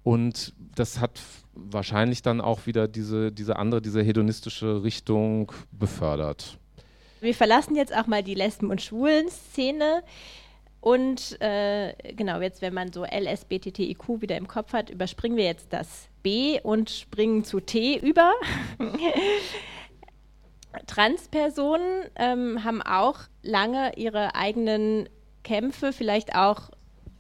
Und 0.05 0.53
das 0.77 1.01
hat 1.01 1.21
wahrscheinlich 1.55 2.23
dann 2.23 2.41
auch 2.41 2.67
wieder 2.67 2.87
diese, 2.87 3.33
diese 3.33 3.57
andere, 3.57 3.83
diese 3.83 4.03
hedonistische 4.03 4.85
Richtung 4.85 5.51
befördert. 5.73 6.59
Wir 7.21 7.35
verlassen 7.35 7.75
jetzt 7.75 7.97
auch 7.97 8.07
mal 8.07 8.23
die 8.23 8.35
Lesben- 8.35 8.71
und 8.71 8.83
Schwulen-Szene. 8.83 10.03
Und 10.83 11.41
äh, 11.41 11.95
genau, 12.15 12.41
jetzt, 12.43 12.61
wenn 12.61 12.75
man 12.75 12.93
so 12.93 13.05
LSBTTIQ 13.05 14.21
wieder 14.21 14.37
im 14.37 14.47
Kopf 14.47 14.75
hat, 14.75 14.91
überspringen 14.91 15.39
wir 15.39 15.47
jetzt 15.47 15.73
das 15.73 16.09
B 16.23 16.61
und 16.63 16.91
springen 16.91 17.43
zu 17.43 17.61
T 17.61 17.97
über. 17.97 18.35
Transpersonen 20.87 22.05
ähm, 22.17 22.65
haben 22.65 22.83
auch 22.83 23.21
lange 23.43 23.97
ihre 23.97 24.35
eigenen 24.35 25.09
Kämpfe, 25.45 25.93
vielleicht 25.93 26.35
auch 26.35 26.71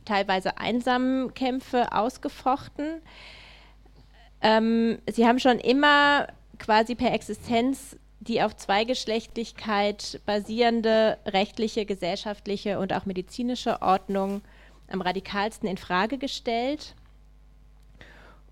teilweise 0.04 0.58
einsamen 0.58 1.34
Kämpfe 1.34 1.92
ausgefochten. 1.92 3.00
Ähm, 4.40 4.98
sie 5.10 5.26
haben 5.26 5.38
schon 5.38 5.58
immer 5.58 6.28
quasi 6.58 6.94
per 6.94 7.12
Existenz 7.12 7.96
die 8.26 8.42
auf 8.42 8.56
Zweigeschlechtlichkeit 8.56 10.20
basierende 10.26 11.18
rechtliche, 11.26 11.84
gesellschaftliche 11.84 12.78
und 12.78 12.92
auch 12.92 13.06
medizinische 13.06 13.82
Ordnung 13.82 14.42
am 14.88 15.00
radikalsten 15.00 15.68
in 15.68 15.76
Frage 15.76 16.18
gestellt. 16.18 16.94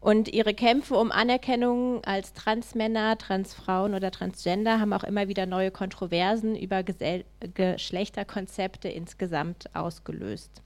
Und 0.01 0.29
ihre 0.29 0.53
Kämpfe 0.53 0.97
um 0.97 1.13
Anerkennung 1.13 2.03
als 2.05 2.33
Transmänner, 2.33 3.17
Transfrauen 3.19 3.95
oder 3.95 4.11
Transgender 4.11 4.81
haben 4.81 4.93
auch 4.93 5.05
immer 5.05 5.29
wieder 5.29 5.47
neue 5.47 5.71
Kontroversen 5.71 6.57
über 6.57 6.83
Gesell 6.83 7.25
Geschlechterkonzepte 7.55 8.89
insgesamt 8.89 9.75
ausgelöst. 9.77 10.63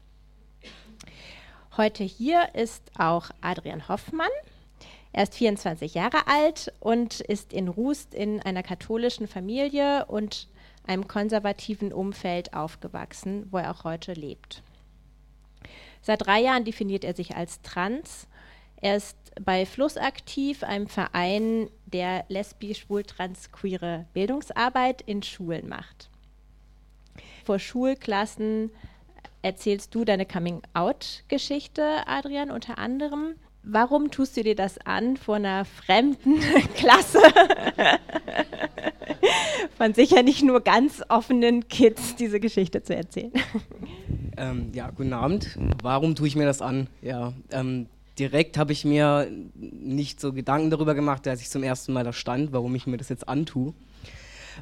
Heute 1.76 2.04
hier 2.04 2.54
ist 2.54 2.90
auch 2.96 3.28
Adrian 3.42 3.86
Hoffmann. 3.86 4.30
Er 5.12 5.24
ist 5.24 5.34
24 5.34 5.92
Jahre 5.92 6.26
alt 6.26 6.72
und 6.80 7.20
ist 7.20 7.52
in 7.52 7.68
Rust 7.68 8.14
in 8.14 8.40
einer 8.40 8.62
katholischen 8.62 9.28
Familie 9.28 10.06
und 10.06 10.48
einem 10.86 11.06
konservativen 11.06 11.92
Umfeld 11.92 12.54
aufgewachsen, 12.54 13.46
wo 13.50 13.58
er 13.58 13.70
auch 13.70 13.84
heute 13.84 14.14
lebt. 14.14 14.62
Seit 16.00 16.24
drei 16.24 16.40
Jahren 16.40 16.64
definiert 16.64 17.04
er 17.04 17.14
sich 17.14 17.36
als 17.36 17.60
trans. 17.60 18.26
Er 18.80 18.96
ist 18.96 19.18
bei 19.38 19.66
Fluss 19.66 19.98
aktiv, 19.98 20.62
einem 20.62 20.86
Verein, 20.86 21.68
der 21.84 22.24
lesbisch, 22.28 22.80
schwul, 22.80 23.02
trans, 23.02 23.52
queere 23.52 24.06
Bildungsarbeit 24.14 25.02
in 25.02 25.22
Schulen 25.22 25.68
macht. 25.68 26.08
Vor 27.44 27.58
Schulklassen 27.58 28.70
erzählst 29.42 29.94
du 29.94 30.04
deine 30.04 30.26
Coming-out-Geschichte, 30.26 31.82
Adrian, 32.06 32.50
unter 32.50 32.78
anderem. 32.78 33.34
Warum 33.62 34.10
tust 34.10 34.36
du 34.36 34.42
dir 34.42 34.54
das 34.54 34.78
an, 34.78 35.16
vor 35.16 35.36
einer 35.36 35.64
fremden 35.64 36.38
Klasse 36.76 37.20
von 39.76 39.92
sicher 39.92 40.22
nicht 40.22 40.44
nur 40.44 40.60
ganz 40.60 41.02
offenen 41.08 41.68
Kids 41.68 42.14
diese 42.14 42.38
Geschichte 42.38 42.82
zu 42.82 42.94
erzählen? 42.94 43.32
Ähm, 44.36 44.70
ja, 44.72 44.90
guten 44.90 45.12
Abend. 45.12 45.58
Warum 45.82 46.14
tue 46.14 46.28
ich 46.28 46.36
mir 46.36 46.44
das 46.44 46.62
an? 46.62 46.86
Ja, 47.02 47.32
ähm, 47.50 47.86
direkt 48.18 48.56
habe 48.58 48.72
ich 48.72 48.84
mir 48.84 49.28
nicht 49.54 50.20
so 50.20 50.32
Gedanken 50.32 50.70
darüber 50.70 50.94
gemacht, 50.94 51.26
als 51.26 51.40
ich 51.40 51.50
zum 51.50 51.62
ersten 51.62 51.92
Mal 51.92 52.04
da 52.04 52.12
stand, 52.12 52.52
warum 52.52 52.74
ich 52.74 52.86
mir 52.86 52.98
das 52.98 53.08
jetzt 53.08 53.28
antue. 53.28 53.74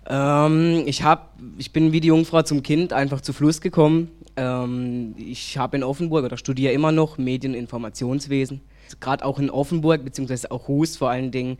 Ähm, 0.08 0.84
ich, 0.86 1.02
hab, 1.02 1.38
ich 1.58 1.72
bin 1.72 1.92
wie 1.92 2.00
die 2.00 2.08
Jungfrau 2.08 2.42
zum 2.42 2.62
Kind 2.62 2.92
einfach 2.92 3.20
zu 3.20 3.32
Fluss 3.32 3.60
gekommen. 3.60 4.10
Ähm, 4.36 5.14
ich 5.16 5.58
habe 5.58 5.76
in 5.76 5.84
Offenburg 5.84 6.24
oder 6.24 6.36
studiere 6.36 6.72
immer 6.72 6.92
noch 6.92 7.18
Medien- 7.18 7.52
und 7.52 7.58
Informationswesen. 7.58 8.60
Gerade 9.00 9.24
auch 9.24 9.38
in 9.38 9.50
Offenburg, 9.50 10.04
beziehungsweise 10.04 10.50
auch 10.50 10.68
Hust 10.68 10.98
vor 10.98 11.10
allen 11.10 11.30
Dingen, 11.30 11.58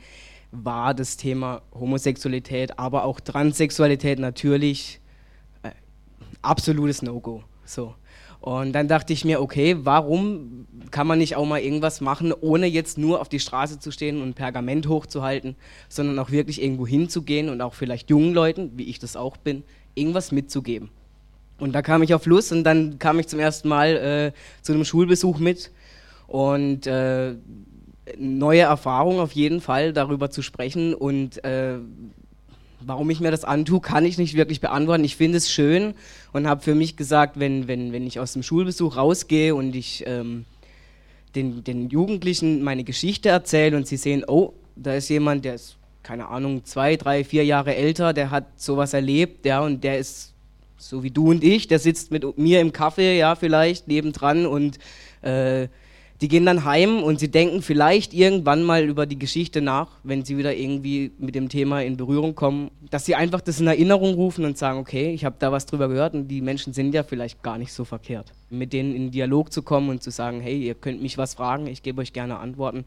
war 0.51 0.95
das 0.95 1.17
Thema 1.17 1.63
Homosexualität, 1.73 2.79
aber 2.79 3.05
auch 3.05 3.21
Transsexualität 3.21 4.19
natürlich 4.19 5.01
äh, 5.63 5.71
absolutes 6.43 7.03
No-Go. 7.03 7.43
So. 7.65 7.95
Und 8.41 8.75
dann 8.75 8.89
dachte 8.89 9.15
ich 9.15 9.25
mir, 9.25 9.41
okay, 9.41 9.75
warum 9.81 10.67
kann 10.91 11.07
man 11.07 11.19
nicht 11.19 11.35
auch 11.35 11.47
mal 11.47 11.61
irgendwas 11.61 12.03
machen, 12.03 12.31
ohne 12.31 12.67
jetzt 12.67 12.99
nur 12.99 13.23
auf 13.23 13.31
die 13.31 13.41
Straße 13.41 13.79
zu 13.79 13.91
stehen 13.91 14.21
und 14.21 14.35
Pergament 14.35 14.87
hochzuhalten, 14.87 15.57
sondern 15.89 16.19
auch 16.19 16.31
wirklich 16.31 16.63
irgendwo 16.63 16.87
hinzugehen 16.87 17.49
und 17.49 17.63
auch 17.63 17.73
vielleicht 17.73 18.11
jungen 18.11 18.35
Leuten, 18.35 18.73
wie 18.77 18.85
ich 18.85 18.99
das 18.99 19.17
auch 19.17 19.39
bin, 19.39 19.65
irgendwas 19.95 20.31
mitzugeben. 20.31 20.91
Und 21.59 21.73
da 21.73 21.83
kam 21.83 22.03
ich 22.03 22.15
auf 22.15 22.27
Lust 22.27 22.53
und 22.53 22.65
dann 22.65 22.99
kam 22.99 23.19
ich 23.19 23.29
zum 23.29 23.39
ersten 23.39 23.69
Mal 23.69 23.97
äh, 23.97 24.33
zu 24.63 24.73
einem 24.73 24.85
Schulbesuch 24.85 25.39
mit 25.39 25.71
und 26.27 26.87
äh, 26.87 27.35
neue 28.19 28.63
Erfahrung 28.63 29.21
auf 29.21 29.33
jeden 29.33 29.61
Fall 29.61 29.93
darüber 29.93 30.31
zu 30.31 30.43
sprechen 30.43 30.95
und 30.95 31.43
äh, 31.45 31.79
Warum 32.87 33.09
ich 33.09 33.21
mir 33.21 33.31
das 33.31 33.45
antue, 33.45 33.81
kann 33.81 34.05
ich 34.05 34.19
nicht 34.19 34.35
wirklich 34.35 34.61
beantworten. 34.61 35.05
Ich 35.05 35.17
finde 35.17 35.39
es 35.39 35.51
schön 35.51 35.95
und 36.33 36.47
habe 36.47 36.61
für 36.61 36.75
mich 36.75 36.97
gesagt, 36.97 37.39
wenn, 37.39 37.67
wenn, 37.67 37.93
wenn 37.93 38.07
ich 38.07 38.21
aus 38.21 38.35
dem 38.35 38.43
Schulbesuch 38.43 38.97
rausgehe 38.97 39.55
und 39.55 39.75
ich 39.75 40.05
ähm, 40.07 40.45
den, 41.35 41.65
den 41.65 41.89
Jugendlichen 41.89 42.63
meine 42.63 42.85
Geschichte 42.85 43.31
erzähle 43.31 43.77
und 43.77 43.87
sie 43.87 43.97
sehen, 43.97 44.25
oh, 44.27 44.53
da 44.77 44.95
ist 44.95 45.09
jemand, 45.09 45.47
der 45.47 45.55
ist, 45.55 45.77
keine 46.03 46.29
Ahnung, 46.29 46.65
zwei, 46.65 46.97
drei, 46.97 47.25
vier 47.25 47.45
Jahre 47.45 47.75
älter, 47.75 48.13
der 48.13 48.31
hat 48.31 48.61
sowas 48.61 48.93
erlebt, 48.93 49.47
ja, 49.47 49.61
und 49.61 49.83
der 49.83 49.99
ist 49.99 50.34
so 50.89 51.03
wie 51.03 51.11
du 51.11 51.31
und 51.31 51.43
ich, 51.43 51.67
der 51.67 51.79
sitzt 51.79 52.11
mit 52.11 52.39
mir 52.39 52.61
im 52.61 52.73
Kaffee, 52.73 53.19
ja, 53.19 53.35
vielleicht 53.35 53.89
nebendran 53.89 54.47
und 54.47 54.79
äh, 55.23 55.69
die 56.21 56.29
gehen 56.29 56.47
dann 56.47 56.65
heim 56.65 57.03
und 57.03 57.19
sie 57.19 57.31
denken 57.31 57.61
vielleicht 57.61 58.15
irgendwann 58.15 58.63
mal 58.63 58.85
über 58.85 59.05
die 59.05 59.19
Geschichte 59.19 59.61
nach, 59.61 59.89
wenn 60.05 60.25
sie 60.25 60.39
wieder 60.39 60.55
irgendwie 60.55 61.11
mit 61.19 61.35
dem 61.35 61.49
Thema 61.49 61.83
in 61.83 61.97
Berührung 61.97 62.35
kommen, 62.35 62.71
dass 62.91 63.05
sie 63.05 63.15
einfach 63.15 63.41
das 63.41 63.61
in 63.61 63.67
Erinnerung 63.67 64.15
rufen 64.15 64.45
und 64.45 64.57
sagen, 64.57 64.79
okay, 64.79 65.13
ich 65.13 65.25
habe 65.25 65.37
da 65.39 65.51
was 65.51 65.67
drüber 65.67 65.89
gehört 65.89 66.15
und 66.15 66.29
die 66.29 66.41
Menschen 66.41 66.73
sind 66.73 66.95
ja 66.95 67.03
vielleicht 67.03 67.43
gar 67.43 67.59
nicht 67.59 67.73
so 67.73 67.85
verkehrt. 67.85 68.33
Mit 68.49 68.73
denen 68.73 68.95
in 68.95 69.11
Dialog 69.11 69.53
zu 69.53 69.63
kommen 69.63 69.91
und 69.91 70.03
zu 70.03 70.11
sagen, 70.11 70.41
hey, 70.41 70.63
ihr 70.63 70.75
könnt 70.75 71.03
mich 71.03 71.19
was 71.19 71.35
fragen, 71.35 71.67
ich 71.67 71.83
gebe 71.83 72.01
euch 72.01 72.13
gerne 72.13 72.39
Antworten. 72.39 72.85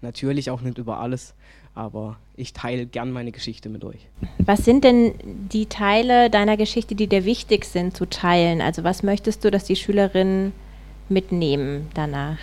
Natürlich 0.00 0.50
auch 0.50 0.60
nicht 0.60 0.78
über 0.78 0.98
alles, 0.98 1.34
aber 1.74 2.18
ich 2.36 2.52
teile 2.52 2.86
gern 2.86 3.12
meine 3.12 3.32
Geschichte 3.32 3.68
mit 3.68 3.84
euch. 3.84 4.08
Was 4.38 4.64
sind 4.64 4.84
denn 4.84 5.14
die 5.24 5.66
Teile 5.66 6.28
deiner 6.28 6.56
Geschichte, 6.56 6.94
die 6.94 7.06
dir 7.06 7.24
wichtig 7.24 7.64
sind 7.64 7.96
zu 7.96 8.06
teilen? 8.06 8.60
Also 8.60 8.84
was 8.84 9.02
möchtest 9.02 9.44
du, 9.44 9.50
dass 9.50 9.64
die 9.64 9.76
Schülerinnen 9.76 10.52
mitnehmen 11.08 11.88
danach? 11.94 12.38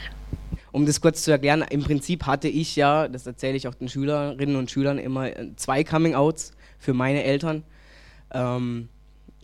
Um 0.71 0.85
das 0.85 1.01
kurz 1.01 1.23
zu 1.23 1.31
erklären, 1.31 1.63
im 1.69 1.83
Prinzip 1.83 2.25
hatte 2.25 2.47
ich 2.47 2.75
ja, 2.75 3.07
das 3.07 3.25
erzähle 3.25 3.57
ich 3.57 3.67
auch 3.67 3.73
den 3.73 3.89
Schülerinnen 3.89 4.55
und 4.55 4.69
Schülern 4.69 4.99
immer, 4.99 5.27
äh, 5.27 5.55
zwei 5.55 5.83
Coming-outs 5.83 6.51
für 6.77 6.93
meine 6.93 7.23
Eltern. 7.23 7.63
Ähm, 8.31 8.89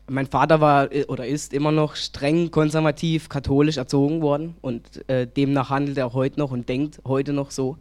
mein 0.07 0.27
Vater 0.27 0.61
war 0.61 0.91
äh, 0.91 1.05
oder 1.05 1.25
ist 1.25 1.53
immer 1.53 1.71
noch 1.71 1.95
streng 1.95 2.51
konservativ 2.51 3.29
katholisch 3.29 3.77
erzogen 3.77 4.21
worden 4.21 4.55
und 4.61 5.07
äh, 5.09 5.27
demnach 5.27 5.69
handelt 5.69 5.97
er 5.97 6.13
heute 6.13 6.39
noch 6.39 6.51
und 6.51 6.69
denkt 6.69 7.01
heute 7.05 7.33
noch 7.33 7.51
so. 7.51 7.77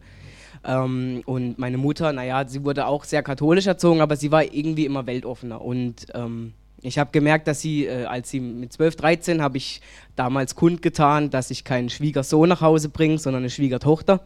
Ähm, 0.65 1.21
und 1.25 1.59
meine 1.59 1.77
Mutter, 1.77 2.11
naja, 2.11 2.47
sie 2.47 2.63
wurde 2.63 2.87
auch 2.87 3.03
sehr 3.03 3.23
katholisch 3.23 3.67
erzogen, 3.67 4.01
aber 4.01 4.15
sie 4.15 4.31
war 4.31 4.43
irgendwie 4.43 4.85
immer 4.85 5.05
weltoffener. 5.05 5.61
Und 5.61 6.07
ähm, 6.13 6.53
ich 6.81 6.97
habe 6.97 7.11
gemerkt, 7.11 7.47
dass 7.47 7.61
sie, 7.61 7.85
äh, 7.85 8.05
als 8.05 8.29
sie 8.29 8.39
mit 8.39 8.73
12, 8.73 8.95
13, 8.95 9.41
habe 9.41 9.57
ich 9.57 9.81
damals 10.15 10.55
kundgetan, 10.55 11.29
dass 11.29 11.51
ich 11.51 11.63
keinen 11.63 11.89
Schwiegersohn 11.89 12.49
nach 12.49 12.61
Hause 12.61 12.89
bringe, 12.89 13.17
sondern 13.17 13.43
eine 13.43 13.49
Schwiegertochter. 13.49 14.25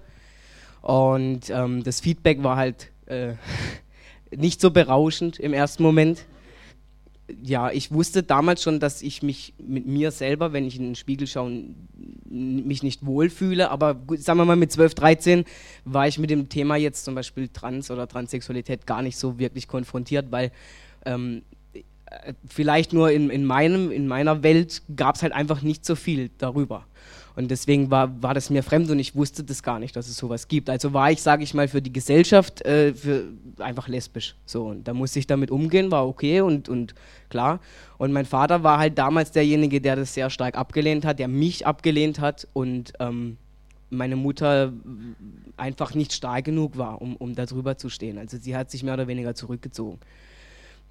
Und 0.81 1.49
ähm, 1.49 1.83
das 1.83 1.99
Feedback 1.99 2.41
war 2.43 2.55
halt 2.55 2.91
äh, 3.07 3.33
nicht 4.35 4.61
so 4.61 4.71
berauschend 4.71 5.39
im 5.39 5.53
ersten 5.53 5.83
Moment. 5.83 6.25
Ja, 7.43 7.69
ich 7.69 7.91
wusste 7.91 8.23
damals 8.23 8.63
schon, 8.63 8.79
dass 8.79 9.01
ich 9.01 9.21
mich 9.21 9.53
mit 9.59 9.85
mir 9.85 10.11
selber, 10.11 10.51
wenn 10.51 10.65
ich 10.65 10.77
in 10.77 10.83
den 10.83 10.95
Spiegel 10.95 11.27
schaue, 11.27 11.63
mich 12.29 12.83
nicht 12.83 13.05
wohlfühle. 13.05 13.71
Aber 13.71 13.99
sagen 14.17 14.39
wir 14.39 14.45
mal, 14.45 14.55
mit 14.55 14.71
12, 14.71 14.95
13 14.95 15.45
war 15.85 16.07
ich 16.07 16.19
mit 16.19 16.29
dem 16.29 16.49
Thema 16.49 16.75
jetzt 16.75 17.05
zum 17.05 17.15
Beispiel 17.15 17.47
Trans 17.47 17.91
oder 17.91 18.07
Transsexualität 18.07 18.85
gar 18.85 19.01
nicht 19.01 19.17
so 19.17 19.39
wirklich 19.39 19.67
konfrontiert, 19.67 20.31
weil 20.31 20.51
ähm, 21.05 21.43
äh, 21.73 22.33
vielleicht 22.47 22.93
nur 22.93 23.11
in, 23.11 23.29
in, 23.29 23.45
meinem, 23.45 23.91
in 23.91 24.07
meiner 24.07 24.43
Welt 24.43 24.81
gab 24.95 25.15
es 25.15 25.23
halt 25.23 25.33
einfach 25.33 25.61
nicht 25.61 25.85
so 25.85 25.95
viel 25.95 26.29
darüber. 26.37 26.85
Und 27.35 27.49
deswegen 27.51 27.89
war, 27.89 28.21
war 28.21 28.33
das 28.33 28.49
mir 28.49 28.63
fremd 28.63 28.89
und 28.89 28.99
ich 28.99 29.15
wusste 29.15 29.43
das 29.43 29.63
gar 29.63 29.79
nicht, 29.79 29.95
dass 29.95 30.07
es 30.07 30.17
sowas 30.17 30.47
gibt. 30.47 30.69
Also 30.69 30.93
war 30.93 31.11
ich, 31.11 31.21
sage 31.21 31.43
ich 31.43 31.53
mal, 31.53 31.67
für 31.67 31.81
die 31.81 31.93
Gesellschaft 31.93 32.61
äh, 32.65 32.93
für 32.93 33.25
einfach 33.59 33.87
lesbisch. 33.87 34.35
So, 34.45 34.67
und 34.67 34.87
da 34.87 34.93
musste 34.93 35.19
ich 35.19 35.27
damit 35.27 35.51
umgehen, 35.51 35.91
war 35.91 36.07
okay 36.07 36.41
und, 36.41 36.69
und 36.69 36.95
klar. 37.29 37.59
Und 37.97 38.11
mein 38.11 38.25
Vater 38.25 38.63
war 38.63 38.79
halt 38.79 38.97
damals 38.97 39.31
derjenige, 39.31 39.81
der 39.81 39.95
das 39.95 40.13
sehr 40.13 40.29
stark 40.29 40.57
abgelehnt 40.57 41.05
hat, 41.05 41.19
der 41.19 41.27
mich 41.27 41.65
abgelehnt 41.65 42.19
hat 42.19 42.47
und 42.53 42.93
ähm, 42.99 43.37
meine 43.89 44.15
Mutter 44.15 44.73
einfach 45.57 45.95
nicht 45.95 46.13
stark 46.13 46.45
genug 46.45 46.77
war, 46.77 47.01
um, 47.01 47.15
um 47.15 47.35
darüber 47.35 47.77
zu 47.77 47.89
stehen. 47.89 48.17
Also 48.17 48.37
sie 48.37 48.55
hat 48.55 48.69
sich 48.71 48.83
mehr 48.83 48.93
oder 48.93 49.07
weniger 49.07 49.35
zurückgezogen. 49.35 49.99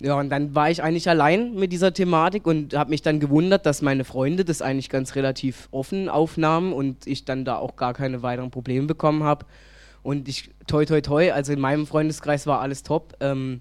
Ja, 0.01 0.15
und 0.15 0.31
dann 0.31 0.55
war 0.55 0.71
ich 0.71 0.83
eigentlich 0.83 1.09
allein 1.09 1.55
mit 1.55 1.73
dieser 1.73 1.93
Thematik 1.93 2.47
und 2.47 2.75
habe 2.75 2.91
mich 2.91 3.03
dann 3.03 3.19
gewundert, 3.19 3.67
dass 3.67 3.83
meine 3.83 4.05
Freunde 4.05 4.45
das 4.45 4.63
eigentlich 4.63 4.91
ganz 4.91 5.17
relativ 5.17 5.69
offen 5.73 6.09
aufnahmen 6.09 6.73
und 6.73 7.07
ich 7.07 7.25
dann 7.25 7.45
da 7.45 7.57
auch 7.57 7.75
gar 7.75 7.95
keine 7.95 8.23
weiteren 8.23 8.53
Probleme 8.53 8.87
bekommen 8.87 9.25
habe. 9.25 9.45
Und 10.05 10.29
ich, 10.29 10.51
toi, 10.69 10.85
toi, 10.85 11.01
toi, 11.01 11.33
also 11.33 11.53
in 11.53 11.61
meinem 11.61 11.85
Freundeskreis 11.85 12.47
war 12.47 12.61
alles 12.61 12.85
top. 12.85 13.17
Ähm, 13.19 13.61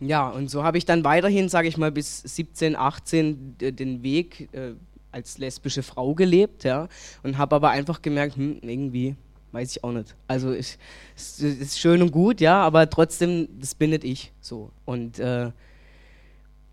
ja, 0.00 0.28
und 0.28 0.50
so 0.50 0.64
habe 0.64 0.76
ich 0.76 0.84
dann 0.84 1.02
weiterhin, 1.02 1.48
sage 1.48 1.68
ich 1.68 1.78
mal, 1.78 1.90
bis 1.90 2.20
17, 2.20 2.76
18 2.76 3.56
den 3.58 4.02
Weg 4.02 4.48
äh, 4.52 4.72
als 5.12 5.38
lesbische 5.38 5.82
Frau 5.82 6.14
gelebt, 6.14 6.64
ja, 6.64 6.88
und 7.22 7.38
habe 7.38 7.56
aber 7.56 7.70
einfach 7.70 8.02
gemerkt, 8.02 8.36
hm, 8.36 8.58
irgendwie 8.62 9.16
weiß 9.54 9.76
ich 9.76 9.84
auch 9.84 9.92
nicht. 9.92 10.14
Also 10.26 10.52
es 10.52 10.78
ist 11.16 11.78
schön 11.78 12.02
und 12.02 12.10
gut, 12.10 12.40
ja, 12.40 12.60
aber 12.60 12.90
trotzdem, 12.90 13.48
das 13.58 13.74
bin 13.74 13.90
nicht 13.90 14.04
ich 14.04 14.32
so. 14.40 14.70
Und 14.84 15.18
äh, 15.18 15.52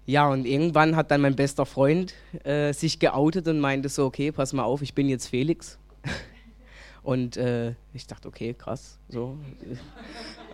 ja, 0.05 0.27
und 0.27 0.45
irgendwann 0.45 0.95
hat 0.95 1.11
dann 1.11 1.21
mein 1.21 1.35
bester 1.35 1.65
Freund 1.65 2.13
äh, 2.43 2.73
sich 2.73 2.99
geoutet 2.99 3.47
und 3.47 3.59
meinte 3.59 3.87
so, 3.87 4.05
okay, 4.05 4.31
pass 4.31 4.51
mal 4.51 4.63
auf, 4.63 4.81
ich 4.81 4.93
bin 4.93 5.07
jetzt 5.07 5.27
Felix. 5.27 5.77
Und 7.03 7.35
äh, 7.35 7.73
ich 7.93 8.05
dachte, 8.05 8.27
okay, 8.27 8.53
krass, 8.53 8.99
so. 9.09 9.35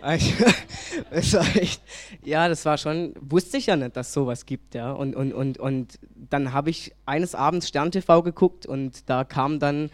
das 1.10 1.34
echt, 1.56 1.82
ja, 2.24 2.48
das 2.48 2.64
war 2.64 2.78
schon, 2.78 3.12
wusste 3.20 3.58
ich 3.58 3.66
ja 3.66 3.76
nicht, 3.76 3.96
dass 3.96 4.14
sowas 4.14 4.46
gibt, 4.46 4.74
ja. 4.74 4.92
Und, 4.92 5.14
und, 5.14 5.32
und, 5.34 5.58
und 5.58 5.98
dann 6.14 6.54
habe 6.54 6.70
ich 6.70 6.94
eines 7.04 7.34
Abends 7.34 7.68
Stern 7.68 7.90
TV 7.90 8.22
geguckt 8.22 8.64
und 8.64 9.10
da 9.10 9.24
kam 9.24 9.58
dann 9.58 9.90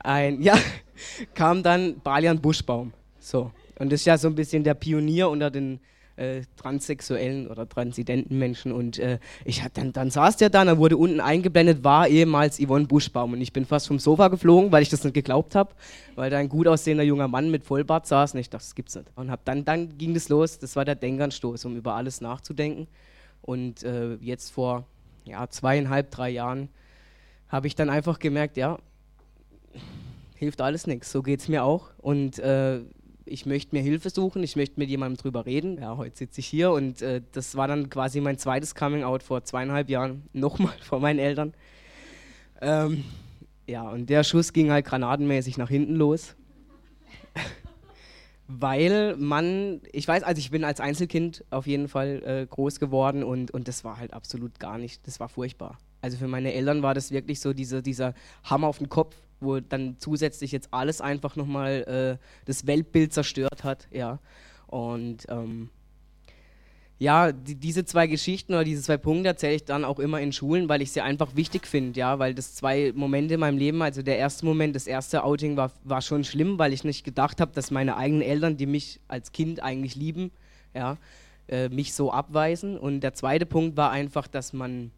ein, 0.00 0.42
ja, 0.42 0.58
kam 1.34 1.62
dann 1.62 2.00
Balian 2.00 2.40
Buschbaum. 2.40 2.92
So. 3.18 3.50
Und 3.78 3.92
das 3.92 4.00
ist 4.00 4.06
ja 4.06 4.18
so 4.18 4.28
ein 4.28 4.34
bisschen 4.34 4.64
der 4.64 4.74
Pionier 4.74 5.28
unter 5.28 5.50
den 5.50 5.80
äh, 6.16 6.42
transsexuellen 6.56 7.48
oder 7.48 7.68
transidenten 7.68 8.38
Menschen. 8.38 8.72
Und 8.72 8.98
äh, 8.98 9.18
ich 9.44 9.62
hat 9.62 9.76
dann, 9.76 9.92
dann 9.92 10.10
saß 10.10 10.36
der 10.36 10.50
da, 10.50 10.64
dann 10.64 10.78
wurde 10.78 10.96
unten 10.96 11.20
eingeblendet, 11.20 11.84
war 11.84 12.06
ehemals 12.08 12.58
Yvonne 12.58 12.86
Buschbaum. 12.86 13.32
Und 13.32 13.40
ich 13.40 13.52
bin 13.52 13.64
fast 13.64 13.88
vom 13.88 13.98
Sofa 13.98 14.28
geflogen, 14.28 14.72
weil 14.72 14.82
ich 14.82 14.88
das 14.88 15.04
nicht 15.04 15.14
geglaubt 15.14 15.54
habe, 15.54 15.74
weil 16.14 16.30
da 16.30 16.38
ein 16.38 16.48
gut 16.48 16.68
aussehender 16.68 17.04
junger 17.04 17.28
Mann 17.28 17.50
mit 17.50 17.64
Vollbart 17.64 18.06
saß. 18.06 18.34
Und 18.34 18.40
ich 18.40 18.50
dachte, 18.50 18.64
das 18.64 18.74
gibt's 18.74 18.94
nicht. 18.94 19.08
Und 19.16 19.30
hab 19.30 19.44
dann, 19.44 19.64
dann 19.64 19.96
ging 19.98 20.14
das 20.14 20.28
los, 20.28 20.58
das 20.58 20.76
war 20.76 20.84
der 20.84 20.96
Denkanstoß, 20.96 21.64
um 21.64 21.76
über 21.76 21.94
alles 21.94 22.20
nachzudenken. 22.20 22.86
Und 23.40 23.82
äh, 23.82 24.14
jetzt 24.20 24.50
vor 24.50 24.84
ja, 25.24 25.48
zweieinhalb, 25.48 26.10
drei 26.10 26.30
Jahren 26.30 26.68
habe 27.48 27.66
ich 27.66 27.74
dann 27.74 27.90
einfach 27.90 28.18
gemerkt, 28.18 28.56
ja, 28.56 28.78
hilft 30.42 30.60
alles 30.60 30.88
nichts. 30.88 31.12
So 31.12 31.22
geht 31.22 31.38
es 31.38 31.46
mir 31.46 31.62
auch. 31.62 31.90
Und 31.98 32.40
äh, 32.40 32.80
ich 33.24 33.46
möchte 33.46 33.76
mir 33.76 33.80
Hilfe 33.80 34.10
suchen, 34.10 34.42
ich 34.42 34.56
möchte 34.56 34.80
mit 34.80 34.90
jemandem 34.90 35.16
drüber 35.16 35.46
reden. 35.46 35.78
Ja, 35.80 35.96
heute 35.96 36.16
sitze 36.16 36.40
ich 36.40 36.48
hier 36.48 36.72
und 36.72 37.00
äh, 37.00 37.22
das 37.30 37.54
war 37.54 37.68
dann 37.68 37.88
quasi 37.90 38.20
mein 38.20 38.38
zweites 38.38 38.74
Coming 38.74 39.04
Out 39.04 39.22
vor 39.22 39.44
zweieinhalb 39.44 39.88
Jahren, 39.88 40.24
nochmal 40.32 40.74
vor 40.82 40.98
meinen 40.98 41.20
Eltern. 41.20 41.54
Ähm, 42.60 43.04
ja, 43.68 43.88
und 43.88 44.10
der 44.10 44.24
Schuss 44.24 44.52
ging 44.52 44.72
halt 44.72 44.84
granatenmäßig 44.84 45.58
nach 45.58 45.68
hinten 45.68 45.94
los. 45.94 46.34
Weil 48.48 49.14
man, 49.18 49.80
ich 49.92 50.08
weiß, 50.08 50.24
also 50.24 50.40
ich 50.40 50.50
bin 50.50 50.64
als 50.64 50.80
Einzelkind 50.80 51.44
auf 51.50 51.68
jeden 51.68 51.86
Fall 51.86 52.20
äh, 52.24 52.46
groß 52.50 52.80
geworden 52.80 53.22
und, 53.22 53.52
und 53.52 53.68
das 53.68 53.84
war 53.84 53.98
halt 53.98 54.12
absolut 54.12 54.58
gar 54.58 54.76
nicht, 54.76 55.06
das 55.06 55.20
war 55.20 55.28
furchtbar. 55.28 55.78
Also 56.00 56.16
für 56.16 56.26
meine 56.26 56.52
Eltern 56.52 56.82
war 56.82 56.94
das 56.94 57.12
wirklich 57.12 57.38
so 57.38 57.52
diese, 57.52 57.80
dieser 57.80 58.14
Hammer 58.42 58.66
auf 58.66 58.78
den 58.78 58.88
Kopf, 58.88 59.14
wo 59.42 59.60
dann 59.60 59.96
zusätzlich 59.98 60.52
jetzt 60.52 60.68
alles 60.72 61.00
einfach 61.00 61.36
nochmal 61.36 62.18
äh, 62.20 62.24
das 62.44 62.66
Weltbild 62.66 63.12
zerstört 63.12 63.64
hat, 63.64 63.88
ja. 63.90 64.18
Und 64.66 65.26
ähm, 65.28 65.68
ja, 67.02 67.32
die, 67.32 67.56
diese 67.56 67.84
zwei 67.84 68.06
Geschichten 68.06 68.54
oder 68.54 68.62
diese 68.62 68.80
zwei 68.80 68.96
Punkte 68.96 69.28
erzähle 69.28 69.56
ich 69.56 69.64
dann 69.64 69.84
auch 69.84 69.98
immer 69.98 70.20
in 70.20 70.32
Schulen, 70.32 70.68
weil 70.68 70.82
ich 70.82 70.92
sie 70.92 71.00
einfach 71.00 71.34
wichtig 71.34 71.66
finde, 71.66 71.98
ja, 71.98 72.20
weil 72.20 72.32
das 72.32 72.54
zwei 72.54 72.92
Momente 72.94 73.34
in 73.34 73.40
meinem 73.40 73.58
Leben, 73.58 73.82
also 73.82 74.02
der 74.02 74.18
erste 74.18 74.46
Moment, 74.46 74.76
das 74.76 74.86
erste 74.86 75.24
Outing 75.24 75.56
war, 75.56 75.72
war 75.82 76.00
schon 76.00 76.22
schlimm, 76.22 76.60
weil 76.60 76.72
ich 76.72 76.84
nicht 76.84 77.02
gedacht 77.04 77.40
habe, 77.40 77.50
dass 77.54 77.72
meine 77.72 77.96
eigenen 77.96 78.22
Eltern, 78.22 78.56
die 78.56 78.66
mich 78.66 79.00
als 79.08 79.32
Kind 79.32 79.60
eigentlich 79.64 79.96
lieben, 79.96 80.30
ja, 80.74 80.96
äh, 81.48 81.68
mich 81.70 81.92
so 81.92 82.12
abweisen. 82.12 82.78
Und 82.78 83.00
der 83.00 83.14
zweite 83.14 83.46
Punkt 83.46 83.76
war 83.76 83.90
einfach, 83.90 84.28
dass 84.28 84.52
man 84.52 84.92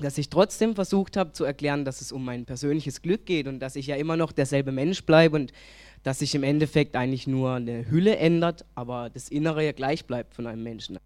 dass 0.00 0.18
ich 0.18 0.30
trotzdem 0.30 0.74
versucht 0.74 1.16
habe 1.16 1.32
zu 1.32 1.44
erklären, 1.44 1.84
dass 1.84 2.00
es 2.00 2.12
um 2.12 2.24
mein 2.24 2.44
persönliches 2.44 3.02
Glück 3.02 3.26
geht 3.26 3.46
und 3.46 3.60
dass 3.60 3.76
ich 3.76 3.86
ja 3.86 3.96
immer 3.96 4.16
noch 4.16 4.32
derselbe 4.32 4.72
Mensch 4.72 5.04
bleibe 5.04 5.36
und 5.36 5.52
dass 6.02 6.20
sich 6.20 6.34
im 6.34 6.42
Endeffekt 6.42 6.96
eigentlich 6.96 7.26
nur 7.26 7.54
eine 7.54 7.90
Hülle 7.90 8.16
ändert, 8.16 8.64
aber 8.74 9.10
das 9.10 9.28
Innere 9.28 9.64
ja 9.64 9.72
gleich 9.72 10.06
bleibt 10.06 10.34
von 10.34 10.46
einem 10.46 10.62
Menschen. 10.62 10.98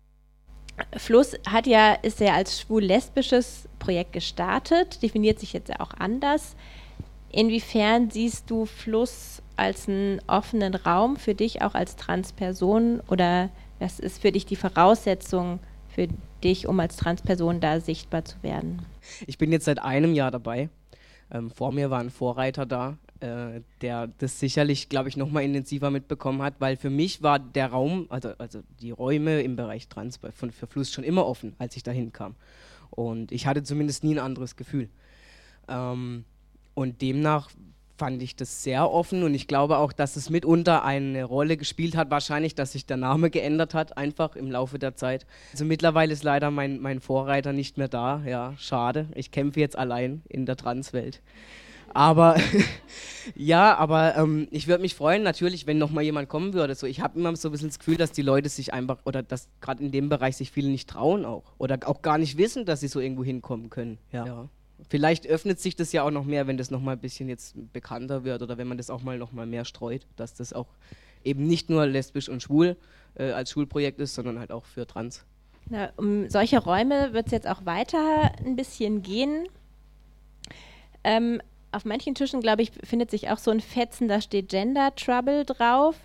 Fluss 0.97 1.37
hat 1.47 1.67
ja, 1.67 1.93
ist 1.93 2.21
ja 2.21 2.35
als 2.35 2.61
schwul-lesbisches 2.61 3.69
Projekt 3.79 4.13
gestartet, 4.13 5.03
definiert 5.03 5.39
sich 5.39 5.53
jetzt 5.53 5.69
ja 5.69 5.81
auch 5.81 5.95
anders. 5.95 6.57
inwiefern 7.31 8.11
siehst 8.11 8.51
du 8.51 8.65
Fluss 8.65 9.43
als 9.57 9.89
einen 9.89 10.21
offenen 10.27 10.75
Raum 10.75 11.17
für 11.17 11.35
dich 11.35 11.63
auch 11.63 11.75
als 11.75 11.97
Transperson 11.97 13.01
oder 13.09 13.51
was 13.79 13.99
ist 13.99 14.23
für 14.23 14.33
dich 14.33 14.47
die 14.47 14.57
Voraussetzung 14.57 15.59
für 15.89 16.09
dich, 16.45 16.67
um 16.67 16.79
als 16.81 16.97
Transperson 16.97 17.61
da 17.61 17.81
sichtbar 17.81 18.25
zu 18.25 18.43
werden? 18.43 18.83
Ich 19.27 19.39
bin 19.39 19.51
jetzt 19.51 19.65
seit 19.65 19.81
einem 19.81 20.15
Jahr 20.15 20.31
dabei. 20.31 20.69
Ähm, 21.31 21.51
vor 21.51 21.73
mir 21.73 21.91
war 21.91 22.01
ein 22.01 22.11
Vorreiter 22.11 22.67
da, 22.67 22.99
äh, 23.21 23.63
der 23.81 24.09
das 24.19 24.39
sicherlich, 24.39 24.89
glaube 24.89 25.09
ich, 25.09 25.17
noch 25.17 25.31
mal 25.31 25.43
intensiver 25.43 25.91
mitbekommen 25.91 26.43
hat, 26.43 26.55
weil 26.59 26.77
für 26.77 26.91
mich 26.91 27.23
war 27.23 27.39
der 27.39 27.69
Raum, 27.69 28.07
also, 28.11 28.31
also 28.39 28.63
die 28.81 28.91
Räume 28.91 29.41
im 29.43 29.57
Bereich 29.57 29.89
Trans 29.89 30.21
von, 30.35 30.51
für 30.51 30.67
Fluss 30.67 30.93
schon 30.93 31.05
immer 31.05 31.27
offen, 31.27 31.55
als 31.59 31.77
ich 31.77 31.83
da 31.83 31.91
hinkam. 31.91 32.35
Und 32.91 33.33
ich 33.33 33.47
hatte 33.47 33.63
zumindest 33.63 34.05
nie 34.05 34.15
ein 34.15 34.25
anderes 34.25 34.57
Gefühl. 34.57 34.89
Ähm, 35.69 36.25
und 36.75 37.03
demnach 37.03 37.51
fand 38.05 38.23
ich 38.23 38.37
das 38.37 38.63
sehr 38.63 38.91
offen 38.91 39.23
und 39.23 39.33
ich 39.33 39.49
glaube 39.49 39.79
auch, 39.79 39.91
dass 39.91 40.17
es 40.17 40.29
mitunter 40.29 40.85
eine 40.85 41.25
Rolle 41.25 41.57
gespielt 41.57 41.97
hat, 41.97 42.11
wahrscheinlich, 42.11 42.55
dass 42.55 42.73
sich 42.73 42.85
der 42.85 42.99
Name 42.99 43.31
geändert 43.31 43.73
hat, 43.73 43.97
einfach 43.97 44.37
im 44.37 44.51
Laufe 44.51 44.79
der 44.79 44.95
Zeit. 44.95 45.25
Also 45.53 45.65
mittlerweile 45.65 46.13
ist 46.13 46.23
leider 46.23 46.51
mein, 46.51 46.81
mein 46.81 47.01
Vorreiter 47.01 47.55
nicht 47.55 47.79
mehr 47.79 47.89
da, 47.89 48.21
ja, 48.27 48.53
schade. 48.59 49.09
Ich 49.15 49.31
kämpfe 49.31 49.59
jetzt 49.59 49.79
allein 49.79 50.21
in 50.29 50.45
der 50.45 50.57
Transwelt. 50.57 51.23
Aber 51.95 52.37
ja, 53.35 53.75
aber 53.75 54.19
ähm, 54.19 54.49
ich 54.51 54.69
würde 54.69 54.83
mich 54.83 54.95
freuen, 54.95 55.23
natürlich, 55.23 55.67
wenn 55.67 55.79
nochmal 55.79 56.05
jemand 56.05 56.29
kommen 56.29 56.53
würde. 56.53 56.75
So, 56.75 56.87
ich 56.87 57.01
habe 57.01 57.19
immer 57.19 57.35
so 57.37 57.49
ein 57.49 57.53
bisschen 57.53 57.71
das 57.71 57.79
Gefühl, 57.79 57.97
dass 57.97 58.13
die 58.13 58.21
Leute 58.21 58.51
sich 58.51 58.75
einfach, 58.75 58.99
oder 59.07 59.23
dass 59.23 59.49
gerade 59.63 59.83
in 59.83 59.93
dem 59.93 60.11
Bereich 60.11 60.37
sich 60.37 60.51
viele 60.51 60.69
nicht 60.69 60.91
trauen 60.91 61.25
auch. 61.25 61.55
Oder 61.57 61.79
auch 61.87 62.03
gar 62.03 62.19
nicht 62.19 62.37
wissen, 62.37 62.67
dass 62.67 62.81
sie 62.81 62.89
so 62.89 63.01
irgendwo 63.01 63.25
hinkommen 63.25 63.71
können. 63.71 63.97
ja. 64.13 64.27
ja 64.27 64.49
vielleicht 64.89 65.27
öffnet 65.27 65.61
sich 65.61 65.77
das 65.77 65.93
ja 65.93 66.03
auch 66.03 66.11
noch 66.11 66.25
mehr, 66.25 66.47
wenn 66.47 66.57
das 66.57 66.71
noch 66.71 66.81
mal 66.81 66.93
ein 66.93 67.01
bisschen 67.01 67.29
jetzt 67.29 67.55
bekannter 67.73 68.25
wird 68.25 68.43
oder 68.43 68.59
wenn 68.59 68.69
man 68.69 68.79
das 68.79 68.91
auch 68.91 69.03
mal 69.03 69.19
noch 69.19 69.33
mal 69.33 69.47
mehr 69.47 69.65
streut, 69.65 70.07
dass 70.17 70.35
das 70.35 70.53
auch 70.53 70.69
eben 71.25 71.47
nicht 71.47 71.71
nur 71.71 71.87
lesbisch 71.87 72.29
und 72.29 72.43
schwul 72.43 72.77
äh, 73.15 73.31
als 73.31 73.51
Schulprojekt 73.51 74.01
ist, 74.01 74.15
sondern 74.15 74.39
halt 74.39 74.53
auch 74.53 74.65
für 74.65 74.87
Trans. 74.87 75.25
Na, 75.69 75.91
um 75.97 76.29
solche 76.29 76.59
Räume 76.59 77.13
wird 77.15 77.27
es 77.27 77.33
jetzt 77.33 77.49
auch 77.49 77.65
weiter 77.65 78.33
ein 78.45 78.57
bisschen 78.57 79.03
gehen. 79.03 79.47
Ähm, 81.03 81.41
auf 81.73 81.85
manchen 81.85 82.15
Tischen, 82.15 82.41
glaube 82.41 82.63
ich, 82.63 82.73
findet 82.85 83.11
sich 83.11 83.31
auch 83.31 83.39
so 83.39 83.51
ein 83.51 83.61
Fetzen, 83.61 84.09
da 84.09 84.21
steht 84.21 84.49
Gender 84.51 84.95
Trouble 84.95 85.45
drauf. 85.45 85.97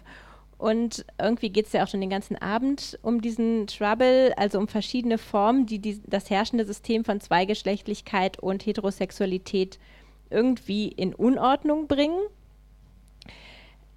Und 0.60 1.06
irgendwie 1.18 1.52
geht 1.52 1.68
es 1.68 1.72
ja 1.72 1.84
auch 1.84 1.88
schon 1.88 2.02
den 2.02 2.10
ganzen 2.10 2.36
Abend 2.36 3.00
um 3.02 3.22
diesen 3.22 3.66
Trouble, 3.66 4.34
also 4.36 4.60
um 4.60 4.68
verschiedene 4.68 5.18
Formen, 5.18 5.66
die, 5.66 5.80
die 5.80 6.02
das 6.06 6.30
herrschende 6.30 6.66
System 6.66 7.06
von 7.06 7.22
Zweigeschlechtlichkeit 7.22 8.40
und 8.40 8.66
Heterosexualität 8.66 9.80
irgendwie 10.30 10.90
in 10.90 11.16
Unordnung 11.16 11.88
bringen. 11.88 12.20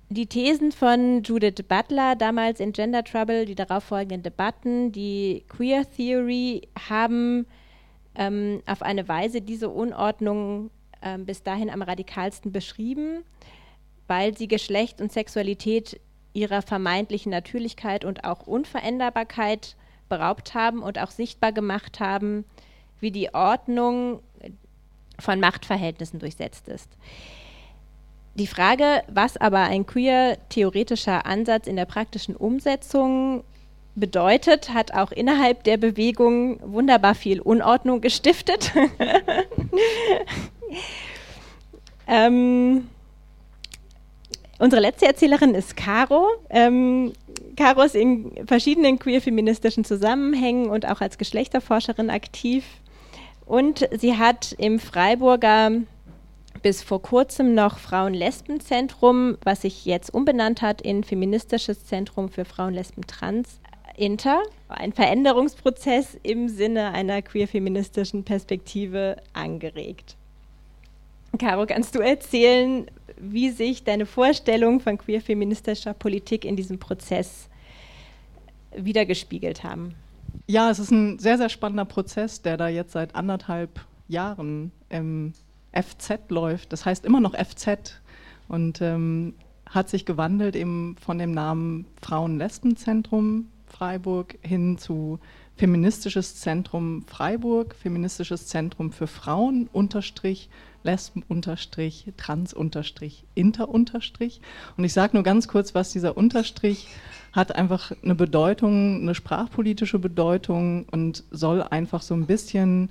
Die 0.09 0.27
Thesen 0.27 0.71
von 0.71 1.25
Judith 1.25 1.65
Butler, 1.67 2.15
damals 2.15 2.61
in 2.61 2.73
Gender 2.73 3.03
Trouble, 3.03 3.45
die 3.45 3.57
darauffolgenden 3.57 4.23
Debatten, 4.23 4.93
die 4.93 5.43
Queer 5.49 5.85
Theory, 5.91 6.69
haben 6.89 7.45
ähm, 8.15 8.63
auf 8.67 8.83
eine 8.83 9.09
Weise 9.09 9.41
diese 9.41 9.69
Unordnung 9.69 10.71
ähm, 11.03 11.27
bis 11.27 11.43
dahin 11.43 11.71
am 11.71 11.83
radikalsten 11.83 12.53
beschrieben, 12.53 13.25
weil 14.07 14.37
sie 14.37 14.47
Geschlecht 14.47 15.01
und 15.01 15.11
Sexualität 15.11 16.01
ihrer 16.33 16.63
vermeintlichen 16.63 17.31
Natürlichkeit 17.31 18.05
und 18.05 18.25
auch 18.25 18.47
Unveränderbarkeit 18.47 19.77
beraubt 20.09 20.55
haben 20.55 20.83
und 20.83 20.99
auch 20.99 21.11
sichtbar 21.11 21.53
gemacht 21.53 22.01
haben, 22.01 22.45
wie 23.01 23.11
die 23.11 23.35
Ordnung 23.35 24.21
von 25.19 25.41
Machtverhältnissen 25.41 26.19
durchsetzt 26.19 26.69
ist. 26.69 26.89
Die 28.35 28.47
Frage, 28.47 29.03
was 29.09 29.37
aber 29.37 29.61
ein 29.61 29.87
queer-theoretischer 29.87 31.27
Ansatz 31.27 31.67
in 31.67 31.77
der 31.77 31.85
praktischen 31.85 32.35
Umsetzung 32.35 33.45
bedeutet, 33.95 34.73
hat 34.73 34.95
auch 34.95 35.13
innerhalb 35.13 35.65
der 35.65 35.77
Bewegung 35.77 36.59
wunderbar 36.63 37.15
viel 37.15 37.41
Unordnung 37.41 38.01
gestiftet. 38.01 38.73
ähm, 42.07 42.89
Unsere 44.63 44.81
letzte 44.81 45.07
Erzählerin 45.07 45.57
ist 45.57 45.77
Caro. 45.77 46.29
Ähm, 46.49 47.15
Caro 47.57 47.83
ist 47.83 47.97
in 47.97 48.47
verschiedenen 48.47 48.97
queer-feministischen 48.97 49.85
Zusammenhängen 49.85 50.71
und 50.71 50.89
auch 50.89 51.01
als 51.01 51.19
Geschlechterforscherin 51.19 52.11
aktiv. 52.11 52.65
Und 53.45 53.89
sie 53.91 54.17
hat 54.17 54.55
im 54.59 54.79
Freiburger 54.79 55.73
bis 56.63 56.81
vor 56.81 57.03
kurzem 57.03 57.57
noch 57.57 57.81
Frauen-Lesben-Zentrum, 57.81 59.37
was 59.43 59.63
sich 59.63 59.85
jetzt 59.85 60.15
umbenannt 60.15 60.63
hat 60.63 60.81
in 60.81 61.03
Feministisches 61.03 61.85
Zentrum 61.85 62.29
für 62.29 62.45
Frauen, 62.45 62.75
Lesben, 62.75 63.05
Trans, 63.05 63.59
Inter, 63.97 64.45
ein 64.69 64.93
Veränderungsprozess 64.93 66.17
im 66.23 66.49
Sinne 66.49 66.93
einer 66.93 67.21
queer-feministischen 67.21 68.23
Perspektive 68.23 69.17
angeregt. 69.33 70.15
Caro, 71.39 71.67
kannst 71.67 71.95
du 71.95 72.01
erzählen, 72.01 72.87
wie 73.23 73.51
sich 73.51 73.85
deine 73.85 74.05
Vorstellung 74.05 74.81
von 74.81 74.99
queer-feministischer 74.99 75.95
Politik 75.95 76.45
in 76.45 76.57
diesem 76.57 76.79
Prozess 76.79 77.49
wiedergespiegelt 78.77 79.63
haben? 79.63 79.95
Ja, 80.47 80.71
es 80.71 80.79
ist 80.79 80.91
ein 80.91 81.19
sehr, 81.19 81.39
sehr 81.39 81.49
spannender 81.49 81.85
Prozess, 81.85 82.43
der 82.43 82.57
da 82.57 82.69
jetzt 82.69 82.93
seit 82.93 83.15
anderthalb 83.15 83.81
Jahren 84.09 84.73
im 84.89 85.33
FZ 85.73 86.31
läuft. 86.31 86.73
Das 86.73 86.85
heißt 86.85 87.05
immer 87.05 87.21
noch 87.21 87.35
FZ 87.35 88.01
und 88.49 88.81
ähm, 88.83 89.35
hat 89.67 89.89
sich 89.89 90.05
gewandelt 90.05 90.57
eben 90.57 90.97
von 91.01 91.19
dem 91.19 91.33
Namen 91.33 91.87
Frauen-Lesben-Zentrum 92.03 93.49
Freiburg 93.67 94.37
hin 94.43 94.79
zu 94.79 95.19
Feministisches 95.57 96.37
Zentrum 96.37 97.05
Freiburg, 97.07 97.75
Feministisches 97.75 98.47
Zentrum 98.47 98.91
für 98.91 99.07
Frauen, 99.07 99.69
unterstrich 99.73 100.49
Lesben 100.85 101.23
unterstrich, 101.29 102.07
Trans 102.17 102.53
unterstrich, 102.55 103.25
Inter. 103.35 103.69
Und 103.69 103.93
ich 104.79 104.93
sage 104.93 105.17
nur 105.17 105.23
ganz 105.23 105.49
kurz, 105.49 105.75
was 105.75 105.93
dieser 105.93 106.17
Unterstrich 106.17 106.89
hat 107.33 107.55
einfach 107.55 107.93
eine 108.03 108.15
Bedeutung, 108.15 109.01
eine 109.03 109.15
sprachpolitische 109.15 109.99
Bedeutung 109.99 110.87
und 110.91 111.25
soll 111.31 111.63
einfach 111.63 112.03
so 112.03 112.15
ein 112.15 112.27
bisschen 112.27 112.91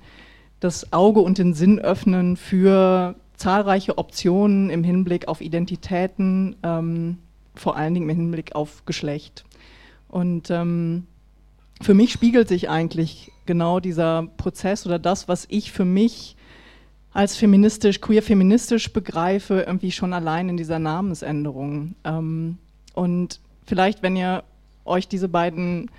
das 0.60 0.92
Auge 0.92 1.20
und 1.20 1.38
den 1.38 1.54
Sinn 1.54 1.78
öffnen 1.78 2.36
für 2.36 3.14
zahlreiche 3.36 3.98
Optionen 3.98 4.70
im 4.70 4.84
Hinblick 4.84 5.28
auf 5.28 5.40
Identitäten, 5.40 6.56
ähm, 6.62 7.18
vor 7.54 7.76
allen 7.76 7.94
Dingen 7.94 8.08
im 8.08 8.16
Hinblick 8.16 8.54
auf 8.54 8.84
Geschlecht. 8.86 9.44
Und 10.08 10.50
ähm, 10.50 11.06
für 11.80 11.94
mich 11.94 12.12
spiegelt 12.12 12.48
sich 12.48 12.70
eigentlich 12.70 13.32
genau 13.46 13.80
dieser 13.80 14.28
Prozess 14.36 14.86
oder 14.86 14.98
das, 14.98 15.26
was 15.26 15.46
ich 15.50 15.72
für 15.72 15.84
mich 15.84 16.36
als 17.12 17.36
feministisch, 17.36 18.00
queer-feministisch 18.00 18.92
begreife, 18.92 19.64
irgendwie 19.66 19.92
schon 19.92 20.12
allein 20.12 20.48
in 20.48 20.56
dieser 20.56 20.78
Namensänderung. 20.78 21.94
Ähm, 22.04 22.58
und 22.94 23.40
vielleicht, 23.66 24.02
wenn 24.02 24.16
ihr 24.16 24.44
euch 24.84 25.08
diese 25.08 25.28
beiden 25.28 25.90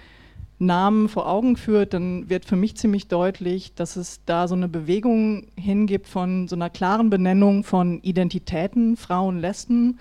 Namen 0.60 1.10
vor 1.10 1.28
Augen 1.28 1.58
führt, 1.58 1.94
dann 1.94 2.30
wird 2.30 2.46
für 2.46 2.56
mich 2.56 2.76
ziemlich 2.78 3.08
deutlich, 3.08 3.74
dass 3.76 3.96
es 3.96 4.22
da 4.26 4.48
so 4.48 4.56
eine 4.56 4.68
Bewegung 4.68 5.48
hingibt 5.56 6.08
von 6.08 6.48
so 6.48 6.56
einer 6.56 6.70
klaren 6.70 7.10
Benennung 7.10 7.64
von 7.64 8.02
Identitäten, 8.02 8.98
Frauen, 8.98 9.40
Lesben, 9.40 10.00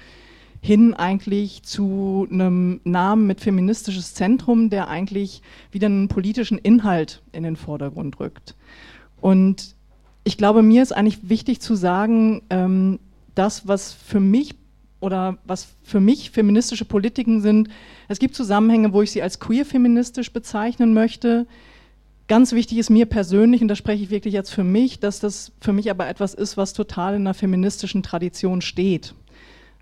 hin 0.61 0.95
eigentlich 0.95 1.65
zu 1.65 2.29
einem 2.31 2.81
Namen 2.85 3.27
mit 3.27 3.41
feministisches 3.41 4.15
Zentrum, 4.15 4.71
der 4.71 4.89
eigentlich 4.89 5.43
wieder 5.73 5.87
einen 5.87 6.07
politischen 6.07 6.59
Inhalt 6.59 7.21
in 7.33 7.43
den 7.43 7.57
Vordergrund 7.57 8.21
rückt. 8.21 8.55
Und 9.21 9.75
ich 10.25 10.37
glaube, 10.37 10.63
mir 10.63 10.83
ist 10.83 10.93
eigentlich 10.93 11.29
wichtig 11.29 11.61
zu 11.61 11.75
sagen, 11.75 12.43
ähm, 12.51 12.99
das, 13.35 13.67
was 13.67 13.93
für 13.93 14.21
mich 14.21 14.55
oder 15.01 15.39
was 15.45 15.69
für 15.83 16.01
mich 16.01 16.31
feministische 16.31 16.85
Politiken 16.85 17.41
sind, 17.41 17.69
es 18.09 18.19
gibt 18.19 18.37
Zusammenhänge, 18.37 18.93
wo 18.93 19.03
ich 19.03 19.11
sie 19.11 19.23
als 19.23 19.41
queer-feministisch 19.41 20.33
bezeichnen 20.33 20.95
möchte. 20.95 21.47
Ganz 22.29 22.53
wichtig 22.53 22.79
ist 22.79 22.89
mir 22.89 23.07
persönlich, 23.07 23.63
und 23.63 23.69
da 23.69 23.75
spreche 23.75 24.05
ich 24.05 24.11
wirklich 24.11 24.33
jetzt 24.33 24.51
für 24.51 24.65
mich, 24.65 25.01
dass 25.01 25.19
das 25.19 25.51
für 25.61 25.73
mich 25.73 25.91
aber 25.91 26.09
etwas 26.09 26.35
ist, 26.35 26.57
was 26.57 26.73
total 26.73 27.17
in 27.17 27.23
einer 27.23 27.35
feministischen 27.35 28.03
Tradition 28.03 28.61
steht. 28.61 29.15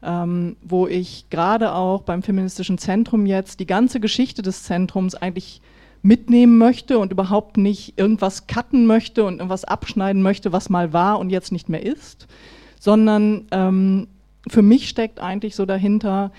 Ähm, 0.03 0.57
wo 0.63 0.87
ich 0.87 1.27
gerade 1.29 1.75
auch 1.75 2.01
beim 2.03 2.23
feministischen 2.23 2.79
Zentrum 2.79 3.27
jetzt 3.27 3.61
die 3.61 3.67
ganze 3.67 4.01
Geschichte 4.01 4.41
des 4.41 4.63
Zentrums 4.63 5.15
eigentlich 5.15 5.61
mitnehmen 6.03 6.59
möchte 6.59 6.99
und 6.99 7.13
überhaupt 7.13 7.57
nicht 7.57 7.99
irgendwas 7.99 8.47
cutten 8.47 8.87
möchte 8.87 9.25
und 9.25 9.35
irgendwas 9.35 9.65
abschneiden 9.65 10.23
möchte, 10.23 10.53
was 10.53 10.71
mal 10.71 10.93
war 10.93 11.19
und 11.19 11.31
jetzt 11.31 11.53
nicht 11.53 11.69
mehr 11.69 11.85
ist, 11.85 12.27
sondern 12.79 13.47
ähm, 13.51 14.09
für 14.49 14.63
mich 14.63 14.89
steckt 14.89 15.21
eigentlich 15.21 15.55
so 15.55 15.67
dahinter, 15.67 16.33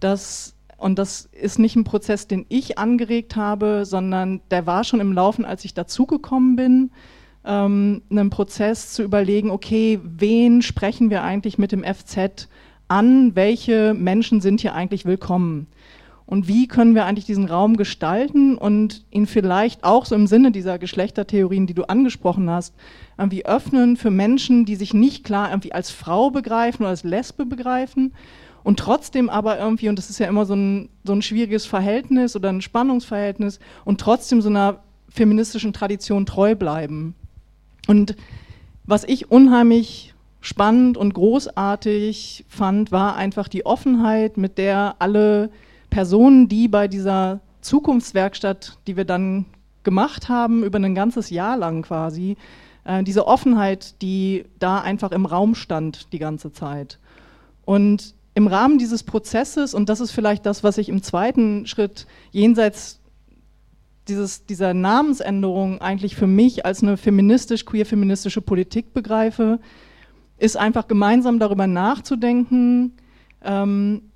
dass, 0.00 0.54
und 0.78 0.98
das 0.98 1.28
ist 1.32 1.58
nicht 1.58 1.76
ein 1.76 1.84
Prozess, 1.84 2.26
den 2.26 2.46
ich 2.48 2.78
angeregt 2.78 3.36
habe, 3.36 3.84
sondern 3.84 4.40
der 4.50 4.66
war 4.66 4.84
schon 4.84 5.00
im 5.00 5.12
Laufen, 5.12 5.44
als 5.44 5.64
ich 5.64 5.74
dazugekommen 5.74 6.56
bin, 6.56 6.90
ähm, 7.44 8.02
einen 8.10 8.30
Prozess 8.30 8.92
zu 8.92 9.02
überlegen, 9.02 9.50
okay, 9.50 10.00
wen 10.02 10.62
sprechen 10.62 11.10
wir 11.10 11.22
eigentlich 11.22 11.58
mit 11.58 11.72
dem 11.72 11.84
FZ 11.84 12.48
an, 12.88 13.34
welche 13.34 13.94
Menschen 13.94 14.40
sind 14.40 14.60
hier 14.60 14.74
eigentlich 14.74 15.04
willkommen 15.04 15.66
und 16.26 16.48
wie 16.48 16.68
können 16.68 16.94
wir 16.94 17.04
eigentlich 17.04 17.26
diesen 17.26 17.46
Raum 17.46 17.76
gestalten 17.76 18.56
und 18.56 19.04
ihn 19.10 19.26
vielleicht 19.26 19.84
auch 19.84 20.06
so 20.06 20.14
im 20.14 20.26
Sinne 20.26 20.52
dieser 20.52 20.78
Geschlechtertheorien, 20.78 21.66
die 21.66 21.74
du 21.74 21.84
angesprochen 21.84 22.48
hast, 22.48 22.74
irgendwie 23.18 23.44
öffnen 23.44 23.96
für 23.96 24.10
Menschen, 24.10 24.64
die 24.64 24.76
sich 24.76 24.94
nicht 24.94 25.24
klar 25.24 25.50
irgendwie 25.50 25.72
als 25.72 25.90
Frau 25.90 26.30
begreifen 26.30 26.82
oder 26.82 26.90
als 26.90 27.04
Lesbe 27.04 27.44
begreifen 27.44 28.12
und 28.64 28.78
trotzdem 28.78 29.28
aber 29.28 29.58
irgendwie, 29.58 29.88
und 29.88 29.96
das 29.96 30.10
ist 30.10 30.18
ja 30.18 30.28
immer 30.28 30.46
so 30.46 30.54
ein, 30.54 30.88
so 31.04 31.12
ein 31.12 31.22
schwieriges 31.22 31.66
Verhältnis 31.66 32.36
oder 32.36 32.48
ein 32.48 32.62
Spannungsverhältnis, 32.62 33.58
und 33.84 34.00
trotzdem 34.00 34.40
so 34.40 34.48
einer 34.48 34.80
feministischen 35.08 35.72
Tradition 35.72 36.26
treu 36.26 36.54
bleiben. 36.54 37.14
Und 37.88 38.16
was 38.84 39.04
ich 39.04 39.30
unheimlich 39.30 40.14
spannend 40.40 40.96
und 40.96 41.14
großartig 41.14 42.44
fand, 42.48 42.92
war 42.92 43.16
einfach 43.16 43.48
die 43.48 43.66
Offenheit, 43.66 44.36
mit 44.36 44.58
der 44.58 44.96
alle 44.98 45.50
Personen, 45.92 46.48
die 46.48 46.68
bei 46.68 46.88
dieser 46.88 47.40
Zukunftswerkstatt, 47.60 48.78
die 48.86 48.96
wir 48.96 49.04
dann 49.04 49.44
gemacht 49.84 50.30
haben, 50.30 50.64
über 50.64 50.78
ein 50.78 50.94
ganzes 50.94 51.28
Jahr 51.28 51.58
lang 51.58 51.82
quasi, 51.82 52.38
äh, 52.84 53.02
diese 53.02 53.26
Offenheit, 53.26 54.00
die 54.00 54.46
da 54.58 54.80
einfach 54.80 55.12
im 55.12 55.26
Raum 55.26 55.54
stand 55.54 56.10
die 56.14 56.18
ganze 56.18 56.50
Zeit. 56.50 56.98
Und 57.66 58.14
im 58.34 58.46
Rahmen 58.46 58.78
dieses 58.78 59.02
Prozesses, 59.02 59.74
und 59.74 59.90
das 59.90 60.00
ist 60.00 60.12
vielleicht 60.12 60.46
das, 60.46 60.64
was 60.64 60.78
ich 60.78 60.88
im 60.88 61.02
zweiten 61.02 61.66
Schritt 61.66 62.06
jenseits 62.30 63.00
dieses, 64.08 64.46
dieser 64.46 64.72
Namensänderung 64.72 65.82
eigentlich 65.82 66.16
für 66.16 66.26
mich 66.26 66.64
als 66.64 66.82
eine 66.82 66.96
feministisch, 66.96 67.66
queer-feministische 67.66 68.40
Politik 68.40 68.94
begreife, 68.94 69.60
ist 70.38 70.56
einfach 70.56 70.88
gemeinsam 70.88 71.38
darüber 71.38 71.66
nachzudenken, 71.66 72.94
ähm, 73.44 74.11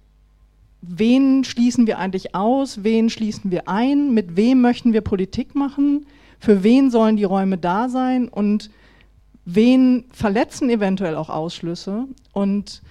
wen 0.88 1.44
schließen 1.44 1.86
wir 1.86 1.98
eigentlich 1.98 2.34
aus, 2.34 2.84
wen 2.84 3.10
schließen 3.10 3.50
wir 3.50 3.68
ein, 3.68 4.14
mit 4.14 4.36
wem 4.36 4.60
möchten 4.60 4.92
wir 4.92 5.00
Politik 5.00 5.54
machen, 5.54 6.06
für 6.38 6.62
wen 6.62 6.90
sollen 6.90 7.16
die 7.16 7.24
Räume 7.24 7.58
da 7.58 7.88
sein 7.88 8.28
und 8.28 8.70
wen 9.44 10.04
verletzen 10.12 10.68
eventuell 10.70 11.14
auch 11.16 11.30
Ausschlüsse. 11.30 12.06
Und 12.32 12.82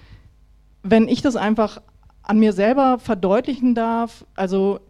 wenn 0.82 1.08
ich 1.08 1.22
das 1.22 1.36
einfach 1.36 1.80
an 2.22 2.38
mir 2.38 2.52
selber 2.52 2.98
verdeutlichen 2.98 3.74
darf, 3.74 4.24
also 4.34 4.80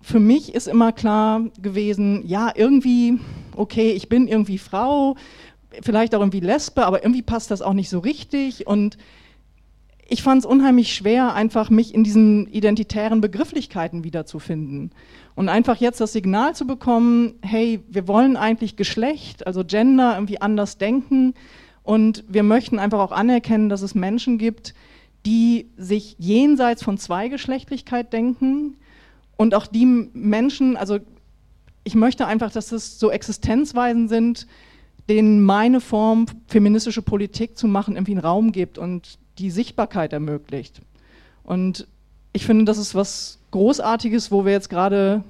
für 0.00 0.20
mich 0.20 0.54
ist 0.54 0.68
immer 0.68 0.92
klar 0.92 1.42
gewesen, 1.60 2.22
ja, 2.26 2.52
irgendwie, 2.54 3.18
okay, 3.56 3.90
ich 3.90 4.08
bin 4.08 4.28
irgendwie 4.28 4.58
Frau, 4.58 5.16
vielleicht 5.82 6.14
auch 6.14 6.20
irgendwie 6.20 6.40
Lesbe, 6.40 6.86
aber 6.86 7.02
irgendwie 7.02 7.22
passt 7.22 7.50
das 7.50 7.62
auch 7.62 7.72
nicht 7.72 7.88
so 7.88 7.98
richtig. 7.98 8.66
Und 8.66 8.96
ich 10.08 10.22
fand 10.22 10.40
es 10.40 10.46
unheimlich 10.46 10.94
schwer, 10.94 11.34
einfach 11.34 11.70
mich 11.70 11.94
in 11.94 12.04
diesen 12.04 12.46
identitären 12.48 13.20
Begrifflichkeiten 13.20 14.04
wiederzufinden. 14.04 14.92
Und 15.34 15.48
einfach 15.48 15.76
jetzt 15.76 16.00
das 16.00 16.12
Signal 16.12 16.54
zu 16.54 16.66
bekommen, 16.66 17.34
hey, 17.42 17.80
wir 17.88 18.06
wollen 18.08 18.36
eigentlich 18.36 18.76
Geschlecht, 18.76 19.46
also 19.46 19.64
Gender 19.64 20.14
irgendwie 20.14 20.40
anders 20.40 20.78
denken. 20.78 21.34
Und 21.82 22.24
wir 22.28 22.42
möchten 22.42 22.78
einfach 22.78 23.00
auch 23.00 23.12
anerkennen, 23.12 23.68
dass 23.68 23.82
es 23.82 23.94
Menschen 23.94 24.38
gibt, 24.38 24.74
die 25.24 25.70
sich 25.76 26.16
jenseits 26.18 26.82
von 26.82 26.98
Zweigeschlechtlichkeit 26.98 28.12
denken, 28.12 28.76
und 29.36 29.54
auch 29.54 29.66
die 29.66 29.86
Menschen, 29.86 30.76
also 30.76 30.98
ich 31.84 31.94
möchte 31.94 32.26
einfach, 32.26 32.50
dass 32.50 32.72
es 32.72 32.98
so 32.98 33.10
Existenzweisen 33.10 34.08
sind, 34.08 34.46
denen 35.08 35.44
meine 35.44 35.80
Form, 35.80 36.26
feministische 36.48 37.02
Politik 37.02 37.56
zu 37.56 37.68
machen, 37.68 37.94
irgendwie 37.94 38.12
einen 38.12 38.20
Raum 38.20 38.50
gibt 38.50 38.78
und 38.78 39.18
die 39.38 39.50
Sichtbarkeit 39.50 40.12
ermöglicht. 40.12 40.80
Und 41.44 41.86
ich 42.32 42.44
finde, 42.46 42.64
das 42.64 42.78
ist 42.78 42.94
was 42.94 43.38
Großartiges, 43.50 44.30
wo 44.30 44.44
wir 44.44 44.52
jetzt 44.52 44.68
gerade 44.68 45.22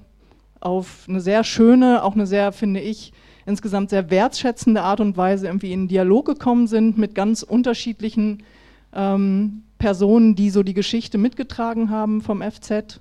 auf 0.61 1.07
eine 1.09 1.21
sehr 1.21 1.45
schöne, 1.45 2.03
auch 2.03 2.15
eine 2.15 2.27
sehr, 2.27 2.53
finde 2.53 2.81
ich, 2.81 3.13
insgesamt 3.45 3.91
sehr 3.91 4.11
wertschätzende 4.11 4.83
Art 4.83 5.01
und 5.01 5.17
Weise 5.17 5.47
irgendwie 5.47 5.73
in 5.73 5.89
Dialog 5.89 6.27
gekommen 6.27 6.67
sind 6.67 6.99
mit 6.99 7.15
ganz 7.15 7.43
unterschiedlichen 7.43 8.43
ähm, 8.93 9.63
Personen, 9.79 10.35
die 10.35 10.51
so 10.51 10.63
die 10.63 10.75
Geschichte 10.75 11.19
mitgetragen 11.19 11.91
haben 11.91 12.23
vom 12.23 12.43
FZ. 12.43 13.01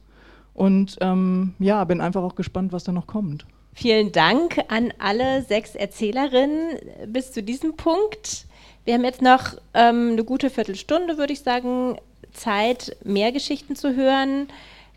Und 0.53 0.97
ähm, 1.01 1.53
ja, 1.59 1.83
bin 1.83 2.01
einfach 2.01 2.23
auch 2.23 2.35
gespannt, 2.35 2.71
was 2.71 2.83
da 2.83 2.91
noch 2.91 3.07
kommt. 3.07 3.45
Vielen 3.73 4.11
Dank 4.11 4.59
an 4.69 4.93
alle 4.99 5.41
sechs 5.41 5.75
Erzählerinnen 5.75 6.77
bis 7.07 7.31
zu 7.33 7.43
diesem 7.43 7.75
Punkt. 7.75 8.45
Wir 8.85 8.93
haben 8.93 9.03
jetzt 9.03 9.23
noch 9.23 9.55
ähm, 9.73 10.11
eine 10.11 10.23
gute 10.23 10.51
Viertelstunde, 10.51 11.17
würde 11.17 11.33
ich 11.33 11.41
sagen, 11.41 11.97
Zeit, 12.31 12.95
mehr 13.03 13.31
Geschichten 13.31 13.75
zu 13.75 13.95
hören. 13.95 14.47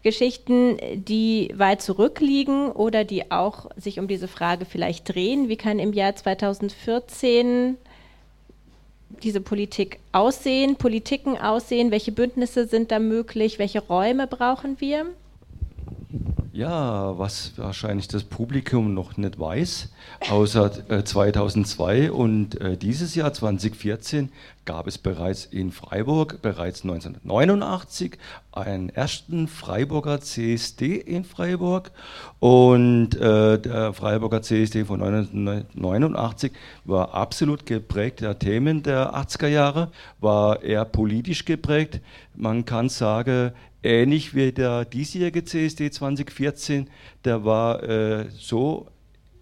Geschichten, 0.03 0.77
die 0.95 1.53
weit 1.57 1.83
zurückliegen 1.83 2.71
oder 2.71 3.05
die 3.05 3.31
auch 3.31 3.71
sich 3.77 3.99
um 3.99 4.07
diese 4.07 4.29
Frage 4.29 4.65
vielleicht 4.65 5.13
drehen. 5.13 5.49
Wie 5.49 5.57
kann 5.57 5.79
im 5.79 5.93
Jahr 5.93 6.15
2014 6.15 7.77
diese 9.23 9.41
Politik 9.41 9.99
aussehen, 10.13 10.77
Politiken 10.77 11.39
aussehen? 11.39 11.91
Welche 11.91 12.13
Bündnisse 12.13 12.67
sind 12.67 12.93
da 12.93 12.99
möglich? 12.99 13.59
Welche 13.59 13.81
Räume 13.81 14.27
brauchen 14.27 14.81
wir? 14.81 15.07
Ja, 16.53 17.19
was 17.19 17.53
wahrscheinlich 17.57 18.09
das 18.09 18.25
Publikum 18.25 18.95
noch 18.95 19.17
nicht 19.17 19.39
weiß, 19.39 19.93
außer 20.31 20.91
äh, 20.91 21.05
2002 21.05 22.11
und 22.11 22.61
äh, 22.61 22.77
dieses 22.77 23.15
Jahr 23.15 23.33
2014 23.33 24.31
gab 24.65 24.87
es 24.87 24.99
bereits 24.99 25.47
in 25.47 25.73
Freiburg, 25.73 26.43
bereits 26.43 26.83
1989, 26.83 28.19
einen 28.53 28.91
ersten 28.91 29.49
Freiburger 29.49 30.21
CSD 30.21 30.97
in 30.97 31.25
Freiburg. 31.25 31.91
Und 32.39 33.15
äh, 33.17 33.59
der 33.59 33.95
Freiburger 33.95 34.43
CSD 34.43 34.85
von 34.85 35.03
1989 35.03 36.53
war 36.85 37.15
absolut 37.15 37.65
geprägt 37.65 38.21
der 38.21 38.39
Themen 38.39 38.83
der 38.83 39.15
80er 39.15 39.49
Jahre, 39.49 39.91
war 40.21 40.63
eher 40.63 40.85
politisch 40.85 41.47
geprägt. 41.47 42.01
Man 42.35 42.67
kann 42.67 42.91
sagen, 42.91 43.53
ähnlich 43.83 44.35
wie 44.35 44.53
der 44.53 44.85
diesjährige 44.85 45.45
CSD 45.45 45.91
2014, 45.91 46.89
der 47.25 47.45
war 47.45 47.83
äh, 47.83 48.27
so 48.31 48.89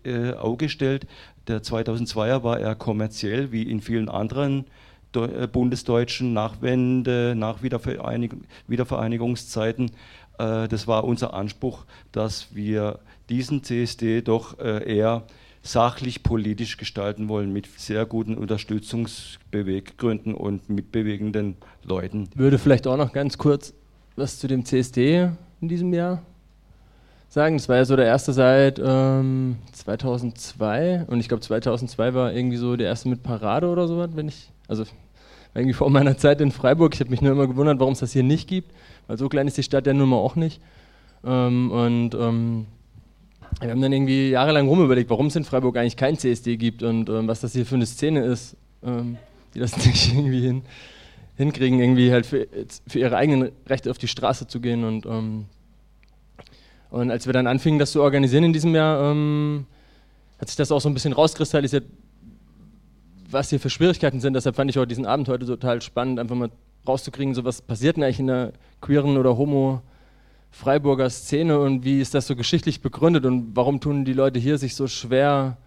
äh, 0.04 0.32
aufgestellt, 0.32 1.06
der 1.48 1.62
2002er 1.62 2.42
war 2.42 2.58
eher 2.58 2.74
kommerziell, 2.74 3.52
wie 3.52 3.62
in 3.62 3.80
vielen 3.80 4.08
anderen 4.08 4.66
äh, 5.14 5.46
bundesdeutschen 5.46 6.32
Nachwende, 6.32 7.34
nach 7.36 7.62
Wiedervereinig 7.62 8.32
Wiedervereinigungszeiten. 8.66 9.92
Äh, 10.38 10.68
das 10.68 10.86
war 10.86 11.04
unser 11.04 11.34
Anspruch, 11.34 11.84
dass 12.12 12.54
wir 12.54 12.98
diesen 13.28 13.62
CSD 13.62 14.22
doch 14.22 14.58
äh, 14.58 14.96
eher 14.96 15.22
sachlich 15.62 16.22
politisch 16.22 16.76
gestalten 16.76 17.28
wollen 17.28 17.52
mit 17.52 17.66
sehr 17.76 18.06
guten 18.06 18.36
Unterstützungsbeweggründen 18.36 20.34
und 20.34 20.68
mitbewegenden 20.68 21.56
Leuten. 21.82 22.28
Würde 22.34 22.58
vielleicht 22.58 22.86
auch 22.86 22.96
noch 22.96 23.12
ganz 23.12 23.38
kurz 23.38 23.74
was 24.16 24.38
zu 24.38 24.48
dem 24.48 24.64
CSD 24.64 25.30
in 25.60 25.68
diesem 25.68 25.92
Jahr 25.92 26.22
sagen. 27.28 27.56
Das 27.56 27.68
war 27.68 27.76
ja 27.76 27.84
so 27.84 27.96
der 27.96 28.06
erste 28.06 28.32
seit 28.32 28.80
ähm, 28.82 29.56
2002 29.72 31.04
und 31.06 31.20
ich 31.20 31.28
glaube 31.28 31.42
2002 31.42 32.14
war 32.14 32.32
irgendwie 32.32 32.56
so 32.56 32.76
der 32.76 32.88
erste 32.88 33.08
mit 33.08 33.22
Parade 33.22 33.68
oder 33.68 33.86
sowas, 33.86 34.10
wenn 34.14 34.28
ich, 34.28 34.50
also 34.68 34.84
irgendwie 35.54 35.74
vor 35.74 35.90
meiner 35.90 36.16
Zeit 36.16 36.40
in 36.40 36.50
Freiburg. 36.50 36.94
Ich 36.94 37.00
habe 37.00 37.10
mich 37.10 37.20
nur 37.20 37.32
immer 37.32 37.46
gewundert, 37.46 37.78
warum 37.78 37.92
es 37.92 38.00
das 38.00 38.12
hier 38.12 38.22
nicht 38.22 38.48
gibt, 38.48 38.72
weil 39.06 39.18
so 39.18 39.28
klein 39.28 39.46
ist 39.46 39.58
die 39.58 39.62
Stadt 39.62 39.86
ja 39.86 39.92
nun 39.92 40.08
mal 40.08 40.16
auch 40.16 40.36
nicht. 40.36 40.60
Ähm, 41.24 41.70
und 41.70 42.14
ähm, 42.14 42.66
wir 43.60 43.70
haben 43.70 43.80
dann 43.80 43.92
irgendwie 43.92 44.30
jahrelang 44.30 44.68
rumüberlegt, 44.68 45.08
warum 45.10 45.26
es 45.26 45.36
in 45.36 45.44
Freiburg 45.44 45.76
eigentlich 45.76 45.96
kein 45.96 46.18
CSD 46.18 46.56
gibt 46.56 46.82
und 46.82 47.08
ähm, 47.08 47.28
was 47.28 47.40
das 47.40 47.52
hier 47.52 47.64
für 47.64 47.74
eine 47.74 47.86
Szene 47.86 48.24
ist, 48.24 48.56
ähm, 48.82 49.16
die 49.54 49.60
das 49.60 49.76
nicht 49.84 50.12
irgendwie 50.14 50.40
hin 50.40 50.62
hinkriegen, 51.36 51.80
irgendwie 51.80 52.10
halt 52.10 52.26
für, 52.26 52.46
für, 52.86 52.98
ihre 52.98 53.16
eigenen 53.16 53.52
Rechte 53.66 53.90
auf 53.90 53.98
die 53.98 54.08
Straße 54.08 54.46
zu 54.46 54.60
gehen. 54.60 54.84
Und, 54.84 55.06
ähm, 55.06 55.46
und 56.90 57.10
als 57.10 57.26
wir 57.26 57.32
dann 57.32 57.46
anfingen, 57.46 57.78
das 57.78 57.92
zu 57.92 58.02
organisieren 58.02 58.44
in 58.44 58.52
diesem 58.52 58.74
Jahr, 58.74 59.10
ähm, 59.10 59.66
hat 60.38 60.48
sich 60.48 60.56
das 60.56 60.72
auch 60.72 60.80
so 60.80 60.88
ein 60.88 60.94
bisschen 60.94 61.12
rauskristallisiert, 61.12 61.84
was 63.30 63.50
hier 63.50 63.60
für 63.60 63.70
Schwierigkeiten 63.70 64.20
sind. 64.20 64.34
Deshalb 64.34 64.56
fand 64.56 64.70
ich 64.70 64.78
auch 64.78 64.86
diesen 64.86 65.06
Abend 65.06 65.28
heute 65.28 65.46
total 65.46 65.82
spannend, 65.82 66.18
einfach 66.18 66.36
mal 66.36 66.50
rauszukriegen, 66.86 67.34
so 67.34 67.44
was 67.44 67.60
passiert 67.60 67.96
denn 67.96 68.04
eigentlich 68.04 68.20
in 68.20 68.28
der 68.28 68.52
queeren 68.80 69.16
oder 69.16 69.36
homo 69.36 69.82
Freiburger 70.50 71.10
Szene 71.10 71.58
und 71.58 71.84
wie 71.84 72.00
ist 72.00 72.14
das 72.14 72.26
so 72.26 72.36
geschichtlich 72.36 72.80
begründet 72.80 73.26
und 73.26 73.54
warum 73.54 73.80
tun 73.80 74.04
die 74.04 74.14
Leute 74.14 74.38
hier 74.38 74.56
sich 74.56 74.74
so 74.74 74.86
schwer, 74.86 75.58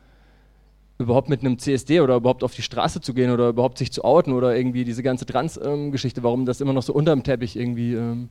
überhaupt 1.00 1.30
mit 1.30 1.42
einem 1.42 1.58
CSD 1.58 2.02
oder 2.02 2.18
überhaupt 2.18 2.44
auf 2.44 2.54
die 2.54 2.62
Straße 2.62 3.02
zu 3.02 3.14
gehen 3.14 3.32
oder 3.32 3.50
überhaupt 3.50 3.78
sich 3.78 3.92
zu 3.92 4.04
outen 4.04 4.34
oder 4.34 4.56
irgendwie 4.56 4.84
diese 4.84 5.02
ganze 5.02 5.26
Trans-Geschichte, 5.26 6.20
ähm, 6.20 6.24
warum 6.24 6.46
das 6.46 6.62
immer 6.62 6.74
noch 6.74 6.84
so 6.84 6.94
unterm 6.94 7.24
Teppich 7.24 7.56
irgendwie 7.56 7.94
ähm, 7.94 8.30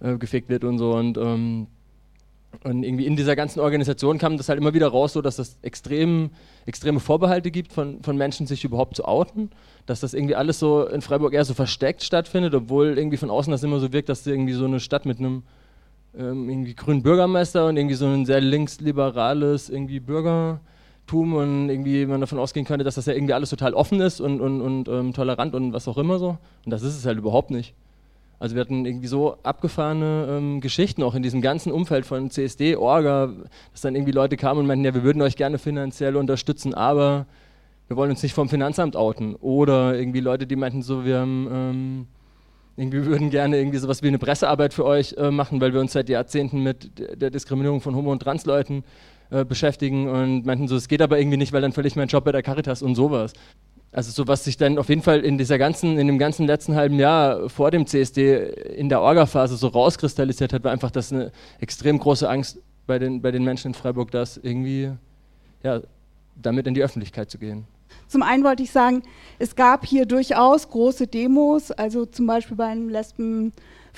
äh, 0.00 0.16
gefegt 0.16 0.48
wird 0.48 0.64
und 0.64 0.78
so. 0.78 0.92
Und 0.92 1.18
ähm, 1.18 1.66
Und 2.64 2.82
irgendwie 2.82 3.04
in 3.06 3.16
dieser 3.16 3.36
ganzen 3.36 3.60
Organisation 3.60 4.18
kam 4.18 4.36
das 4.36 4.48
halt 4.48 4.58
immer 4.58 4.72
wieder 4.74 4.88
raus, 4.88 5.12
so 5.12 5.20
dass 5.20 5.38
es 5.38 5.58
extrem, 5.62 6.30
extreme 6.66 6.98
Vorbehalte 6.98 7.50
gibt 7.50 7.72
von, 7.72 8.02
von 8.02 8.16
Menschen, 8.16 8.46
sich 8.46 8.64
überhaupt 8.64 8.96
zu 8.96 9.04
outen. 9.04 9.50
Dass 9.86 10.00
das 10.00 10.14
irgendwie 10.14 10.34
alles 10.34 10.58
so 10.58 10.86
in 10.86 11.02
Freiburg 11.02 11.34
eher 11.34 11.44
so 11.44 11.52
versteckt 11.54 12.02
stattfindet, 12.02 12.54
obwohl 12.54 12.96
irgendwie 12.96 13.16
von 13.18 13.30
außen 13.30 13.50
das 13.50 13.62
immer 13.62 13.80
so 13.80 13.92
wirkt, 13.92 14.08
dass 14.08 14.26
irgendwie 14.26 14.54
so 14.54 14.64
eine 14.64 14.80
Stadt 14.80 15.04
mit 15.04 15.18
einem 15.18 15.42
ähm, 16.16 16.48
irgendwie 16.48 16.74
grünen 16.74 17.02
Bürgermeister 17.02 17.66
und 17.66 17.76
irgendwie 17.76 17.96
so 17.96 18.06
ein 18.06 18.24
sehr 18.24 18.40
linksliberales 18.40 19.68
irgendwie 19.68 20.00
Bürgertum 21.08 21.34
und 21.34 21.68
irgendwie 21.70 22.06
man 22.06 22.20
davon 22.20 22.38
ausgehen 22.38 22.66
könnte, 22.66 22.84
dass 22.84 22.94
das 22.94 23.06
ja 23.06 23.14
irgendwie 23.14 23.34
alles 23.34 23.50
total 23.50 23.74
offen 23.74 24.00
ist 24.00 24.20
und, 24.20 24.40
und, 24.40 24.60
und 24.60 24.88
ähm, 24.88 25.12
tolerant 25.12 25.54
und 25.54 25.72
was 25.72 25.88
auch 25.88 25.98
immer 25.98 26.18
so. 26.18 26.38
Und 26.64 26.70
das 26.70 26.82
ist 26.82 26.96
es 26.96 27.06
halt 27.06 27.18
überhaupt 27.18 27.50
nicht. 27.50 27.74
Also 28.38 28.54
wir 28.54 28.60
hatten 28.60 28.86
irgendwie 28.86 29.08
so 29.08 29.36
abgefahrene 29.42 30.26
ähm, 30.30 30.60
Geschichten 30.60 31.02
auch 31.02 31.16
in 31.16 31.24
diesem 31.24 31.40
ganzen 31.40 31.72
Umfeld 31.72 32.06
von 32.06 32.30
CSD, 32.30 32.76
Orga, 32.76 33.32
dass 33.72 33.80
dann 33.80 33.96
irgendwie 33.96 34.12
Leute 34.12 34.36
kamen 34.36 34.60
und 34.60 34.66
meinten, 34.66 34.84
ja, 34.84 34.94
wir 34.94 35.02
würden 35.02 35.22
euch 35.22 35.34
gerne 35.34 35.58
finanziell 35.58 36.16
unterstützen, 36.16 36.72
aber 36.72 37.26
wir 37.88 37.96
wollen 37.96 38.10
uns 38.10 38.22
nicht 38.22 38.34
vom 38.34 38.48
Finanzamt 38.48 38.94
outen. 38.94 39.34
Oder 39.36 39.98
irgendwie 39.98 40.20
Leute, 40.20 40.46
die 40.46 40.54
meinten 40.54 40.82
so, 40.82 41.04
wir 41.04 41.18
haben, 41.18 41.48
ähm, 41.50 42.06
irgendwie 42.76 43.06
würden 43.06 43.30
gerne 43.30 43.58
irgendwie 43.58 43.78
sowas 43.78 44.04
wie 44.04 44.08
eine 44.08 44.18
Pressearbeit 44.18 44.72
für 44.72 44.84
euch 44.84 45.14
äh, 45.18 45.32
machen, 45.32 45.60
weil 45.60 45.72
wir 45.72 45.80
uns 45.80 45.92
seit 45.92 46.08
Jahrzehnten 46.08 46.62
mit 46.62 46.92
der 47.20 47.30
Diskriminierung 47.30 47.80
von 47.80 47.96
Homo- 47.96 48.12
und 48.12 48.22
Transleuten 48.22 48.84
äh, 49.30 49.44
beschäftigen 49.44 50.08
und 50.08 50.46
meinten 50.46 50.68
so, 50.68 50.76
es 50.76 50.88
geht 50.88 51.02
aber 51.02 51.18
irgendwie 51.18 51.36
nicht, 51.36 51.52
weil 51.52 51.62
dann 51.62 51.72
verliere 51.72 51.88
ich 51.88 51.96
meinen 51.96 52.08
Job 52.08 52.24
bei 52.24 52.32
der 52.32 52.42
Caritas 52.42 52.82
und 52.82 52.94
sowas. 52.94 53.32
Also 53.90 54.10
so 54.10 54.28
was 54.28 54.44
sich 54.44 54.56
dann 54.56 54.78
auf 54.78 54.88
jeden 54.88 55.02
Fall 55.02 55.20
in 55.20 55.38
dieser 55.38 55.58
ganzen, 55.58 55.98
in 55.98 56.06
dem 56.06 56.18
ganzen 56.18 56.46
letzten 56.46 56.74
halben 56.74 56.98
Jahr 56.98 57.48
vor 57.48 57.70
dem 57.70 57.86
CSD 57.86 58.36
in 58.76 58.88
der 58.88 59.00
Orga-Phase 59.00 59.56
so 59.56 59.68
rauskristallisiert 59.68 60.52
hat, 60.52 60.62
war 60.64 60.72
einfach 60.72 60.90
das 60.90 61.12
eine 61.12 61.32
extrem 61.58 61.98
große 61.98 62.28
Angst 62.28 62.58
bei 62.86 62.98
den, 62.98 63.22
bei 63.22 63.30
den 63.30 63.44
Menschen 63.44 63.68
in 63.68 63.74
Freiburg, 63.74 64.10
das 64.10 64.36
irgendwie 64.36 64.92
ja, 65.62 65.80
damit 66.36 66.66
in 66.66 66.74
die 66.74 66.82
Öffentlichkeit 66.82 67.30
zu 67.30 67.38
gehen. 67.38 67.66
Zum 68.06 68.22
einen 68.22 68.44
wollte 68.44 68.62
ich 68.62 68.70
sagen, 68.70 69.02
es 69.38 69.56
gab 69.56 69.84
hier 69.84 70.06
durchaus 70.06 70.68
große 70.68 71.06
Demos, 71.06 71.70
also 71.70 72.06
zum 72.06 72.26
Beispiel 72.26 72.56
bei 72.56 72.66
einem 72.66 72.88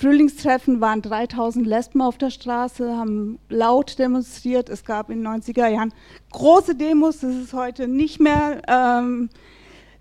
Lesben-Frühlingstreffen 0.00 0.80
waren 0.80 1.02
3000 1.02 1.66
Lesben 1.66 2.00
auf 2.00 2.16
der 2.16 2.30
Straße, 2.30 2.96
haben 2.96 3.38
laut 3.50 3.98
demonstriert. 3.98 4.70
Es 4.70 4.84
gab 4.84 5.10
in 5.10 5.22
den 5.22 5.28
90er 5.28 5.68
Jahren 5.68 5.92
große 6.32 6.74
Demos, 6.74 7.20
das 7.20 7.34
ist 7.34 7.52
heute 7.52 7.86
nicht 7.86 8.18
mehr 8.18 8.62
ähm, 8.66 9.28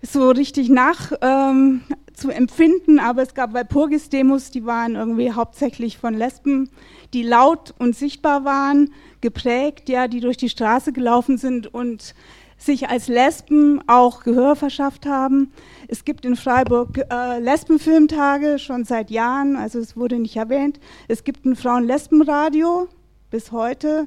so 0.00 0.30
richtig 0.30 0.70
nach 0.70 1.12
ähm, 1.20 1.82
zu 2.14 2.30
empfinden, 2.30 2.98
aber 2.98 3.22
es 3.22 3.34
gab 3.34 3.52
Walpurgis-Demos, 3.52 4.50
die 4.50 4.64
waren 4.64 4.94
irgendwie 4.94 5.32
hauptsächlich 5.32 5.98
von 5.98 6.14
Lesben, 6.14 6.70
die 7.12 7.22
laut 7.22 7.74
und 7.78 7.94
sichtbar 7.94 8.44
waren, 8.44 8.92
geprägt, 9.20 9.90
ja, 9.90 10.08
die 10.08 10.20
durch 10.20 10.38
die 10.38 10.48
Straße 10.48 10.92
gelaufen 10.92 11.36
sind. 11.36 11.72
Und 11.72 12.14
sich 12.60 12.88
als 12.90 13.08
Lesben 13.08 13.80
auch 13.86 14.22
Gehör 14.22 14.54
verschafft 14.54 15.06
haben. 15.06 15.50
Es 15.88 16.04
gibt 16.04 16.26
in 16.26 16.36
Freiburg 16.36 17.00
äh, 17.10 17.40
Lesbenfilmtage 17.40 18.58
schon 18.58 18.84
seit 18.84 19.10
Jahren, 19.10 19.56
also 19.56 19.78
es 19.78 19.96
wurde 19.96 20.18
nicht 20.18 20.36
erwähnt. 20.36 20.78
Es 21.08 21.24
gibt 21.24 21.46
ein 21.46 21.56
Frauen-Lesben-Radio 21.56 22.88
bis 23.30 23.50
heute 23.50 24.06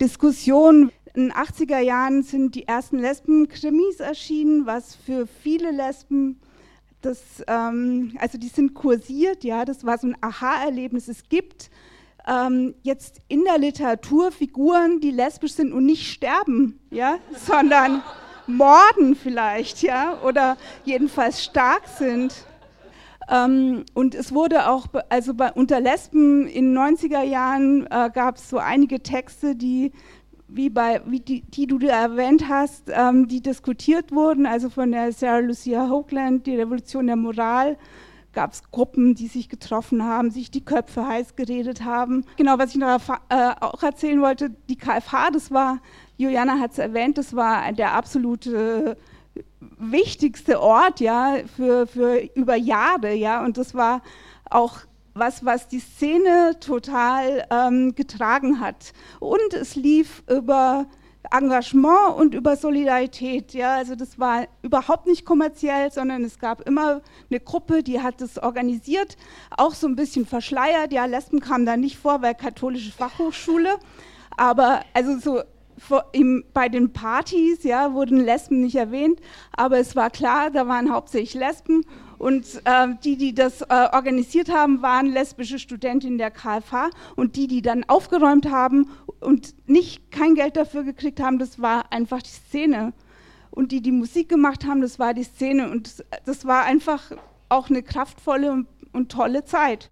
Diskussionen. 0.02 0.92
In 1.14 1.30
den 1.30 1.34
80er 1.34 1.80
Jahren 1.80 2.24
sind 2.24 2.56
die 2.56 2.68
ersten 2.68 3.00
Lesben-Krimis 3.00 4.00
erschienen, 4.00 4.66
was 4.66 4.96
für 4.96 5.28
viele 5.28 5.72
Lesben, 5.72 6.40
das, 7.02 7.44
ähm, 7.48 8.18
also 8.20 8.38
die 8.38 8.48
sind 8.48 8.74
kursiert, 8.74 9.44
ja, 9.44 9.66
das 9.66 9.86
war 9.86 9.98
so 9.98 10.08
ein 10.08 10.18
Aha-Erlebnis. 10.22 11.08
Es 11.08 11.30
gibt 11.30 11.70
ähm, 12.28 12.76
jetzt 12.84 13.22
in 13.28 13.44
der 13.44 13.58
Literatur 13.58 14.32
Figuren, 14.32 15.00
die 15.00 15.12
lesbisch 15.12 15.54
sind 15.54 15.74
und 15.74 15.86
nicht 15.86 16.12
sterben, 16.12 16.80
ja, 16.92 17.20
sondern 17.46 18.02
morden 18.48 19.16
vielleicht, 19.16 19.84
ja, 19.84 20.20
oder 20.24 20.58
jedenfalls 20.86 21.44
stark 21.44 21.88
sind. 21.88 22.34
Ähm, 23.30 23.84
und 23.94 24.16
es 24.16 24.34
wurde 24.34 24.70
auch, 24.70 24.88
also 25.10 25.34
bei, 25.34 25.52
unter 25.52 25.82
Lesben 25.82 26.48
in 26.48 26.74
den 26.74 26.78
90er 26.78 27.24
Jahren 27.24 27.86
äh, 27.88 28.10
gab 28.14 28.38
es 28.38 28.50
so 28.50 28.58
einige 28.58 29.02
Texte, 29.02 29.56
die, 29.56 29.92
wie, 30.48 30.70
bei, 30.70 31.02
wie 31.06 31.20
die, 31.20 31.42
die 31.42 31.68
du 31.68 31.78
erwähnt 31.80 32.48
hast, 32.48 32.90
ähm, 32.90 33.28
die 33.28 33.42
diskutiert 33.42 34.12
wurden, 34.12 34.46
also 34.46 34.70
von 34.70 34.92
der 34.92 35.12
Sarah 35.12 35.40
Lucia 35.40 35.90
Hoagland, 35.90 36.48
die 36.48 36.56
Revolution 36.56 37.08
der 37.08 37.18
Moral, 37.18 37.78
gab 38.34 38.54
es 38.54 38.64
Gruppen, 38.72 39.16
die 39.16 39.28
sich 39.28 39.50
getroffen 39.50 40.04
haben, 40.04 40.30
sich 40.30 40.52
die 40.52 40.64
Köpfe 40.64 41.06
heiß 41.08 41.36
geredet 41.36 41.84
haben. 41.84 42.24
Genau, 42.38 42.60
was 42.60 42.70
ich 42.70 42.78
noch 42.78 43.02
äh, 43.30 43.52
auch 43.60 43.82
erzählen 43.82 44.22
wollte, 44.22 44.52
die 44.70 44.78
KFH, 44.78 45.32
das 45.32 45.52
war, 45.52 45.80
Juliana 46.18 46.60
hat 46.60 46.72
es 46.72 46.78
erwähnt, 46.78 47.18
das 47.18 47.36
war 47.36 47.72
der 47.74 47.94
absolute 47.94 48.96
wichtigste 49.60 50.62
Ort 50.62 51.00
ja 51.00 51.38
für, 51.56 51.88
für 51.88 52.18
über 52.36 52.56
Jahre 52.56 53.14
ja. 53.14 53.44
Und 53.44 53.58
das 53.58 53.74
war 53.74 54.02
auch 54.50 54.80
was 55.14 55.44
was 55.44 55.68
die 55.68 55.80
Szene 55.80 56.60
total 56.60 57.48
ähm, 57.50 57.96
getragen 57.96 58.60
hat. 58.60 58.94
Und 59.20 59.54
es 59.54 59.76
lief 59.76 60.24
über 60.30 60.86
Engagement 61.32 62.16
und 62.18 62.34
über 62.34 62.56
Solidarität 62.56 63.54
ja. 63.54 63.76
Also 63.76 63.96
das 63.96 64.20
war 64.20 64.48
überhaupt 64.62 65.08
nicht 65.08 65.26
kommerziell 65.26 65.92
sondern 65.92 66.24
es 66.24 66.40
gab 66.40 66.62
immer 66.62 67.02
eine 67.30 67.40
Gruppe 67.40 67.84
die 67.84 68.02
hat 68.02 68.22
das 68.22 68.38
organisiert. 68.38 69.18
Auch 69.58 69.74
so 69.74 69.88
ein 69.88 69.96
bisschen 69.96 70.26
verschleiert 70.26 70.94
ja 70.94 71.06
Lesben 71.06 71.40
kamen 71.40 71.66
da 71.66 71.78
nicht 71.78 71.98
vor 71.98 72.22
weil 72.22 72.36
katholische 72.36 72.92
Fachhochschule. 72.92 73.78
Aber 74.38 74.82
also 74.94 75.18
so 75.18 75.42
bei 76.54 76.70
den 76.70 76.92
Partys 76.94 77.64
ja, 77.64 77.94
wurden 77.94 78.24
Lesben 78.24 78.62
nicht 78.62 78.76
erwähnt, 78.76 79.20
aber 79.56 79.78
es 79.78 79.96
war 79.96 80.10
klar, 80.10 80.50
da 80.50 80.68
waren 80.68 80.92
hauptsächlich 80.92 81.34
Lesben 81.36 81.84
und 82.18 82.62
äh, 82.66 82.88
die, 83.04 83.16
die 83.16 83.34
das 83.34 83.62
äh, 83.62 83.90
organisiert 83.94 84.52
haben, 84.52 84.82
waren 84.82 85.06
lesbische 85.06 85.60
Studentinnen 85.60 86.18
der 86.18 86.32
KfH 86.32 86.90
und 87.16 87.36
die, 87.36 87.48
die 87.48 87.62
dann 87.62 87.84
aufgeräumt 87.84 88.50
haben 88.50 88.90
und 89.20 89.56
nicht 89.68 90.12
kein 90.12 90.36
Geld 90.36 90.58
dafür 90.58 90.84
gekriegt 90.84 91.20
haben, 91.20 91.38
das 91.38 91.62
war 91.62 91.92
einfach 91.92 92.22
die 92.22 92.30
Szene. 92.30 92.94
Und 93.52 93.72
die, 93.72 93.82
die 93.82 93.92
Musik 93.92 94.30
gemacht 94.30 94.66
haben, 94.66 94.82
das 94.82 95.00
war 95.00 95.14
die 95.14 95.24
Szene 95.24 95.72
und 95.72 96.04
das, 96.26 96.46
war 96.46 96.64
einfach 96.64 97.12
auch 97.50 97.70
eine 97.70 97.82
kraftvolle 97.82 98.52
und, 98.52 98.68
und 98.94 99.12
tolle 99.12 99.46
Zeit. 99.46 99.90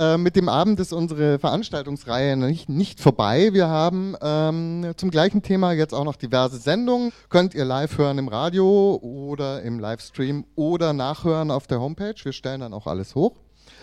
Äh, 0.00 0.16
mit 0.16 0.34
dem 0.34 0.48
Abend 0.48 0.80
ist 0.80 0.94
unsere 0.94 1.38
Veranstaltungsreihe 1.38 2.34
nicht, 2.34 2.70
nicht 2.70 3.00
vorbei. 3.00 3.50
Wir 3.52 3.68
haben 3.68 4.16
ähm, 4.22 4.92
zum 4.96 5.10
gleichen 5.10 5.42
Thema 5.42 5.72
jetzt 5.72 5.92
auch 5.92 6.04
noch 6.04 6.16
diverse 6.16 6.56
Sendungen. 6.56 7.12
Könnt 7.28 7.54
ihr 7.54 7.66
live 7.66 7.98
hören 7.98 8.16
im 8.16 8.28
Radio 8.28 8.98
oder 9.02 9.60
im 9.60 9.78
Livestream 9.78 10.46
oder 10.54 10.94
nachhören 10.94 11.50
auf 11.50 11.66
der 11.66 11.82
Homepage. 11.82 12.14
Wir 12.22 12.32
stellen 12.32 12.60
dann 12.60 12.72
auch 12.72 12.86
alles 12.86 13.14
hoch. 13.14 13.36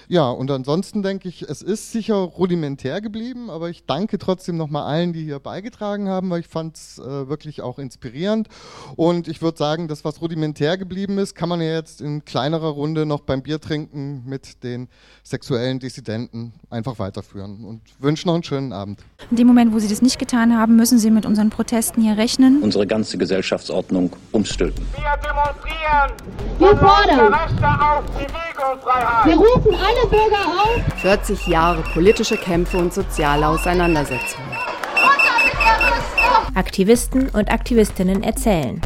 Ja, 0.10 0.30
und 0.30 0.50
ansonsten 0.52 1.04
denke 1.04 1.28
ich, 1.28 1.42
es 1.42 1.62
ist 1.62 1.92
sicher 1.92 2.16
rudimentär 2.16 3.02
geblieben, 3.02 3.50
aber 3.50 3.70
ich 3.70 3.86
danke 3.86 4.18
trotzdem 4.18 4.56
nochmal 4.56 4.84
allen, 4.84 5.12
die 5.12 5.24
hier 5.24 5.40
beigetragen 5.40 6.08
haben, 6.08 6.30
weil 6.30 6.40
ich 6.40 6.48
fand 6.48 6.78
es 6.78 6.98
äh, 6.98 7.28
wirklich 7.28 7.62
auch 7.62 7.78
inspirierend. 7.78 8.48
Und 8.96 9.28
ich 9.28 9.42
würde 9.42 9.58
sagen, 9.58 9.90
das, 9.90 10.06
was 10.06 10.22
rudimentär 10.22 10.78
geblieben 10.78 11.18
ist, 11.18 11.36
kann 11.36 11.50
man 11.50 11.60
ja 11.60 11.74
jetzt 11.74 12.00
in 12.00 12.24
kleinerer 12.24 12.70
Runde 12.70 13.06
noch 13.06 13.22
beim 13.22 13.42
Biertrinken 13.42 14.24
mit 14.26 14.64
den 14.64 14.88
sexuellen 15.24 15.80
Dissidenten 15.80 16.54
einfach 16.70 17.00
weiterführen. 17.00 17.66
Und 17.66 17.82
wünsche 18.00 18.28
noch 18.28 18.36
einen 18.36 18.44
schönen 18.44 18.72
Abend. 18.72 19.02
In 19.30 19.36
dem 19.36 19.48
Moment, 19.48 19.74
wo 19.74 19.80
Sie 19.80 19.90
das 19.90 20.02
nicht 20.02 20.20
getan 20.20 20.58
haben, 20.58 20.78
müssen 20.78 21.00
Sie 21.00 21.12
mit 21.12 21.26
unseren 21.26 21.50
Protesten 21.50 22.02
hier 22.02 22.18
rechnen. 22.18 22.62
Unsere 22.64 22.88
ganze 22.88 23.18
Gesellschaftsordnung 23.18 24.16
umstülpen. 24.32 24.86
Wir 24.96 25.18
demonstrieren 25.22 26.12
Wir 26.60 26.78
fordern. 26.78 27.34
Rechte 27.34 27.68
auf 27.68 28.06
Bewegungsfreiheit. 28.06 29.26
Wir 29.26 29.36
rufen 29.36 29.76
alle 29.98 30.10
Bürger 30.10 30.46
auf. 30.64 31.02
40 31.02 31.48
Jahre 31.48 31.82
politische 31.94 32.38
Kämpfe 32.38 32.78
und 32.78 32.94
soziale 32.94 33.48
Auseinandersetzungen. 33.48 34.52
Aktivisten 36.56 37.30
und 37.30 37.52
Aktivistinnen 37.52 38.24
erzählen. 38.24 38.82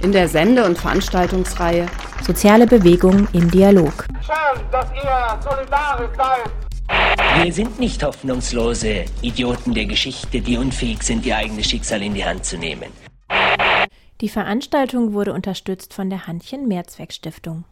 In 0.00 0.12
der 0.12 0.28
Sende- 0.28 0.64
und 0.64 0.78
Veranstaltungsreihe 0.78 1.86
Soziale 2.26 2.66
Bewegung 2.66 3.28
im 3.34 3.48
Dialog. 3.52 4.04
Schön, 4.20 4.64
dass 4.72 4.86
ihr 4.92 5.38
solidarisch 5.48 6.16
seid. 6.16 7.44
Wir 7.44 7.52
sind 7.52 7.78
nicht 7.78 8.02
hoffnungslose 8.02 9.04
Idioten 9.22 9.74
der 9.74 9.86
Geschichte, 9.86 10.40
die 10.40 10.56
unfähig 10.56 11.04
sind, 11.04 11.24
ihr 11.24 11.36
eigenes 11.36 11.66
Schicksal 11.66 12.02
in 12.02 12.14
die 12.14 12.24
Hand 12.24 12.44
zu 12.44 12.58
nehmen. 12.58 12.90
Die 14.20 14.28
Veranstaltung 14.28 15.12
wurde 15.12 15.34
unterstützt 15.34 15.94
von 15.94 16.10
der 16.10 16.26
Handchen 16.26 16.66
Mehrzweck 16.66 17.12
Stiftung. 17.12 17.64